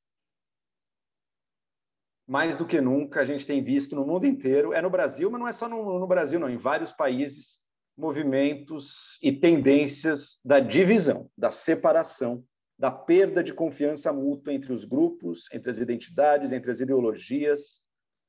mais 2.28 2.57
do 2.57 2.66
que 2.66 2.82
nunca, 2.82 3.22
a 3.22 3.26
gente 3.26 3.45
tem 3.45 3.63
visto 3.63 3.95
no 3.95 4.05
mundo 4.05 4.26
inteiro, 4.26 4.74
é 4.74 4.82
no 4.82 4.89
Brasil, 4.89 5.30
mas 5.30 5.39
não 5.39 5.47
é 5.47 5.51
só 5.51 5.70
no, 5.70 5.99
no 5.99 6.07
Brasil, 6.07 6.39
não, 6.39 6.49
em 6.49 6.57
vários 6.57 6.91
países, 6.91 7.59
movimentos 7.97 9.18
e 9.22 9.32
tendências 9.32 10.41
da 10.43 10.59
divisão, 10.59 11.30
da 11.38 11.51
separação, 11.51 12.43
da 12.78 12.92
perda 12.92 13.44
de 13.44 13.54
confiança 13.54 14.12
mútua 14.12 14.54
entre 14.54 14.74
os 14.74 14.84
grupos, 14.84 15.50
entre 15.54 15.70
as 15.70 15.78
identidades, 15.78 16.52
entre 16.52 16.72
as 16.72 16.80
ideologias, 16.80 17.86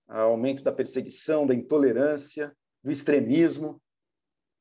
aumento 0.06 0.62
da 0.62 0.72
perseguição, 0.72 1.46
da 1.46 1.54
intolerância, 1.54 2.56
do 2.82 2.90
extremismo. 2.90 3.82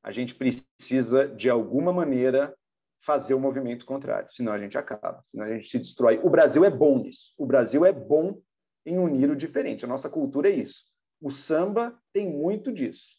A 0.02 0.10
gente 0.10 0.34
precisa, 0.34 1.28
de 1.28 1.48
alguma 1.48 1.92
maneira, 1.92 2.56
fazer 3.04 3.34
o 3.34 3.40
movimento 3.40 3.86
contrário, 3.86 4.28
senão 4.30 4.52
a 4.52 4.58
gente 4.58 4.76
acaba, 4.76 5.22
senão 5.24 5.44
a 5.44 5.52
gente 5.52 5.68
se 5.68 5.78
destrói. 5.78 6.20
O 6.24 6.30
Brasil 6.30 6.64
é 6.64 6.70
bom 6.70 6.98
nisso. 6.98 7.32
O 7.38 7.46
Brasil 7.46 7.84
é 7.84 7.92
bom 7.92 8.40
em 8.84 8.98
unir 8.98 9.30
o 9.30 9.36
diferente. 9.36 9.84
A 9.84 9.88
nossa 9.88 10.10
cultura 10.10 10.48
é 10.48 10.52
isso. 10.52 10.84
O 11.20 11.30
samba 11.30 11.96
tem 12.12 12.28
muito 12.28 12.72
disso. 12.72 13.18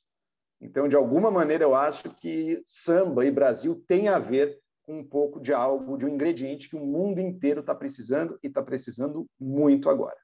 Então, 0.59 0.87
de 0.87 0.95
alguma 0.95 1.31
maneira, 1.31 1.63
eu 1.63 1.73
acho 1.73 2.13
que 2.15 2.61
samba 2.65 3.25
e 3.25 3.31
Brasil 3.31 3.81
tem 3.87 4.07
a 4.07 4.19
ver 4.19 4.59
um 4.87 5.03
pouco 5.03 5.39
de 5.39 5.53
algo, 5.53 5.97
de 5.97 6.05
um 6.05 6.09
ingrediente 6.09 6.69
que 6.69 6.75
o 6.75 6.85
mundo 6.85 7.19
inteiro 7.19 7.59
está 7.59 7.75
precisando 7.75 8.39
e 8.41 8.47
está 8.47 8.63
precisando 8.63 9.27
muito 9.39 9.89
agora. 9.89 10.17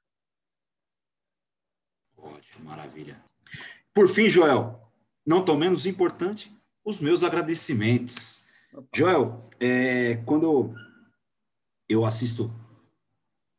Ótimo, 2.16 2.64
maravilha. 2.64 3.22
Por 3.92 4.08
fim, 4.08 4.28
Joel, 4.28 4.80
não 5.26 5.44
tão 5.44 5.56
menos 5.56 5.84
importante, 5.84 6.50
os 6.84 7.00
meus 7.00 7.22
agradecimentos. 7.22 8.44
Joel, 8.94 9.48
é, 9.60 10.16
quando 10.24 10.74
eu 11.88 12.04
assisto 12.04 12.50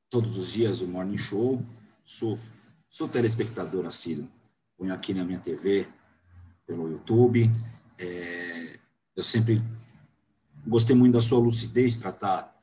todos 0.09 0.37
os 0.37 0.51
dias 0.51 0.81
o 0.81 0.87
Morning 0.87 1.17
Show, 1.17 1.63
sou, 2.03 2.37
sou 2.89 3.07
telespectador 3.07 3.85
assíduo, 3.85 4.27
ponho 4.77 4.93
aqui 4.93 5.13
na 5.13 5.23
minha 5.23 5.39
TV, 5.39 5.87
pelo 6.65 6.89
YouTube. 6.89 7.49
É, 7.97 8.79
eu 9.15 9.23
sempre 9.23 9.61
gostei 10.65 10.95
muito 10.95 11.13
da 11.13 11.21
sua 11.21 11.39
lucidez 11.39 11.93
de 11.93 11.99
tratar 11.99 12.55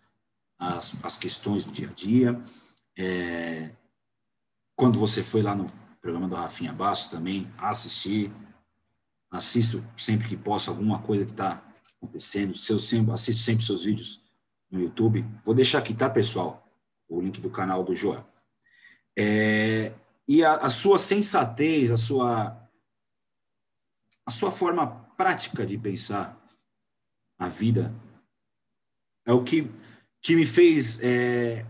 as, 0.58 0.96
as 1.04 1.16
questões 1.16 1.64
do 1.64 1.72
dia 1.72 1.88
a 1.88 1.92
dia. 1.92 2.42
É, 2.96 3.70
quando 4.76 4.98
você 4.98 5.22
foi 5.22 5.42
lá 5.42 5.54
no 5.54 5.70
programa 6.00 6.28
do 6.28 6.34
Rafinha 6.34 6.72
Basso 6.72 7.10
também, 7.10 7.50
assisti, 7.56 8.32
assisto 9.30 9.84
sempre 9.96 10.28
que 10.28 10.36
posso 10.36 10.70
alguma 10.70 11.00
coisa 11.00 11.24
que 11.24 11.30
está 11.30 11.62
acontecendo, 11.96 12.56
seu, 12.56 12.78
sempre, 12.78 13.12
assisto 13.12 13.42
sempre 13.42 13.64
seus 13.64 13.84
vídeos 13.84 14.20
no 14.70 14.80
YouTube. 14.80 15.24
Vou 15.44 15.54
deixar 15.54 15.78
aqui, 15.78 15.94
tá, 15.94 16.10
pessoal? 16.10 16.66
O 17.08 17.20
link 17.20 17.40
do 17.40 17.50
canal 17.50 17.84
do 17.84 17.94
Joel. 17.94 18.26
É, 19.16 19.94
e 20.26 20.44
a, 20.44 20.54
a, 20.54 20.70
sua 20.70 20.98
sensatez, 20.98 21.90
a 21.90 21.96
sua, 21.96 22.68
a 24.24 24.30
sua 24.30 24.50
forma 24.50 24.86
prática 25.16 25.66
de 25.66 25.76
pensar 25.76 26.41
a 27.42 27.48
vida 27.48 27.92
é 29.26 29.32
o 29.32 29.42
que, 29.42 29.70
que 30.20 30.36
me 30.36 30.46
fez 30.46 31.02
é, 31.02 31.66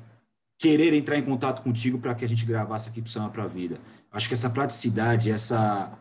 querer 0.59 0.93
entrar 0.93 1.19
em 1.19 1.25
contato 1.25 1.63
contigo 1.63 1.99
para 1.99 2.15
que 2.15 2.25
a 2.25 2.29
gente 2.29 2.45
gravasse 2.45 2.91
aqui 2.91 3.03
Samba 3.09 3.31
para 3.31 3.45
a 3.45 3.49
Vida. 3.49 3.81
Acho 4.11 4.29
que 4.29 4.35
essa 4.35 4.51
praticidade, 4.51 5.31
essa, 5.31 5.99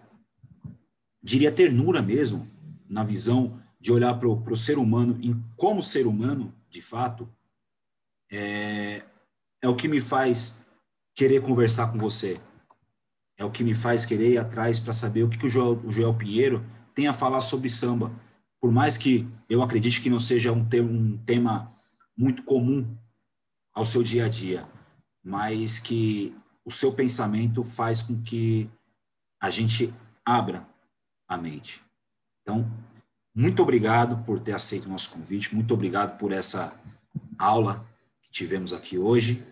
diria, 1.24 1.52
ternura 1.52 2.02
mesmo, 2.02 2.48
na 2.90 3.04
visão 3.04 3.60
de 3.80 3.92
olhar 3.92 4.14
para 4.16 4.28
o 4.28 4.58
ser 4.58 4.78
humano 4.78 5.18
em, 5.22 5.42
como 5.56 5.82
ser 5.82 6.06
humano, 6.06 6.54
de 6.70 6.82
fato, 6.82 7.30
é, 8.30 9.04
é 9.62 9.70
o 9.70 9.76
que 9.76 9.88
me 9.88 10.00
faz 10.00 10.62
querer 11.16 11.42
conversar 11.42 11.92
com 11.92 11.98
você. 11.98 12.40
É 13.38 13.46
o 13.46 13.52
que 13.52 13.64
me 13.64 13.74
faz 13.74 14.06
querer 14.06 14.32
ir 14.32 14.38
atrás 14.38 14.80
para 14.80 14.94
saber 14.94 15.24
o 15.24 15.30
que, 15.30 15.38
que 15.38 15.48
o, 15.48 15.50
Joel, 15.50 15.82
o 15.86 15.92
Joel 15.92 16.14
Pinheiro 16.14 16.64
tem 16.94 17.08
a 17.08 17.14
falar 17.14 17.40
sobre 17.40 17.70
samba. 17.70 18.12
Por 18.62 18.72
mais 18.72 18.96
que 18.96 19.28
eu 19.50 19.64
acredite 19.64 20.00
que 20.00 20.10
não 20.10 20.20
seja 20.20 20.52
um, 20.52 20.64
te 20.64 20.80
um 20.80 21.18
tema 21.18 21.72
muito 22.16 22.44
comum 22.44 22.96
ao 23.74 23.84
seu 23.84 24.04
dia 24.04 24.26
a 24.26 24.30
dia, 24.30 24.70
mas 25.24 25.80
que 25.80 26.36
o 26.64 26.72
seu 26.72 26.94
pensamento 26.94 27.64
faz 27.64 28.04
com 28.04 28.22
que 28.22 28.70
a 29.42 29.50
gente 29.50 29.92
abra 30.24 30.68
a 31.28 31.38
mente. 31.38 31.82
Então, 32.42 32.70
muito 33.34 33.64
obrigado 33.64 34.24
por 34.26 34.40
ter 34.40 34.54
aceito 34.54 34.86
o 34.86 34.90
nosso 34.90 35.10
convite, 35.10 35.56
muito 35.56 35.74
obrigado 35.74 36.18
por 36.18 36.32
essa 36.32 36.80
aula 37.40 37.84
que 38.22 38.32
tivemos 38.32 38.74
aqui 38.74 38.98
hoje. 38.98 39.44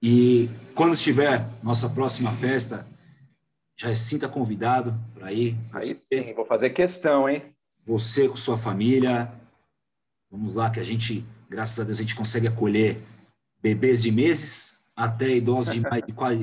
E 0.00 0.48
quando 0.74 0.94
estiver 0.94 1.46
nossa 1.62 1.90
próxima 1.90 2.32
festa, 2.32 2.86
já 3.76 3.94
sinta 3.94 4.28
convidado 4.28 4.98
para 5.14 5.32
ir. 5.32 5.56
Aí 5.72 5.82
sim, 5.82 6.32
vou 6.32 6.46
fazer 6.46 6.70
questão, 6.70 7.28
hein? 7.28 7.53
Você 7.86 8.28
com 8.28 8.36
sua 8.36 8.56
família. 8.56 9.32
Vamos 10.30 10.54
lá, 10.54 10.70
que 10.70 10.80
a 10.80 10.84
gente, 10.84 11.24
graças 11.48 11.78
a 11.78 11.84
Deus, 11.84 11.98
a 11.98 12.02
gente 12.02 12.14
consegue 12.14 12.48
acolher 12.48 13.02
bebês 13.62 14.02
de 14.02 14.10
meses 14.10 14.82
até 14.96 15.28
idosos 15.28 15.74
de, 15.74 15.82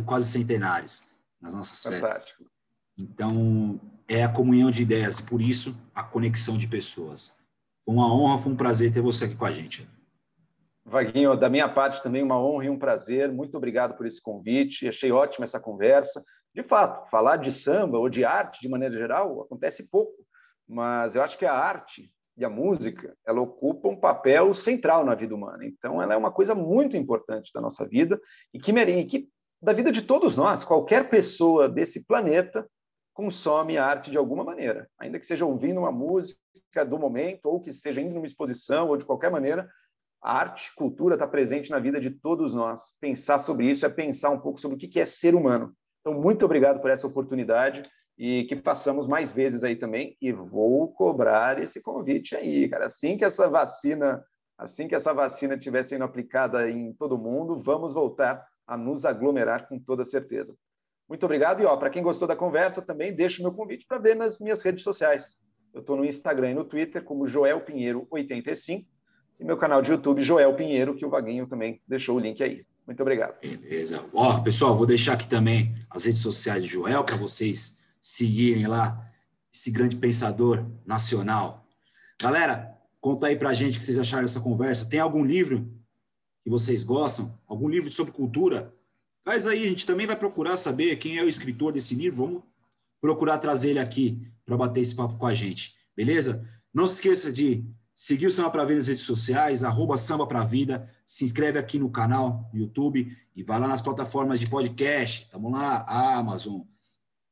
quase, 0.03 0.31
centenários 0.31 1.03
nas 1.41 1.53
nossas 1.53 1.81
festas. 1.81 2.01
Fantástico. 2.01 2.43
Então, 2.97 3.79
é 4.07 4.23
a 4.23 4.29
comunhão 4.29 4.69
de 4.69 4.81
ideias 4.83 5.19
e, 5.19 5.23
por 5.23 5.41
isso, 5.41 5.75
a 5.95 6.03
conexão 6.03 6.57
de 6.57 6.67
pessoas. 6.67 7.37
Foi 7.83 7.95
uma 7.95 8.13
honra, 8.13 8.37
foi 8.37 8.51
um 8.51 8.55
prazer 8.55 8.91
ter 8.91 9.01
você 9.01 9.25
aqui 9.25 9.35
com 9.35 9.45
a 9.45 9.51
gente. 9.51 9.87
Vaguinho, 10.85 11.35
da 11.37 11.49
minha 11.49 11.69
parte 11.69 12.01
também 12.03 12.21
uma 12.21 12.39
honra 12.39 12.65
e 12.65 12.69
um 12.69 12.77
prazer. 12.77 13.31
Muito 13.31 13.55
obrigado 13.55 13.95
por 13.95 14.05
esse 14.05 14.21
convite. 14.21 14.87
Achei 14.87 15.11
ótima 15.11 15.45
essa 15.45 15.59
conversa. 15.59 16.23
De 16.53 16.61
fato, 16.63 17.09
falar 17.09 17.37
de 17.37 17.51
samba 17.51 17.97
ou 17.97 18.09
de 18.09 18.25
arte 18.25 18.61
de 18.61 18.67
maneira 18.67 18.95
geral 18.95 19.41
acontece 19.41 19.87
pouco, 19.89 20.13
mas 20.71 21.15
eu 21.15 21.21
acho 21.21 21.37
que 21.37 21.45
a 21.45 21.53
arte 21.53 22.09
e 22.37 22.45
a 22.45 22.49
música, 22.49 23.13
ela 23.27 23.41
ocupa 23.41 23.89
um 23.89 23.95
papel 23.95 24.53
central 24.53 25.03
na 25.03 25.13
vida 25.13 25.35
humana. 25.35 25.65
Então, 25.65 26.01
ela 26.01 26.13
é 26.13 26.17
uma 26.17 26.31
coisa 26.31 26.55
muito 26.55 26.95
importante 26.95 27.51
da 27.53 27.59
nossa 27.59 27.85
vida 27.85 28.19
e 28.53 28.59
que, 28.59 28.71
que 29.03 29.29
da 29.61 29.73
vida 29.73 29.91
de 29.91 30.01
todos 30.01 30.37
nós, 30.37 30.63
qualquer 30.63 31.09
pessoa 31.09 31.67
desse 31.67 32.05
planeta 32.05 32.65
consome 33.13 33.77
arte 33.77 34.09
de 34.09 34.17
alguma 34.17 34.45
maneira, 34.45 34.89
ainda 34.97 35.19
que 35.19 35.25
seja 35.25 35.45
ouvindo 35.45 35.81
uma 35.81 35.91
música 35.91 36.85
do 36.87 36.97
momento 36.97 37.47
ou 37.47 37.59
que 37.59 37.73
seja 37.73 37.99
indo 37.99 38.15
numa 38.15 38.25
exposição 38.25 38.87
ou 38.87 38.95
de 38.95 39.03
qualquer 39.03 39.29
maneira, 39.29 39.69
a 40.23 40.37
arte, 40.37 40.73
cultura 40.73 41.15
está 41.15 41.27
presente 41.27 41.69
na 41.69 41.79
vida 41.79 41.99
de 41.99 42.11
todos 42.11 42.53
nós. 42.53 42.95
Pensar 43.01 43.39
sobre 43.39 43.69
isso 43.69 43.85
é 43.85 43.89
pensar 43.89 44.29
um 44.29 44.39
pouco 44.39 44.57
sobre 44.57 44.77
o 44.77 44.79
que 44.79 44.99
é 45.01 45.05
ser 45.05 45.35
humano. 45.35 45.75
Então, 45.99 46.17
muito 46.17 46.45
obrigado 46.45 46.79
por 46.79 46.89
essa 46.89 47.05
oportunidade 47.05 47.83
e 48.17 48.43
que 48.45 48.55
façamos 48.55 49.07
mais 49.07 49.31
vezes 49.31 49.63
aí 49.63 49.75
também. 49.75 50.15
E 50.21 50.31
vou 50.31 50.87
cobrar 50.89 51.61
esse 51.61 51.81
convite 51.81 52.35
aí, 52.35 52.67
cara. 52.69 52.85
Assim 52.85 53.17
que 53.17 53.25
essa 53.25 53.49
vacina, 53.49 54.23
assim 54.57 54.87
que 54.87 54.95
essa 54.95 55.13
vacina 55.13 55.55
estiver 55.55 55.83
sendo 55.83 56.03
aplicada 56.03 56.69
em 56.69 56.93
todo 56.93 57.17
mundo, 57.17 57.61
vamos 57.61 57.93
voltar 57.93 58.45
a 58.67 58.77
nos 58.77 59.05
aglomerar 59.05 59.67
com 59.67 59.79
toda 59.79 60.05
certeza. 60.05 60.55
Muito 61.09 61.25
obrigado. 61.25 61.61
E 61.61 61.65
ó, 61.65 61.75
para 61.75 61.89
quem 61.89 62.03
gostou 62.03 62.27
da 62.27 62.35
conversa, 62.35 62.81
também 62.81 63.13
deixo 63.13 63.41
meu 63.41 63.51
convite 63.51 63.85
para 63.85 63.97
ver 63.97 64.15
nas 64.15 64.39
minhas 64.39 64.61
redes 64.61 64.83
sociais. 64.83 65.37
Eu 65.73 65.81
estou 65.81 65.97
no 65.97 66.05
Instagram 66.05 66.51
e 66.51 66.53
no 66.53 66.65
Twitter 66.65 67.03
como 67.03 67.25
Joel 67.25 67.61
Pinheiro 67.61 68.07
85 68.09 68.87
e 69.39 69.43
meu 69.43 69.57
canal 69.57 69.81
de 69.81 69.91
YouTube 69.91 70.21
Joel 70.21 70.55
Pinheiro, 70.55 70.95
que 70.95 71.05
o 71.05 71.09
Vaguinho 71.09 71.47
também 71.47 71.81
deixou 71.87 72.15
o 72.15 72.19
link 72.19 72.43
aí. 72.43 72.63
Muito 72.85 73.01
obrigado. 73.01 73.39
Beleza. 73.41 74.05
Ó, 74.13 74.39
pessoal, 74.41 74.75
vou 74.75 74.85
deixar 74.85 75.13
aqui 75.13 75.27
também 75.27 75.73
as 75.89 76.05
redes 76.05 76.21
sociais 76.21 76.63
de 76.63 76.69
Joel 76.69 77.03
para 77.03 77.15
vocês 77.15 77.80
seguirem 78.01 78.67
lá 78.67 79.09
esse 79.53 79.69
grande 79.69 79.95
pensador 79.95 80.65
nacional. 80.85 81.67
Galera, 82.21 82.77
conta 82.99 83.27
aí 83.27 83.35
pra 83.35 83.53
gente 83.53 83.75
o 83.75 83.79
que 83.79 83.85
vocês 83.85 83.99
acharam 83.99 84.23
dessa 84.23 84.39
conversa. 84.39 84.89
Tem 84.89 84.99
algum 84.99 85.23
livro 85.23 85.71
que 86.43 86.49
vocês 86.49 86.83
gostam? 86.83 87.37
Algum 87.47 87.67
livro 87.67 87.91
sobre 87.91 88.13
cultura? 88.13 88.73
Traz 89.23 89.45
aí, 89.45 89.63
a 89.63 89.67
gente 89.67 89.85
também 89.85 90.07
vai 90.07 90.15
procurar 90.15 90.55
saber 90.55 90.95
quem 90.97 91.17
é 91.17 91.23
o 91.23 91.29
escritor 91.29 91.73
desse 91.73 91.93
livro. 91.93 92.25
Vamos 92.25 92.43
procurar 92.99 93.37
trazer 93.37 93.71
ele 93.71 93.79
aqui 93.79 94.27
para 94.45 94.57
bater 94.57 94.81
esse 94.81 94.95
papo 94.95 95.17
com 95.17 95.27
a 95.27 95.33
gente. 95.33 95.75
Beleza? 95.95 96.47
Não 96.73 96.87
se 96.87 96.95
esqueça 96.95 97.31
de 97.31 97.65
seguir 97.93 98.27
o 98.27 98.31
Samba 98.31 98.49
Pra 98.49 98.65
Vida 98.65 98.77
nas 98.77 98.87
redes 98.87 99.03
sociais, 99.03 99.63
arroba 99.63 99.97
Samba 99.97 100.25
Pra 100.25 100.43
Vida. 100.43 100.89
Se 101.05 101.23
inscreve 101.23 101.59
aqui 101.59 101.77
no 101.77 101.91
canal 101.91 102.49
no 102.53 102.59
YouTube 102.59 103.15
e 103.35 103.43
vai 103.43 103.59
lá 103.59 103.67
nas 103.67 103.81
plataformas 103.81 104.39
de 104.39 104.49
podcast. 104.49 105.29
Tamo 105.29 105.51
lá, 105.51 105.85
Amazon, 105.87 106.61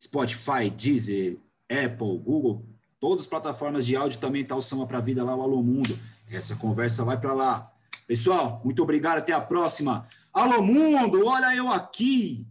Spotify, 0.01 0.69
Deezer, 0.69 1.37
Apple, 1.69 2.17
Google, 2.17 2.65
todas 2.99 3.23
as 3.23 3.27
plataformas 3.27 3.85
de 3.85 3.95
áudio 3.95 4.19
também 4.19 4.43
tá 4.45 4.55
o 4.55 4.61
Samba 4.61 4.85
para 4.85 4.99
Vida 4.99 5.23
lá, 5.23 5.35
o 5.35 5.41
Alô 5.41 5.61
Mundo. 5.61 5.97
Essa 6.31 6.55
conversa 6.55 7.03
vai 7.03 7.19
para 7.19 7.33
lá. 7.33 7.71
Pessoal, 8.07 8.61
muito 8.63 8.81
obrigado, 8.81 9.19
até 9.19 9.33
a 9.33 9.41
próxima. 9.41 10.05
Alô 10.33 10.61
Mundo, 10.61 11.25
olha 11.25 11.55
eu 11.55 11.67
aqui. 11.67 12.45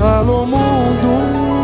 Alô 0.00 0.46
Mundo. 0.46 1.61